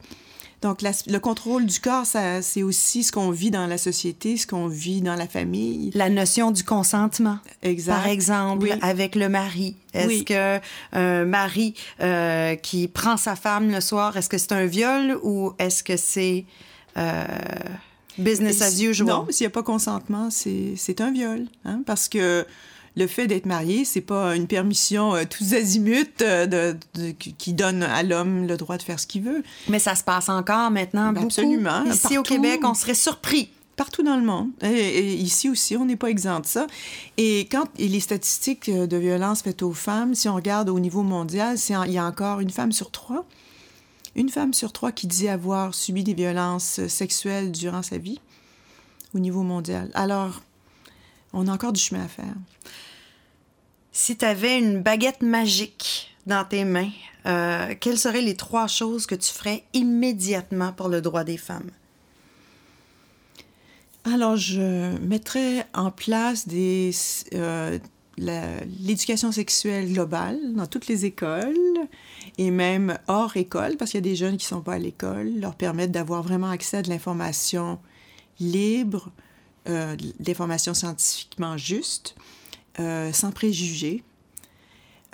Donc, 0.61 0.83
le 0.83 1.18
contrôle 1.18 1.66
du 1.66 1.78
corps, 1.78 2.04
c'est 2.04 2.62
aussi 2.64 3.04
ce 3.04 3.12
qu'on 3.12 3.31
vit 3.31 3.52
dans 3.52 3.66
la 3.66 3.78
société, 3.78 4.37
ce 4.37 4.46
qu'on 4.46 4.66
vit 4.66 5.00
dans 5.00 5.14
la 5.14 5.28
famille. 5.28 5.92
La 5.94 6.11
notion 6.11 6.50
du 6.50 6.64
consentement. 6.64 7.38
Exact. 7.62 7.94
Par 7.94 8.07
exemple, 8.09 8.76
avec 8.83 9.14
le 9.14 9.28
mari. 9.28 9.76
Est-ce 9.94 10.24
que 10.24 10.61
un 10.92 11.24
mari 11.24 11.74
euh, 12.00 12.57
qui 12.57 12.88
prend 12.88 13.16
sa 13.16 13.37
femme 13.37 13.70
le 13.70 13.81
soir, 13.81 14.16
est-ce 14.16 14.28
que 14.28 14.38
c'est 14.38 14.52
un 14.52 14.66
viol 14.66 15.18
ou 15.22 15.52
est-ce 15.61 15.85
que 15.85 15.96
c'est 15.96 16.44
euh, 16.96 17.24
business 18.18 18.61
as 18.61 18.83
usual? 18.83 19.09
Non, 19.09 19.26
s'il 19.31 19.44
n'y 19.44 19.48
a 19.48 19.50
pas 19.50 19.62
consentement, 19.62 20.28
c'est 20.31 21.00
un 21.00 21.12
viol. 21.12 21.46
Hein, 21.64 21.83
parce 21.87 22.09
que 22.09 22.44
le 22.98 23.06
fait 23.06 23.26
d'être 23.28 23.46
marié, 23.46 23.84
c'est 23.84 24.00
pas 24.00 24.34
une 24.34 24.48
permission 24.48 25.14
euh, 25.14 25.22
tous 25.28 25.54
azimuts 25.54 26.20
euh, 26.20 26.74
qui 27.38 27.52
donne 27.52 27.84
à 27.84 28.02
l'homme 28.02 28.46
le 28.46 28.56
droit 28.56 28.76
de 28.76 28.82
faire 28.82 28.98
ce 28.98 29.06
qu'il 29.06 29.22
veut. 29.22 29.42
Mais 29.68 29.78
ça 29.78 29.94
se 29.94 30.02
passe 30.02 30.28
encore 30.28 30.70
maintenant 30.70 31.12
beaucoup. 31.12 31.26
Absolument. 31.26 31.84
Ici 31.84 32.18
au 32.18 32.22
Québec, 32.22 32.61
on 32.64 32.74
serait 32.74 32.94
surpris 32.94 33.50
partout 33.76 34.02
dans 34.02 34.16
le 34.16 34.24
monde. 34.24 34.48
Et, 34.62 35.14
ici 35.14 35.48
aussi, 35.48 35.76
on 35.76 35.84
n'est 35.84 35.96
pas 35.96 36.11
exempt 36.11 36.40
de 36.40 36.46
ça. 36.46 36.66
Et 37.16 37.46
quand 37.52 37.66
les 37.78 38.00
statistiques 38.00 38.68
de 38.68 38.96
violence 38.96 39.42
faites 39.42 39.62
aux 39.62 39.72
femmes, 39.72 40.16
si 40.16 40.28
on 40.28 40.34
regarde 40.34 40.68
au 40.68 40.80
niveau 40.80 41.04
mondial, 41.04 41.56
il 41.87 41.92
y 41.92 41.98
a 41.98 42.04
encore 42.04 42.40
une 42.40 42.50
femme 42.50 42.72
sur 42.72 42.90
trois. 42.90 43.24
Une 44.16 44.30
femme 44.30 44.52
sur 44.52 44.72
trois 44.72 44.90
qui 44.90 45.06
dit 45.06 45.28
avoir 45.28 45.74
subi 45.74 46.02
des 46.02 46.14
violences 46.14 46.84
sexuelles 46.88 47.52
durant 47.52 47.82
sa 47.82 47.98
vie 47.98 48.18
au 49.14 49.20
niveau 49.20 49.44
mondial. 49.44 49.92
Alors, 49.94 50.42
on 51.32 51.46
a 51.46 51.52
encore 51.52 51.72
du 51.72 51.80
chemin 51.80 52.04
à 52.04 52.08
faire. 52.08 52.34
Si 54.00 54.16
tu 54.16 54.24
avais 54.24 54.61
une 54.61 54.80
baguette 54.80 55.22
magique 55.22 56.14
dans 56.24 56.44
tes 56.44 56.64
mains, 56.64 56.92
euh, 57.26 57.74
quelles 57.80 57.98
seraient 57.98 58.22
les 58.22 58.37
trois 58.37 58.68
choses 58.68 59.06
que 59.06 59.16
tu 59.16 59.32
ferais 59.32 59.64
immédiatement 59.72 60.72
pour 60.72 60.88
le 60.88 61.00
droit 61.00 61.24
des 61.24 61.37
femmes? 61.37 61.68
Alors, 64.04 64.37
je 64.37 64.96
mettrais 64.98 65.66
en 65.74 65.90
place 65.90 66.46
euh, 67.34 67.78
l'éducation 68.16 69.32
sexuelle 69.32 69.92
globale 69.92 70.38
dans 70.54 70.68
toutes 70.68 70.87
les 70.87 71.04
écoles 71.04 71.56
et 72.38 72.52
même 72.52 72.96
hors 73.08 73.37
école, 73.37 73.76
parce 73.76 73.90
qu'il 73.90 73.98
y 73.98 74.06
a 74.06 74.11
des 74.11 74.16
jeunes 74.16 74.37
qui 74.37 74.46
ne 74.46 74.58
sont 74.58 74.62
pas 74.62 74.74
à 74.74 74.78
l'école, 74.78 75.40
leur 75.40 75.56
permettre 75.56 75.90
d'avoir 75.90 76.22
vraiment 76.22 76.50
accès 76.50 76.76
à 76.76 76.82
de 76.82 76.88
l'information 76.88 77.80
libre, 78.38 79.11
euh, 79.68 79.96
scientifiquement 80.56 81.56
justes, 81.56 82.14
euh, 82.16 82.22
sans 82.76 83.33
préjugés, 83.33 84.02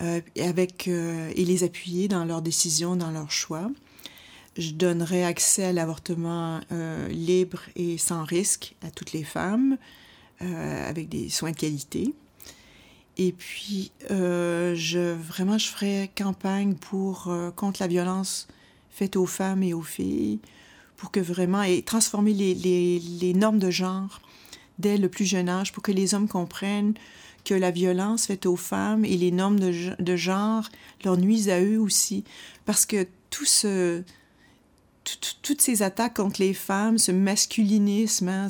euh, 0.03 0.21
avec, 0.41 0.89
et 0.89 1.45
les 1.45 1.65
appuyer 1.65 2.09
dans 2.09 2.25
leurs 2.25 2.43
décisions, 2.43 2.97
dans 2.97 3.11
leurs 3.11 3.31
choix. 3.31 3.71
Je 4.57 4.71
donnerai 4.71 5.25
accès 5.25 5.65
à 5.65 5.73
l'avortement 5.73 6.61
libre 7.09 7.61
et 7.75 7.99
sans 7.99 8.23
risque 8.25 8.77
à 8.83 8.91
toutes 8.91 9.13
les 9.13 9.25
femmes, 9.25 9.79
avec 10.39 11.09
des 11.09 11.29
soins 11.29 11.51
de 11.51 11.57
qualité. 11.57 12.15
Et 13.17 13.33
puis, 13.33 13.91
je, 14.11 15.13
vraiment, 15.13 15.59
je 15.59 15.67
ferai 15.67 16.09
campagne 16.17 16.75
pour, 16.75 17.35
contre 17.57 17.83
la 17.83 17.89
violence 17.89 18.47
faite 18.91 19.17
aux 19.17 19.27
femmes 19.27 19.65
et 19.65 19.75
aux 19.75 19.83
filles, 19.83 20.39
pour 20.97 21.11
que 21.11 21.19
vraiment, 21.19 21.63
et 21.63 21.83
transformer 21.83 22.33
les, 22.33 22.55
les 22.55 23.35
normes 23.35 23.59
de 23.59 23.71
genre 23.71 24.21
dès 24.79 24.97
le 24.97 25.09
plus 25.09 25.25
jeune 25.25 25.49
âge 25.49 25.73
pour 25.73 25.83
que 25.83 25.93
les 25.93 26.15
hommes 26.15 26.29
comprennent 26.29 26.95
que 27.45 27.55
la 27.55 27.71
violence 27.71 28.27
faite 28.27 28.47
aux 28.47 28.57
femmes 28.57 29.05
et 29.05 29.17
les 29.17 29.31
normes 29.31 29.59
de, 29.61 30.17
genre 30.17 30.69
leur 31.05 31.17
nuisent 31.17 31.51
à 31.51 31.61
eux 31.61 31.79
aussi. 31.79 32.25
Parce 32.65 32.87
que 32.87 33.07
tout 33.31 33.45
ce, 33.45 34.03
toutes 35.43 35.61
ces 35.61 35.83
attaques 35.83 36.15
contre 36.15 36.41
les 36.41 36.55
femmes, 36.55 36.99
ce 36.99 37.13
masculinisme, 37.13 38.29
hein, 38.29 38.47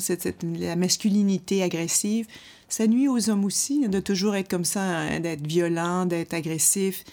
la 0.59 0.75
masculinité 0.75 1.63
agressive, 1.63 2.27
ça 2.69 2.87
nuit 2.87 3.07
aux 3.07 3.29
hommes 3.29 3.45
aussi, 3.45 3.87
de 3.87 3.99
toujours 3.99 4.35
être 4.35 4.49
comme 4.49 4.65
ça, 4.65 4.81
hein, 4.81 5.19
d'être 5.19 5.45
violent, 5.45 6.05
d'être 6.05 6.33
agressif. 6.33 7.03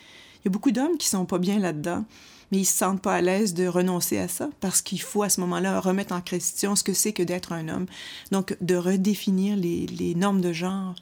Il 0.40 0.46
y 0.46 0.48
a 0.48 0.50
beaucoup 0.50 0.70
d'hommes 0.70 0.96
qui 0.98 1.08
sont 1.08 1.26
pas 1.26 1.38
bien 1.38 1.58
là-dedans 1.58 2.04
mais 2.52 2.58
ils 2.58 2.66
se 2.66 2.76
sentent 2.76 3.00
pas 3.00 3.14
à 3.14 3.20
l'aise 3.22 3.54
de 3.54 3.66
renoncer 3.66 4.18
à 4.18 4.28
ça 4.28 4.50
parce 4.60 4.82
qu'il 4.82 5.00
faut 5.00 5.22
à 5.22 5.30
ce 5.30 5.40
moment-là 5.40 5.80
remettre 5.80 6.14
en 6.14 6.20
question 6.20 6.76
ce 6.76 6.84
que 6.84 6.92
c'est 6.92 7.14
que 7.14 7.22
d'être 7.22 7.52
un 7.52 7.68
homme. 7.68 7.86
Donc, 8.30 8.56
de 8.60 8.76
redéfinir 8.76 9.56
les, 9.56 9.86
les, 9.86 10.14
normes 10.14 10.42
de 10.42 10.52
genre 10.52 10.94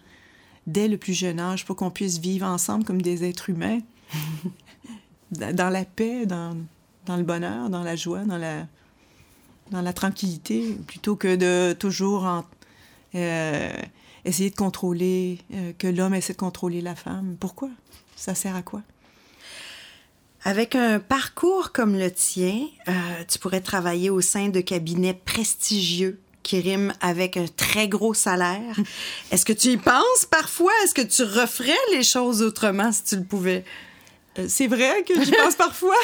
dès 0.71 0.89
le 0.89 0.97
plus 0.97 1.15
jeune 1.15 1.41
âge 1.41 1.65
pour 1.65 1.77
qu'on 1.77 1.91
puisse 1.91 2.19
vivre 2.19 2.47
ensemble 2.47 2.85
comme 2.85 3.03
des 3.03 3.25
êtres 3.25 3.51
humains, 3.51 3.81
dans 5.31 5.71
la 5.71 5.85
paix, 5.85 6.27
dans, 6.27 6.57
dans, 7.07 7.17
le 7.17 7.23
bonheur, 7.23 7.71
dans 7.71 7.83
la 7.83 7.97
joie, 7.97 8.25
dans 8.25 8.39
la, 8.39 8.67
dans 9.71 9.83
la 9.83 9.93
tranquillité, 9.93 10.77
plutôt 10.87 11.17
que 11.17 11.37
de 11.37 11.73
toujours 11.75 12.25
en, 12.25 12.45
euh, 13.15 13.73
essayer 14.25 14.51
de 14.51 14.57
contrôler, 14.57 15.39
euh, 15.55 15.73
que 15.79 15.87
l'homme 15.87 16.15
essaie 16.15 16.33
de 16.33 16.39
contrôler 16.39 16.81
la 16.81 16.95
femme. 16.95 17.37
Pourquoi? 17.39 17.71
Ça 18.17 18.35
sert 18.35 18.55
à 18.55 18.63
quoi? 18.63 18.83
Avec 20.43 20.75
un 20.75 21.01
parcours 21.01 21.73
comme 21.73 21.97
le 21.97 22.11
tien, 22.11 22.67
euh, 22.89 22.93
tu 23.29 23.39
pourrais 23.39 23.61
travailler 23.61 24.09
au 24.09 24.21
sein 24.21 24.49
de 24.49 24.61
cabinets 24.61 25.15
prestigieux 25.15 26.19
qui 26.43 26.61
riment 26.61 26.93
avec 27.01 27.37
un 27.37 27.47
très 27.57 27.89
gros 27.89 28.15
salaire. 28.15 28.77
Est-ce 29.31 29.45
que 29.45 29.53
tu 29.53 29.69
y 29.69 29.77
penses 29.77 30.27
parfois? 30.31 30.73
Est-ce 30.85 30.95
que 30.95 31.03
tu 31.03 31.23
referais 31.23 31.73
les 31.93 32.03
choses 32.03 32.43
autrement 32.43 32.93
si 32.93 33.05
tu 33.05 33.17
le 33.17 33.25
pouvais? 33.25 33.65
Euh, 34.39 34.47
c'est 34.49 34.69
vrai 34.69 35.05
que 35.07 35.25
j'y 35.25 35.33
pense 35.33 35.55
parfois. 35.57 35.97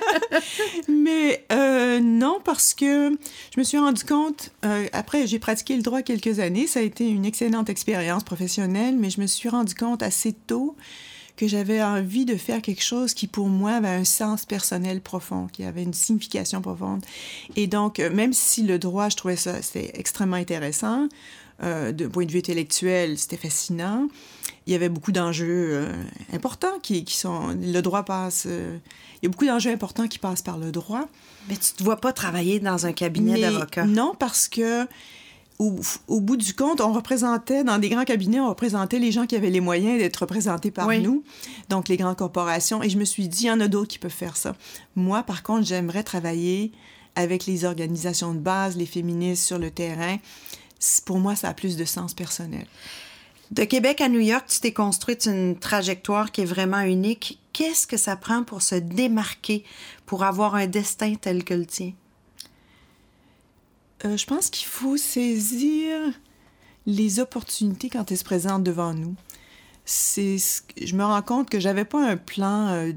Mais 0.88 1.44
euh, 1.52 2.00
non, 2.00 2.40
parce 2.44 2.74
que 2.74 3.16
je 3.54 3.60
me 3.60 3.64
suis 3.64 3.78
rendu 3.78 4.04
compte, 4.04 4.50
après 4.92 5.26
j'ai 5.26 5.38
pratiqué 5.38 5.76
le 5.76 5.82
droit 5.82 6.02
quelques 6.02 6.40
années, 6.40 6.66
ça 6.66 6.80
a 6.80 6.82
été 6.82 7.08
une 7.08 7.24
excellente 7.24 7.70
expérience 7.70 8.24
professionnelle, 8.24 8.96
mais 8.96 9.10
je 9.10 9.20
me 9.20 9.26
suis 9.26 9.48
rendu 9.48 9.74
compte 9.74 10.02
assez 10.02 10.32
tôt 10.32 10.74
que 11.36 11.48
j'avais 11.48 11.82
envie 11.82 12.24
de 12.24 12.36
faire 12.36 12.62
quelque 12.62 12.82
chose 12.82 13.14
qui, 13.14 13.26
pour 13.26 13.48
moi, 13.48 13.72
avait 13.72 13.88
un 13.88 14.04
sens 14.04 14.44
personnel 14.44 15.00
profond, 15.00 15.48
qui 15.52 15.64
avait 15.64 15.82
une 15.82 15.94
signification 15.94 16.60
profonde. 16.60 17.04
Et 17.56 17.66
donc, 17.66 17.98
euh, 17.98 18.10
même 18.10 18.32
si 18.32 18.62
le 18.62 18.78
droit, 18.78 19.08
je 19.08 19.16
trouvais 19.16 19.36
ça, 19.36 19.60
c'était 19.62 19.90
extrêmement 19.94 20.36
intéressant, 20.36 21.08
euh, 21.62 21.92
d'un 21.92 22.08
point 22.08 22.24
de 22.24 22.32
vue 22.32 22.38
intellectuel, 22.38 23.18
c'était 23.18 23.36
fascinant. 23.36 24.08
Il 24.66 24.72
y 24.72 24.76
avait 24.76 24.88
beaucoup 24.88 25.12
d'enjeux 25.12 25.68
euh, 25.72 25.92
importants 26.32 26.78
qui, 26.82 27.04
qui, 27.04 27.16
sont... 27.16 27.56
Le 27.60 27.80
droit 27.80 28.04
passe... 28.04 28.46
il 28.46 29.24
y 29.24 29.26
a 29.26 29.28
beaucoup 29.28 29.46
d'enjeux 29.46 29.70
importants 29.70 30.08
qui 30.08 30.18
passent 30.18 30.42
par 30.42 30.58
le 30.58 30.72
droit. 30.72 31.08
Mais 31.48 31.56
tu 31.56 31.72
ne 31.72 31.78
te 31.78 31.82
vois 31.82 32.00
pas 32.00 32.12
travailler 32.12 32.60
dans 32.60 32.86
un 32.86 32.92
cabinet 32.92 33.40
d'avocat? 33.40 33.86
Non, 33.86 34.14
parce 34.18 34.48
que 34.48 34.86
au, 35.58 36.20
bout 36.20 36.36
du 36.36 36.52
compte, 36.54 36.80
on 36.80 36.92
représentait, 36.92 37.62
dans 37.64 37.78
des 37.78 37.88
grands 37.88 38.04
cabinets, 38.04 38.40
on 38.40 38.48
représentait 38.48 38.98
les 38.98 39.12
gens 39.12 39.26
qui 39.26 39.36
avaient 39.36 39.50
les 39.50 39.60
moyens 39.60 39.98
d'être 39.98 40.16
représentés 40.16 40.70
par 40.70 40.88
nous, 40.88 41.22
donc 41.68 41.88
les 41.88 41.96
grandes 41.96 42.16
corporations. 42.16 42.82
Et 42.82 42.90
je 42.90 42.98
me 42.98 43.04
suis 43.04 43.28
dit, 43.28 43.44
il 43.44 43.46
y 43.46 43.50
en 43.50 43.60
a 43.60 43.68
d'autres 43.68 43.88
qui 43.88 43.98
peuvent 43.98 44.10
faire 44.10 44.36
ça. 44.36 44.56
Moi, 44.96 45.22
par 45.22 45.42
contre, 45.42 45.66
j'aimerais 45.66 46.02
travailler 46.02 46.72
avec 47.14 47.46
les 47.46 47.64
organisations 47.64 48.34
de 48.34 48.40
base, 48.40 48.76
les 48.76 48.86
féministes 48.86 49.44
sur 49.44 49.58
le 49.58 49.70
terrain. 49.70 50.16
Pour 51.04 51.18
moi, 51.18 51.36
ça 51.36 51.48
a 51.48 51.54
plus 51.54 51.76
de 51.76 51.84
sens 51.84 52.14
personnel. 52.14 52.66
De 53.52 53.64
Québec 53.64 54.00
à 54.00 54.08
New 54.08 54.20
York, 54.20 54.46
tu 54.48 54.60
t'es 54.60 54.72
construite 54.72 55.26
une 55.26 55.56
trajectoire 55.56 56.32
qui 56.32 56.40
est 56.40 56.46
vraiment 56.46 56.80
unique. 56.80 57.38
Qu'est-ce 57.52 57.86
que 57.86 57.96
ça 57.96 58.16
prend 58.16 58.42
pour 58.42 58.62
se 58.62 58.74
démarquer, 58.74 59.64
pour 60.06 60.24
avoir 60.24 60.56
un 60.56 60.66
destin 60.66 61.14
tel 61.14 61.44
que 61.44 61.54
le 61.54 61.66
tien? 61.66 61.92
Euh, 64.04 64.16
je 64.16 64.26
pense 64.26 64.50
qu'il 64.50 64.66
faut 64.66 64.96
saisir 64.96 65.98
les 66.86 67.20
opportunités 67.20 67.88
quand 67.88 68.10
elles 68.10 68.18
se 68.18 68.24
présentent 68.24 68.64
devant 68.64 68.92
nous. 68.92 69.14
C'est, 69.86 70.36
je 70.82 70.94
me 70.94 71.04
rends 71.04 71.22
compte 71.22 71.50
que 71.50 71.60
j'avais 71.60 71.84
pas 71.84 72.06
un 72.06 72.16
plan 72.16 72.68
euh, 72.68 72.92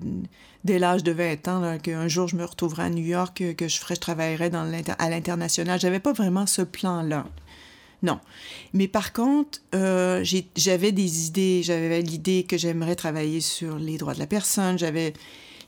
dès 0.63 0.79
l'âge 0.79 1.03
de 1.03 1.11
20 1.11 1.47
ans, 1.47 1.77
qu'un 1.79 2.07
jour 2.07 2.27
je 2.27 2.35
me 2.35 2.45
retrouverai 2.45 2.83
à 2.83 2.89
New 2.89 3.05
York, 3.05 3.43
que 3.55 3.67
je 3.67 3.77
ferais, 3.77 3.95
je 3.95 4.01
travaillerais 4.01 4.51
à 4.53 5.09
l'international. 5.09 5.79
J'avais 5.79 5.99
pas 5.99 6.13
vraiment 6.13 6.45
ce 6.45 6.61
plan-là. 6.61 7.25
Non. 8.03 8.19
Mais 8.73 8.87
par 8.87 9.11
contre, 9.11 9.59
euh, 9.73 10.23
j'avais 10.55 10.91
des 10.91 11.27
idées. 11.27 11.63
J'avais 11.63 12.01
l'idée 12.01 12.43
que 12.43 12.57
j'aimerais 12.57 12.95
travailler 12.95 13.41
sur 13.41 13.77
les 13.77 13.97
droits 13.97 14.13
de 14.13 14.19
la 14.19 14.27
personne. 14.27 14.77
J'avais 14.77 15.13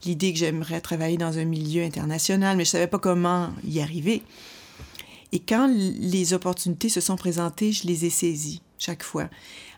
l'idée 0.05 0.31
que 0.31 0.39
j'aimerais 0.39 0.81
travailler 0.81 1.17
dans 1.17 1.37
un 1.37 1.45
milieu 1.45 1.83
international, 1.83 2.55
mais 2.55 2.65
je 2.65 2.69
savais 2.69 2.87
pas 2.87 2.99
comment 2.99 3.49
y 3.65 3.81
arriver. 3.81 4.21
Et 5.31 5.39
quand 5.39 5.69
les 5.71 6.33
opportunités 6.33 6.89
se 6.89 7.01
sont 7.01 7.15
présentées, 7.15 7.71
je 7.71 7.87
les 7.87 8.05
ai 8.05 8.09
saisies 8.09 8.61
chaque 8.79 9.03
fois. 9.03 9.29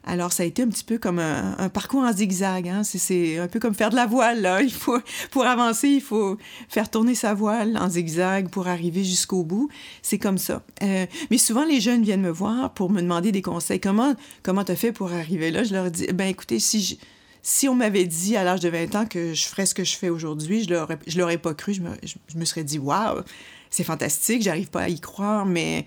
Alors, 0.04 0.32
ça 0.32 0.44
a 0.44 0.46
été 0.46 0.64
un 0.64 0.68
petit 0.68 0.84
peu 0.84 0.98
comme 0.98 1.20
un, 1.20 1.70
parcours 1.70 2.02
en 2.02 2.12
zigzag. 2.12 2.68
Hein? 2.68 2.84
C'est 2.84 3.38
un 3.38 3.48
peu 3.48 3.60
comme 3.60 3.76
faire 3.76 3.90
de 3.90 3.96
la 3.96 4.08
voile. 4.08 4.42
Là. 4.42 4.62
Il 4.62 4.72
faut, 4.72 4.98
pour 5.32 5.46
avancer, 5.46 5.90
il 5.90 6.02
faut 6.02 6.38
faire 6.70 6.90
tourner 6.90 7.14
sa 7.14 7.34
voile 7.34 7.78
en 7.78 7.90
zigzag 7.90 8.50
pour 8.50 8.68
arriver 8.68 9.04
jusqu'au 9.04 9.44
bout. 9.44 9.70
C'est 10.02 10.18
comme 10.18 10.38
ça. 10.38 10.64
Euh, 10.82 11.06
mais 11.30 11.38
souvent, 11.38 11.66
les 11.66 11.82
jeunes 11.82 12.04
viennent 12.04 12.22
me 12.22 12.32
voir 12.32 12.74
pour 12.74 12.90
me 12.90 13.02
demander 13.02 13.32
des 13.32 13.42
conseils. 13.42 13.80
Comment 13.80 14.16
comment 14.44 14.62
as 14.62 14.76
fait 14.76 14.92
pour 14.92 15.12
arriver 15.12 15.52
là? 15.52 15.64
Je 15.64 15.74
leur 15.74 15.92
dis, 15.92 16.08
ben 16.08 16.28
écoutez, 16.28 16.60
si 16.60 17.00
si 17.44 17.68
on 17.68 17.74
m'avait 17.74 18.06
dit 18.06 18.38
à 18.38 18.44
l'âge 18.44 18.60
de 18.60 18.70
20 18.70 18.96
ans 18.96 19.06
que 19.08 19.34
je 19.34 19.46
ferais 19.46 19.66
ce 19.66 19.74
que 19.74 19.84
je 19.84 19.96
fais 19.96 20.10
aujourd'hui, 20.10 20.64
je 20.64 20.96
je 21.08 21.20
l'aurais 21.20 21.40
pas 21.40 21.56
cru. 21.56 21.74
Je 21.74 21.82
me, 21.82 21.90
je 22.04 22.38
me 22.38 22.46
serais 22.46 22.64
dit, 22.64 22.78
waouh, 22.78 23.24
c'est 23.72 23.84
fantastique, 23.84 24.44
j'arrive 24.44 24.70
pas 24.70 24.84
à 24.84 24.90
y 24.90 25.00
croire, 25.00 25.46
mais, 25.46 25.86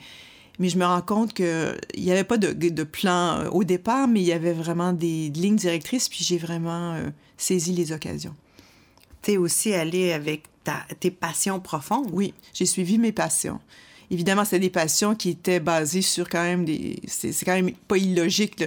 mais 0.59 0.69
je 0.69 0.79
me 0.79 0.85
rends 0.85 1.03
compte 1.03 1.35
qu'il 1.35 1.79
n'y 1.97 2.11
avait 2.11 2.25
pas 2.25 2.39
de, 2.39 2.53
de, 2.53 2.83
plan 2.83 3.39
euh, 3.41 3.51
au 3.51 3.63
départ, 3.63 4.09
mais 4.09 4.21
il 4.21 4.27
y 4.27 4.33
avait 4.33 4.55
vraiment 4.55 4.93
des 4.93 5.29
lignes 5.29 5.57
directrices, 5.57 6.09
puis 6.09 6.25
j'ai 6.25 6.39
vraiment 6.39 6.95
euh, 6.95 7.11
saisi 7.37 7.73
les 7.73 7.93
occasions. 7.93 8.35
Tu 9.23 9.33
es 9.33 9.37
aussi 9.37 9.73
allé 9.75 10.13
avec 10.13 10.45
ta, 10.65 10.85
tes 10.99 11.11
passions 11.11 11.61
profondes? 11.61 12.09
Oui, 12.13 12.35
j'ai 12.55 12.67
suivi 12.67 12.99
mes 12.99 13.13
passions 13.13 13.61
évidemment, 14.11 14.45
c'est 14.45 14.59
des 14.59 14.71
passions 14.71 15.15
qui 15.15 15.31
étaient 15.31 15.61
basées 15.61 16.03
sur 16.03 16.29
quand 16.29 16.43
même 16.43 16.65
des. 16.65 17.01
C'est 17.07 17.45
quand 17.45 17.55
même 17.55 17.73
pas 17.73 17.97
illogique. 17.97 18.65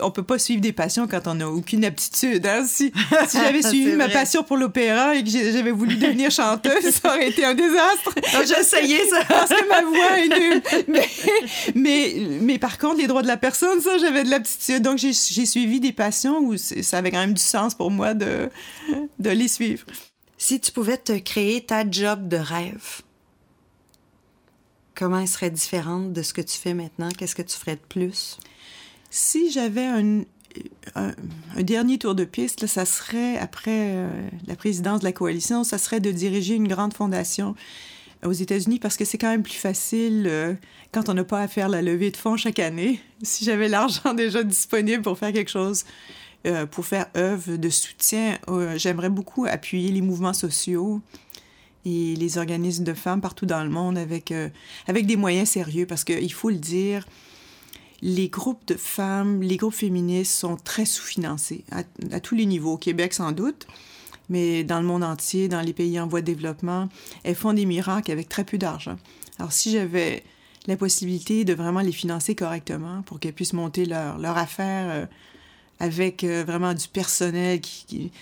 On 0.00 0.10
peut 0.10 0.22
pas 0.22 0.38
suivre 0.38 0.60
des 0.60 0.72
passions 0.72 1.06
quand 1.06 1.26
on 1.26 1.34
n'a 1.34 1.48
aucune 1.48 1.84
aptitude. 1.84 2.46
Hein. 2.46 2.64
Si, 2.66 2.92
si 3.28 3.38
j'avais 3.38 3.62
suivi 3.68 3.92
ma 3.92 4.08
passion 4.08 4.42
pour 4.42 4.56
l'opéra 4.56 5.14
et 5.14 5.24
que 5.24 5.30
j'avais 5.30 5.70
voulu 5.70 5.96
devenir 5.96 6.30
chanteuse, 6.30 6.90
ça 6.90 7.08
aurait 7.08 7.28
été 7.28 7.44
un 7.44 7.54
désastre. 7.54 8.14
J'ai 8.46 8.60
essayé 8.60 8.98
ça. 9.08 9.24
Parce 9.28 9.50
que 9.50 9.68
ma 9.68 9.82
voix 9.82 10.18
est 10.18 10.28
nulle. 10.28 10.62
Mais, 10.88 11.08
mais, 11.74 12.14
mais, 12.40 12.58
par 12.58 12.78
contre, 12.78 12.98
les 12.98 13.06
droits 13.06 13.22
de 13.22 13.28
la 13.28 13.36
personne, 13.36 13.80
ça, 13.80 13.98
j'avais 13.98 14.24
de 14.24 14.30
l'aptitude. 14.30 14.82
Donc, 14.82 14.98
j'ai 14.98 15.12
suivi 15.12 15.80
des 15.80 15.92
passions 15.92 16.38
où 16.38 16.56
ça 16.56 16.98
avait 16.98 17.10
quand 17.10 17.18
même 17.20 17.34
du 17.34 17.42
sens 17.42 17.74
pour 17.74 17.90
moi 17.90 18.14
de, 18.14 18.48
de 19.18 19.30
les 19.30 19.48
suivre. 19.48 19.84
Si 20.38 20.58
tu 20.58 20.72
pouvais 20.72 20.96
te 20.96 21.18
créer 21.18 21.60
ta 21.60 21.88
job 21.88 22.28
de 22.28 22.38
rêve, 22.38 23.02
comment 25.00 25.18
elle 25.18 25.28
serait 25.28 25.50
différente 25.50 26.12
de 26.12 26.20
ce 26.20 26.34
que 26.34 26.42
tu 26.42 26.58
fais 26.58 26.74
maintenant? 26.74 27.08
Qu'est-ce 27.16 27.34
que 27.34 27.42
tu 27.42 27.56
ferais 27.56 27.76
de 27.76 27.80
plus? 27.88 28.38
Si 29.08 29.50
j'avais 29.50 29.86
un, 29.86 30.24
dernier 31.56 31.96
tour 31.96 32.14
de 32.14 32.24
piste, 32.24 32.66
ça 32.66 32.84
serait, 32.84 33.38
après 33.38 33.94
euh, 33.94 34.28
la 34.46 34.56
présidence 34.56 35.00
de 35.00 35.04
la 35.04 35.12
coalition, 35.12 35.64
ça 35.64 35.78
serait 35.78 36.00
de 36.00 36.10
diriger 36.10 36.54
une 36.54 36.68
grande 36.68 36.92
fondation 36.92 37.54
aux 38.26 38.32
États-Unis 38.32 38.78
parce 38.78 38.98
que 38.98 39.06
c'est 39.06 39.16
quand 39.16 39.30
même 39.30 39.42
plus 39.42 39.54
facile 39.54 40.26
euh, 40.26 40.52
quand 40.92 41.08
on 41.08 41.14
n'a 41.14 41.24
pas 41.24 41.40
à 41.40 41.48
faire 41.48 41.70
la 41.70 41.80
levée 41.80 42.10
de 42.10 42.16
fonds 42.18 42.36
chaque 42.36 42.58
année. 42.58 43.00
Si 43.22 43.44
j'avais 43.44 43.68
l'argent 43.68 44.12
déjà 44.16 44.42
disponible 44.42 45.02
pour 45.02 45.16
faire 45.16 45.32
quelque 45.32 45.50
chose, 45.50 45.84
euh, 46.46 46.66
pour 46.66 46.84
faire 46.84 47.06
œuvre 47.16 47.56
de 47.56 47.70
soutien, 47.70 48.38
j'aimerais 48.76 49.10
beaucoup 49.10 49.46
appuyer 49.46 49.92
les 49.92 50.02
mouvements 50.02 50.34
sociaux, 50.34 51.00
et 51.84 52.14
les 52.16 52.38
organismes 52.38 52.84
de 52.84 52.94
femmes 52.94 53.20
partout 53.20 53.46
dans 53.46 53.62
le 53.62 53.70
monde 53.70 53.96
avec, 53.98 54.32
euh, 54.32 54.48
avec 54.86 55.06
des 55.06 55.16
moyens 55.16 55.48
sérieux 55.48 55.86
parce 55.86 56.04
qu'il 56.04 56.32
faut 56.32 56.50
le 56.50 56.56
dire, 56.56 57.06
les 58.02 58.28
groupes 58.28 58.66
de 58.66 58.74
femmes, 58.74 59.42
les 59.42 59.56
groupes 59.56 59.74
féministes 59.74 60.32
sont 60.32 60.56
très 60.56 60.84
sous-financés 60.84 61.64
à, 61.70 62.20
tous 62.20 62.34
les 62.34 62.46
niveaux. 62.46 62.74
Au 62.74 62.78
Québec, 62.78 63.12
sans 63.12 63.32
doute, 63.32 63.66
mais 64.28 64.64
dans 64.64 64.80
le 64.80 64.86
monde 64.86 65.04
entier, 65.04 65.48
dans 65.48 65.60
les 65.60 65.72
pays 65.72 66.00
en 66.00 66.06
voie 66.06 66.20
de 66.20 66.26
développement, 66.26 66.88
elles 67.24 67.34
font 67.34 67.52
des 67.52 67.66
miracles 67.66 68.10
avec 68.10 68.28
très 68.28 68.44
peu 68.44 68.58
d'argent. 68.58 68.96
Alors, 69.38 69.52
si 69.52 69.72
j'avais 69.72 70.22
la 70.66 70.76
possibilité 70.76 71.44
de 71.44 71.54
vraiment 71.54 71.80
les 71.80 71.92
financer 71.92 72.34
correctement 72.34 73.02
pour 73.02 73.18
qu'elles 73.18 73.32
puissent 73.32 73.54
monter 73.54 73.86
leur, 73.86 74.18
leur 74.18 74.36
affaire 74.36 74.90
euh, 74.90 75.06
avec 75.80 76.24
euh, 76.24 76.44
vraiment 76.46 76.74
du 76.74 76.86
personnel 76.86 77.60
qui, 77.60 78.12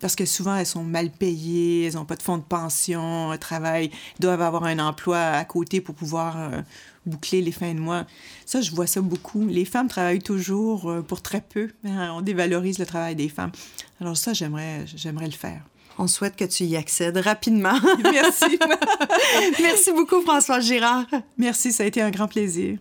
parce 0.00 0.16
que 0.16 0.26
souvent 0.26 0.56
elles 0.56 0.66
sont 0.66 0.82
mal 0.82 1.10
payées, 1.10 1.86
elles 1.86 1.94
n'ont 1.94 2.04
pas 2.04 2.16
de 2.16 2.22
fonds 2.22 2.36
de 2.36 2.42
pension, 2.42 3.32
elles 3.32 3.38
travaillent, 3.38 3.90
doivent 4.18 4.42
avoir 4.42 4.64
un 4.64 4.78
emploi 4.80 5.18
à 5.18 5.44
côté 5.44 5.80
pour 5.80 5.94
pouvoir 5.94 6.36
euh, 6.36 6.60
boucler 7.06 7.40
les 7.42 7.52
fins 7.52 7.72
de 7.72 7.80
mois. 7.80 8.06
Ça, 8.44 8.60
je 8.60 8.72
vois 8.72 8.88
ça 8.88 9.00
beaucoup. 9.00 9.46
Les 9.46 9.64
femmes 9.64 9.88
travaillent 9.88 10.18
toujours 10.18 10.90
euh, 10.90 11.02
pour 11.02 11.22
très 11.22 11.40
peu. 11.40 11.70
Hein. 11.84 12.12
On 12.14 12.22
dévalorise 12.22 12.78
le 12.78 12.86
travail 12.86 13.14
des 13.14 13.28
femmes. 13.28 13.52
Alors 14.00 14.16
ça, 14.16 14.32
j'aimerais, 14.32 14.84
j'aimerais 14.86 15.26
le 15.26 15.32
faire. 15.32 15.62
On 15.98 16.08
souhaite 16.08 16.36
que 16.36 16.44
tu 16.44 16.64
y 16.64 16.76
accèdes 16.76 17.16
rapidement. 17.16 17.78
Merci. 18.02 18.58
Merci 19.62 19.92
beaucoup, 19.92 20.20
François 20.22 20.60
Girard. 20.60 21.06
Merci, 21.38 21.72
ça 21.72 21.84
a 21.84 21.86
été 21.86 22.02
un 22.02 22.10
grand 22.10 22.28
plaisir. 22.28 22.78